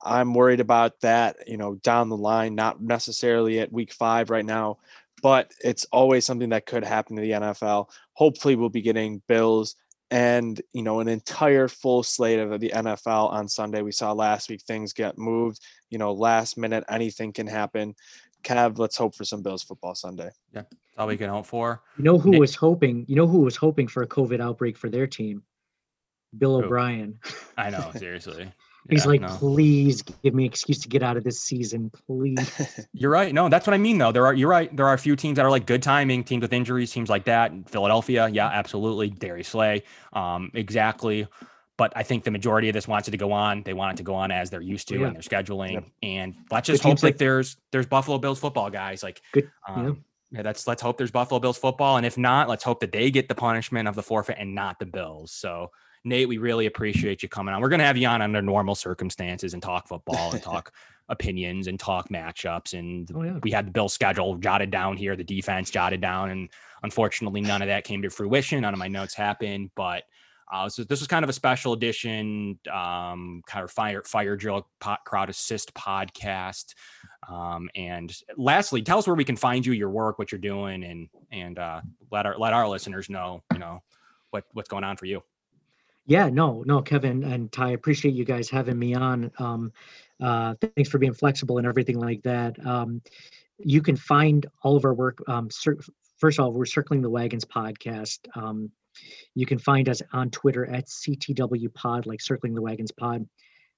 I'm 0.01 0.33
worried 0.33 0.59
about 0.59 0.99
that 1.01 1.37
you 1.47 1.57
know 1.57 1.75
down 1.75 2.09
the 2.09 2.17
line 2.17 2.55
not 2.55 2.81
necessarily 2.81 3.59
at 3.59 3.71
week 3.71 3.93
five 3.93 4.29
right 4.29 4.45
now 4.45 4.77
but 5.21 5.51
it's 5.63 5.85
always 5.91 6.25
something 6.25 6.49
that 6.49 6.65
could 6.65 6.83
happen 6.83 7.15
to 7.15 7.21
the 7.21 7.31
nfl 7.31 7.89
hopefully 8.13 8.55
we'll 8.55 8.69
be 8.69 8.81
getting 8.81 9.21
bills 9.27 9.75
and 10.11 10.61
you 10.73 10.81
know 10.81 10.99
an 10.99 11.07
entire 11.07 11.67
full 11.67 12.03
slate 12.03 12.39
of 12.39 12.59
the 12.59 12.71
NFL 12.73 13.31
on 13.31 13.47
Sunday. 13.47 13.81
We 13.81 13.91
saw 13.91 14.11
last 14.11 14.49
week 14.49 14.61
things 14.61 14.93
get 14.93 15.17
moved. 15.17 15.59
You 15.89 15.97
know, 15.97 16.13
last 16.13 16.57
minute 16.57 16.83
anything 16.89 17.33
can 17.33 17.47
happen. 17.47 17.95
Kev, 18.43 18.77
let's 18.77 18.97
hope 18.97 19.15
for 19.15 19.25
some 19.25 19.41
Bills 19.41 19.63
football 19.63 19.95
Sunday. 19.95 20.29
Yeah, 20.53 20.61
that's 20.61 20.75
all 20.97 21.07
we 21.07 21.17
can 21.17 21.29
hope 21.29 21.45
for. 21.45 21.81
You 21.97 22.03
know 22.03 22.17
who 22.17 22.31
Nick. 22.31 22.39
was 22.39 22.55
hoping? 22.55 23.05
You 23.07 23.15
know 23.15 23.27
who 23.27 23.39
was 23.39 23.55
hoping 23.55 23.87
for 23.87 24.03
a 24.03 24.07
COVID 24.07 24.39
outbreak 24.39 24.77
for 24.77 24.89
their 24.89 25.07
team? 25.07 25.43
Bill 26.37 26.55
O'Brien. 26.57 27.19
I 27.57 27.69
know, 27.69 27.91
seriously. 27.97 28.51
He's 28.89 29.05
yeah, 29.05 29.11
like, 29.11 29.21
no. 29.21 29.27
please 29.27 30.01
give 30.01 30.33
me 30.33 30.45
an 30.45 30.49
excuse 30.49 30.79
to 30.79 30.89
get 30.89 31.03
out 31.03 31.15
of 31.15 31.23
this 31.23 31.39
season, 31.41 31.91
please. 32.07 32.87
you're 32.93 33.11
right. 33.11 33.33
No, 33.33 33.47
that's 33.47 33.67
what 33.67 33.73
I 33.73 33.77
mean, 33.77 33.99
though. 33.99 34.11
There 34.11 34.25
are 34.25 34.33
you're 34.33 34.49
right. 34.49 34.75
There 34.75 34.87
are 34.87 34.93
a 34.93 34.97
few 34.97 35.15
teams 35.15 35.35
that 35.35 35.45
are 35.45 35.51
like 35.51 35.67
good 35.67 35.83
timing, 35.83 36.23
teams 36.23 36.41
with 36.41 36.53
injuries, 36.53 36.91
teams 36.91 37.09
like 37.09 37.25
that. 37.25 37.51
Philadelphia, 37.69 38.29
yeah, 38.29 38.47
absolutely. 38.47 39.11
Darius 39.11 39.49
Slay, 39.49 39.83
um, 40.13 40.51
exactly. 40.55 41.27
But 41.77 41.93
I 41.95 42.03
think 42.03 42.23
the 42.23 42.31
majority 42.31 42.67
of 42.67 42.73
this 42.73 42.87
wants 42.87 43.07
it 43.07 43.11
to 43.11 43.17
go 43.17 43.31
on. 43.31 43.63
They 43.63 43.73
want 43.73 43.93
it 43.93 43.97
to 43.97 44.03
go 44.03 44.15
on 44.15 44.31
as 44.31 44.49
they're 44.49 44.59
used 44.59 44.87
to 44.89 44.99
yeah. 44.99 45.07
and 45.07 45.15
they're 45.15 45.21
scheduling. 45.21 45.73
Yep. 45.73 45.85
And 46.03 46.35
let's 46.51 46.67
just 46.67 46.83
hope 46.83 47.01
like 47.03 47.17
there's 47.17 47.57
there's 47.71 47.85
Buffalo 47.85 48.17
Bills 48.17 48.39
football 48.39 48.69
guys. 48.69 49.03
Like 49.03 49.21
good. 49.31 49.49
Um, 49.67 49.85
yeah. 50.31 50.39
yeah, 50.39 50.41
that's 50.41 50.67
let's 50.67 50.81
hope 50.81 50.97
there's 50.97 51.11
Buffalo 51.11 51.39
Bills 51.39 51.57
football. 51.57 51.97
And 51.97 52.05
if 52.05 52.17
not, 52.17 52.49
let's 52.49 52.63
hope 52.63 52.79
that 52.79 52.91
they 52.91 53.11
get 53.11 53.29
the 53.29 53.35
punishment 53.35 53.87
of 53.87 53.95
the 53.95 54.03
forfeit 54.03 54.37
and 54.39 54.55
not 54.55 54.79
the 54.79 54.87
Bills. 54.87 55.31
So 55.31 55.71
Nate, 56.03 56.27
we 56.27 56.37
really 56.37 56.65
appreciate 56.65 57.21
you 57.23 57.29
coming 57.29 57.53
on. 57.53 57.61
We're 57.61 57.69
going 57.69 57.79
to 57.79 57.85
have 57.85 57.97
you 57.97 58.07
on 58.07 58.21
under 58.21 58.41
normal 58.41 58.75
circumstances 58.75 59.53
and 59.53 59.61
talk 59.61 59.87
football 59.87 60.31
and 60.31 60.41
talk 60.41 60.73
opinions 61.09 61.67
and 61.67 61.79
talk 61.79 62.09
matchups. 62.09 62.77
And 62.77 63.09
oh, 63.13 63.23
yeah. 63.23 63.39
we 63.43 63.51
had 63.51 63.67
the 63.67 63.71
bill 63.71 63.89
schedule 63.89 64.35
jotted 64.37 64.71
down 64.71 64.95
here, 64.95 65.15
the 65.15 65.23
defense 65.23 65.69
jotted 65.69 66.01
down. 66.01 66.29
And 66.29 66.49
unfortunately, 66.83 67.41
none 67.41 67.61
of 67.61 67.67
that 67.67 67.83
came 67.83 68.01
to 68.01 68.09
fruition. 68.09 68.61
None 68.61 68.73
of 68.73 68.79
my 68.79 68.87
notes 68.87 69.13
happened. 69.13 69.71
But 69.75 70.03
uh, 70.51 70.67
so 70.67 70.83
this 70.83 70.99
was 70.99 71.07
kind 71.07 71.23
of 71.23 71.29
a 71.29 71.33
special 71.33 71.73
edition, 71.73 72.57
um, 72.71 73.43
kind 73.45 73.63
of 73.63 73.69
fire 73.69 74.01
fire 74.03 74.35
drill 74.35 74.67
pot, 74.79 74.99
crowd 75.05 75.29
assist 75.29 75.73
podcast. 75.75 76.73
Um, 77.27 77.69
and 77.75 78.15
lastly, 78.35 78.81
tell 78.81 78.97
us 78.97 79.05
where 79.05 79.15
we 79.15 79.25
can 79.25 79.35
find 79.35 79.65
you, 79.65 79.73
your 79.73 79.91
work, 79.91 80.17
what 80.17 80.31
you're 80.31 80.39
doing, 80.39 80.83
and 80.83 81.09
and 81.31 81.59
uh, 81.59 81.81
let 82.11 82.25
our 82.25 82.37
let 82.37 82.53
our 82.53 82.67
listeners 82.67 83.09
know, 83.09 83.43
you 83.53 83.59
know, 83.59 83.83
what 84.31 84.45
what's 84.53 84.69
going 84.69 84.83
on 84.83 84.97
for 84.97 85.05
you. 85.05 85.21
Yeah, 86.09 86.27
no, 86.27 86.63
no, 86.65 86.81
Kevin 86.81 87.23
and 87.23 87.51
Ty, 87.51 87.67
I 87.67 87.71
appreciate 87.73 88.15
you 88.15 88.25
guys 88.25 88.49
having 88.49 88.79
me 88.79 88.95
on. 88.95 89.29
Um, 89.37 89.71
uh, 90.19 90.55
thanks 90.59 90.89
for 90.89 90.97
being 90.97 91.13
flexible 91.13 91.59
and 91.59 91.67
everything 91.67 91.99
like 91.99 92.23
that. 92.23 92.57
Um, 92.65 93.03
you 93.59 93.83
can 93.83 93.95
find 93.95 94.47
all 94.63 94.75
of 94.75 94.85
our 94.85 94.93
work. 94.95 95.19
Um, 95.27 95.49
first 96.17 96.39
of 96.39 96.45
all, 96.45 96.51
we're 96.51 96.65
Circling 96.65 97.03
the 97.03 97.11
Wagons 97.11 97.45
podcast. 97.45 98.17
Um, 98.35 98.71
you 99.35 99.45
can 99.45 99.59
find 99.59 99.87
us 99.87 100.01
on 100.11 100.31
Twitter 100.31 100.65
at 100.65 100.87
CTW 100.87 101.71
Pod, 101.75 102.07
like 102.07 102.21
Circling 102.21 102.55
the 102.55 102.61
Wagons 102.63 102.91
Pod. 102.91 103.29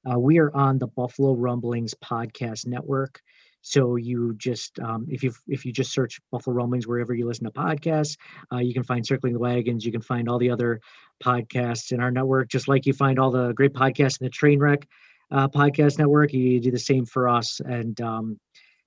Uh, 0.09 0.17
we 0.17 0.39
are 0.39 0.55
on 0.55 0.79
the 0.79 0.87
Buffalo 0.87 1.33
Rumblings 1.33 1.93
Podcast 1.95 2.65
Network. 2.65 3.21
So 3.61 3.95
you 3.95 4.33
just 4.37 4.79
um, 4.79 5.05
if 5.09 5.23
you 5.23 5.33
if 5.47 5.65
you 5.65 5.71
just 5.71 5.93
search 5.93 6.19
Buffalo 6.31 6.55
Rumblings 6.55 6.87
wherever 6.87 7.13
you 7.13 7.27
listen 7.27 7.45
to 7.45 7.51
podcasts, 7.51 8.17
uh, 8.51 8.57
you 8.57 8.73
can 8.73 8.83
find 8.83 9.05
Circling 9.05 9.33
the 9.33 9.39
Wagons. 9.39 9.85
You 9.85 9.91
can 9.91 10.01
find 10.01 10.27
all 10.27 10.39
the 10.39 10.49
other 10.49 10.79
podcasts 11.23 11.91
in 11.91 11.99
our 11.99 12.11
network, 12.11 12.49
just 12.49 12.67
like 12.67 12.85
you 12.85 12.93
find 12.93 13.19
all 13.19 13.31
the 13.31 13.53
great 13.53 13.73
podcasts 13.73 14.19
in 14.19 14.25
the 14.25 14.31
Trainwreck 14.31 14.83
uh, 15.31 15.47
podcast 15.47 15.97
network. 15.97 16.33
You 16.33 16.59
do 16.59 16.71
the 16.71 16.79
same 16.79 17.05
for 17.05 17.27
us. 17.27 17.61
And 17.65 17.99
um, 18.01 18.39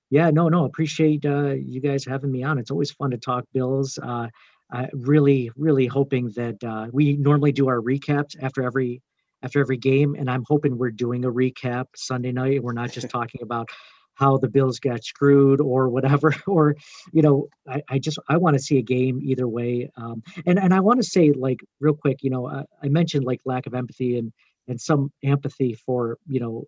yeah, 0.09 0.29
no, 0.29 0.49
no, 0.49 0.65
appreciate 0.65 1.25
uh, 1.25 1.53
you 1.53 1.81
guys 1.81 2.05
having 2.05 2.31
me 2.31 2.43
on. 2.43 2.59
It's 2.59 2.71
always 2.71 2.91
fun 2.91 3.11
to 3.11 3.17
talk 3.17 3.45
Bills. 3.53 3.97
Uh, 4.01 4.27
I 4.71 4.87
really, 4.93 5.51
really 5.55 5.87
hoping 5.87 6.31
that 6.35 6.63
uh, 6.63 6.87
we 6.91 7.17
normally 7.17 7.51
do 7.51 7.67
our 7.67 7.81
recaps 7.81 8.35
after 8.41 8.63
every 8.63 9.01
after 9.43 9.59
every 9.59 9.77
game, 9.77 10.15
and 10.17 10.29
I'm 10.29 10.43
hoping 10.47 10.75
we're 10.75 10.89
doing 10.89 11.23
a 11.23 11.31
recap 11.31 11.85
Sunday 11.95 12.31
night. 12.31 12.63
We're 12.63 12.73
not 12.73 12.91
just 12.91 13.09
talking 13.11 13.41
about 13.43 13.69
how 14.15 14.37
the 14.37 14.47
Bills 14.47 14.79
got 14.79 15.03
screwed 15.03 15.61
or 15.61 15.89
whatever. 15.89 16.33
Or, 16.47 16.75
you 17.11 17.21
know, 17.21 17.47
I, 17.67 17.81
I 17.89 17.99
just 17.99 18.17
I 18.29 18.37
want 18.37 18.55
to 18.55 18.63
see 18.63 18.77
a 18.77 18.81
game 18.81 19.19
either 19.23 19.47
way. 19.47 19.89
Um, 19.97 20.23
and 20.45 20.57
and 20.57 20.73
I 20.73 20.79
want 20.79 21.01
to 21.01 21.07
say 21.07 21.31
like 21.31 21.59
real 21.79 21.93
quick, 21.95 22.19
you 22.21 22.29
know, 22.29 22.47
I, 22.47 22.63
I 22.83 22.87
mentioned 22.87 23.25
like 23.25 23.41
lack 23.45 23.65
of 23.67 23.73
empathy 23.73 24.17
and 24.17 24.31
and 24.67 24.79
some 24.79 25.11
empathy 25.23 25.73
for 25.73 26.17
you 26.27 26.39
know 26.39 26.65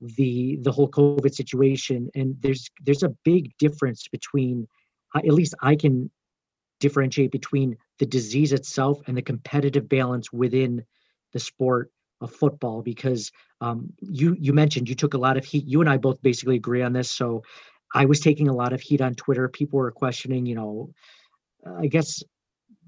the 0.00 0.58
the 0.62 0.72
whole 0.72 0.90
COVID 0.90 1.34
situation. 1.34 2.10
And 2.14 2.36
there's 2.40 2.68
there's 2.84 3.02
a 3.02 3.14
big 3.24 3.56
difference 3.58 4.08
between 4.08 4.66
at 5.14 5.24
least 5.26 5.54
I 5.62 5.76
can 5.76 6.10
differentiate 6.80 7.32
between 7.32 7.76
the 7.98 8.06
disease 8.06 8.52
itself 8.52 9.00
and 9.06 9.16
the 9.16 9.22
competitive 9.22 9.88
balance 9.88 10.32
within 10.32 10.84
the 11.32 11.40
sport 11.40 11.90
of 12.20 12.32
football 12.32 12.82
because 12.82 13.30
um, 13.60 13.92
you 14.00 14.36
you 14.38 14.52
mentioned 14.52 14.88
you 14.88 14.94
took 14.94 15.14
a 15.14 15.18
lot 15.18 15.36
of 15.36 15.44
heat. 15.44 15.66
You 15.66 15.80
and 15.80 15.90
I 15.90 15.96
both 15.96 16.20
basically 16.22 16.56
agree 16.56 16.82
on 16.82 16.92
this. 16.92 17.10
So 17.10 17.42
I 17.94 18.04
was 18.04 18.20
taking 18.20 18.48
a 18.48 18.54
lot 18.54 18.72
of 18.72 18.80
heat 18.80 19.00
on 19.00 19.14
Twitter. 19.14 19.48
People 19.48 19.78
were 19.78 19.90
questioning, 19.90 20.46
you 20.46 20.54
know, 20.54 20.90
I 21.78 21.86
guess 21.86 22.22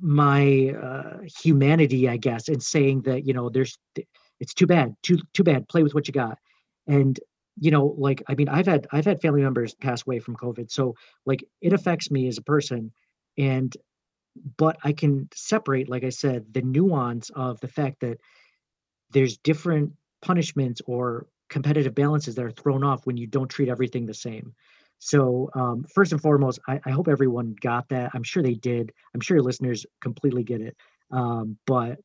my 0.01 0.75
uh, 0.83 1.19
humanity, 1.43 2.09
I 2.09 2.17
guess, 2.17 2.49
and 2.49 2.63
saying 2.63 3.03
that 3.03 3.27
you 3.27 3.35
know 3.35 3.49
there's 3.49 3.79
it's 4.41 4.55
too 4.55 4.67
bad, 4.67 4.95
too 5.03 5.19
too 5.35 5.45
bad. 5.45 5.69
Play 5.69 5.83
with 5.83 5.95
what 5.95 6.09
you 6.09 6.13
got, 6.13 6.39
and 6.87 7.19
you 7.59 7.71
know, 7.71 7.95
like 7.99 8.23
I 8.29 8.35
mean, 8.35 8.49
I've 8.49 8.67
had 8.67 8.87
I've 8.93 9.05
had 9.05 9.21
family 9.21 9.43
members 9.43 9.75
pass 9.75 10.07
away 10.07 10.19
from 10.19 10.37
COVID, 10.37 10.71
so 10.71 10.95
like 11.27 11.45
it 11.61 11.73
affects 11.73 12.11
me 12.11 12.27
as 12.29 12.39
a 12.39 12.43
person, 12.43 12.93
and 13.37 13.77
but 14.57 14.77
I 14.85 14.93
can 14.93 15.29
separate, 15.35 15.89
like 15.89 16.05
I 16.05 16.11
said, 16.11 16.53
the 16.53 16.63
nuance 16.63 17.31
of 17.31 17.61
the 17.61 17.69
fact 17.69 18.01
that 18.01 18.19
there's 19.13 19.37
different 19.39 19.93
punishments 20.23 20.81
or 20.87 21.27
competitive 21.49 21.95
balances 21.95 22.35
that 22.35 22.45
are 22.45 22.51
thrown 22.51 22.85
off 22.85 23.07
when 23.07 23.17
you 23.17 23.27
don't 23.27 23.49
treat 23.49 23.69
everything 23.69 24.07
the 24.07 24.15
same. 24.15 24.55
So 24.99 25.51
um, 25.55 25.85
first 25.95 26.13
and 26.13 26.21
foremost, 26.21 26.61
I, 26.69 26.81
I, 26.85 26.91
hope 26.91 27.09
everyone 27.09 27.57
got 27.61 27.89
that. 27.89 28.11
I'm 28.13 28.23
sure 28.23 28.43
they 28.43 28.55
did. 28.55 28.93
I'm 29.15 29.21
sure 29.21 29.39
your 29.39 29.45
listeners 29.45 29.87
completely 30.03 30.45
get 30.45 30.61
it. 30.61 30.77
Um, 31.11 31.57
but 31.67 31.99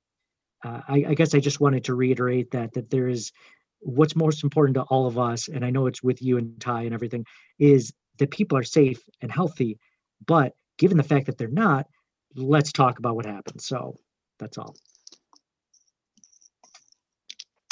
uh, 0.63 0.81
I, 0.87 1.05
I, 1.09 1.13
guess 1.13 1.35
I 1.35 1.39
just 1.39 1.59
wanted 1.59 1.83
to 1.83 1.93
reiterate 1.93 2.51
that 2.51 2.73
that 2.73 2.89
there 2.89 3.09
is 3.09 3.33
what's 3.79 4.15
most 4.15 4.43
important 4.43 4.75
to 4.75 4.83
all 4.83 5.07
of 5.07 5.19
us, 5.19 5.49
and 5.49 5.63
I 5.63 5.69
know 5.69 5.87
it's 5.87 6.01
with 6.01 6.21
you 6.21 6.37
and 6.37 6.59
Ty 6.59 6.83
and 6.83 6.93
everything, 6.93 7.25
is 7.59 7.93
that 8.17 8.31
people 8.31 8.57
are 8.57 8.63
safe 8.63 9.03
and 9.21 9.31
healthy. 9.31 9.77
But 10.25 10.53
given 10.77 10.97
the 10.97 11.03
fact 11.03 11.25
that 11.25 11.37
they're 11.37 11.49
not, 11.49 11.87
let's 12.35 12.71
talk 12.71 12.97
about 12.97 13.15
what 13.15 13.25
happened. 13.25 13.61
So 13.61 13.95
that's 14.39 14.57
all. 14.57 14.75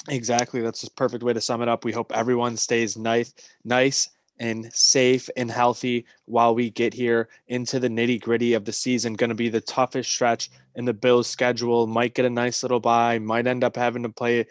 Exactly. 0.10 0.62
That's 0.62 0.84
a 0.84 0.91
perfect 0.91 1.24
way 1.24 1.34
to 1.34 1.41
sum 1.41 1.62
it 1.62 1.70
up. 1.70 1.86
We 1.86 1.93
hope 1.93 2.12
everyone 2.14 2.58
stays 2.58 2.97
nice, 2.97 3.34
nice 3.64 4.10
and 4.39 4.70
safe 4.74 5.30
and 5.38 5.49
healthy 5.49 6.06
while 6.26 6.56
we 6.56 6.70
get 6.72 6.93
here 6.93 7.30
into 7.47 7.80
the 7.80 7.88
nitty 7.88 8.20
gritty 8.22 8.54
of 8.54 8.66
the 8.66 8.74
season. 8.74 9.14
Going 9.14 9.30
to 9.30 9.36
be 9.36 9.49
the 9.49 9.62
toughest 9.62 10.12
stretch 10.12 10.49
in 10.76 10.86
the 10.86 10.93
Bills' 10.93 11.28
schedule. 11.28 11.88
Might 11.88 12.16
get 12.16 12.26
a 12.26 12.30
nice 12.30 12.64
little 12.64 12.82
bye. 12.82 13.20
Might 13.20 13.47
end 13.47 13.64
up 13.64 13.78
having 13.78 14.04
to 14.04 14.10
play 14.10 14.45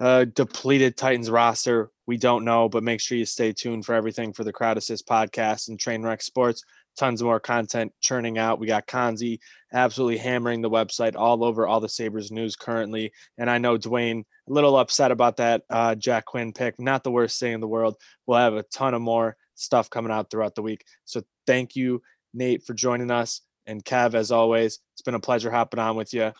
a 0.00 0.26
depleted 0.26 0.96
Titans 0.96 1.30
roster. 1.30 1.90
We 2.06 2.16
don't 2.18 2.44
know, 2.44 2.68
but 2.68 2.82
make 2.82 3.00
sure 3.00 3.16
you 3.16 3.26
stay 3.26 3.52
tuned 3.52 3.86
for 3.86 3.94
everything 3.94 4.32
for 4.32 4.44
the 4.44 4.52
Crowd 4.52 4.76
Assist 4.76 5.06
podcast 5.06 5.68
and 5.68 5.78
Trainwreck 5.78 6.22
Sports 6.22 6.62
tons 6.96 7.22
more 7.22 7.40
content 7.40 7.92
churning 8.00 8.38
out. 8.38 8.58
We 8.58 8.66
got 8.66 8.86
Konzi 8.86 9.38
absolutely 9.72 10.18
hammering 10.18 10.60
the 10.60 10.70
website 10.70 11.16
all 11.16 11.44
over 11.44 11.66
all 11.66 11.80
the 11.80 11.88
Sabres 11.88 12.30
news 12.30 12.56
currently. 12.56 13.12
And 13.38 13.48
I 13.48 13.58
know 13.58 13.78
Dwayne 13.78 14.20
a 14.20 14.52
little 14.52 14.76
upset 14.76 15.10
about 15.10 15.36
that 15.38 15.62
uh, 15.70 15.94
Jack 15.94 16.26
Quinn 16.26 16.52
pick. 16.52 16.78
Not 16.78 17.04
the 17.04 17.10
worst 17.10 17.38
thing 17.38 17.52
in 17.52 17.60
the 17.60 17.68
world. 17.68 17.96
We'll 18.26 18.38
have 18.38 18.54
a 18.54 18.64
ton 18.64 18.94
of 18.94 19.02
more 19.02 19.36
stuff 19.54 19.90
coming 19.90 20.12
out 20.12 20.30
throughout 20.30 20.54
the 20.54 20.62
week. 20.62 20.84
So 21.04 21.22
thank 21.46 21.76
you, 21.76 22.02
Nate, 22.34 22.64
for 22.64 22.74
joining 22.74 23.10
us. 23.10 23.42
And 23.66 23.84
Kev, 23.84 24.14
as 24.14 24.32
always, 24.32 24.80
it's 24.94 25.02
been 25.02 25.14
a 25.14 25.20
pleasure 25.20 25.50
hopping 25.50 25.80
on 25.80 25.96
with 25.96 26.12
you. 26.12 26.32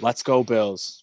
Let's 0.00 0.22
go, 0.22 0.42
Bills. 0.42 1.01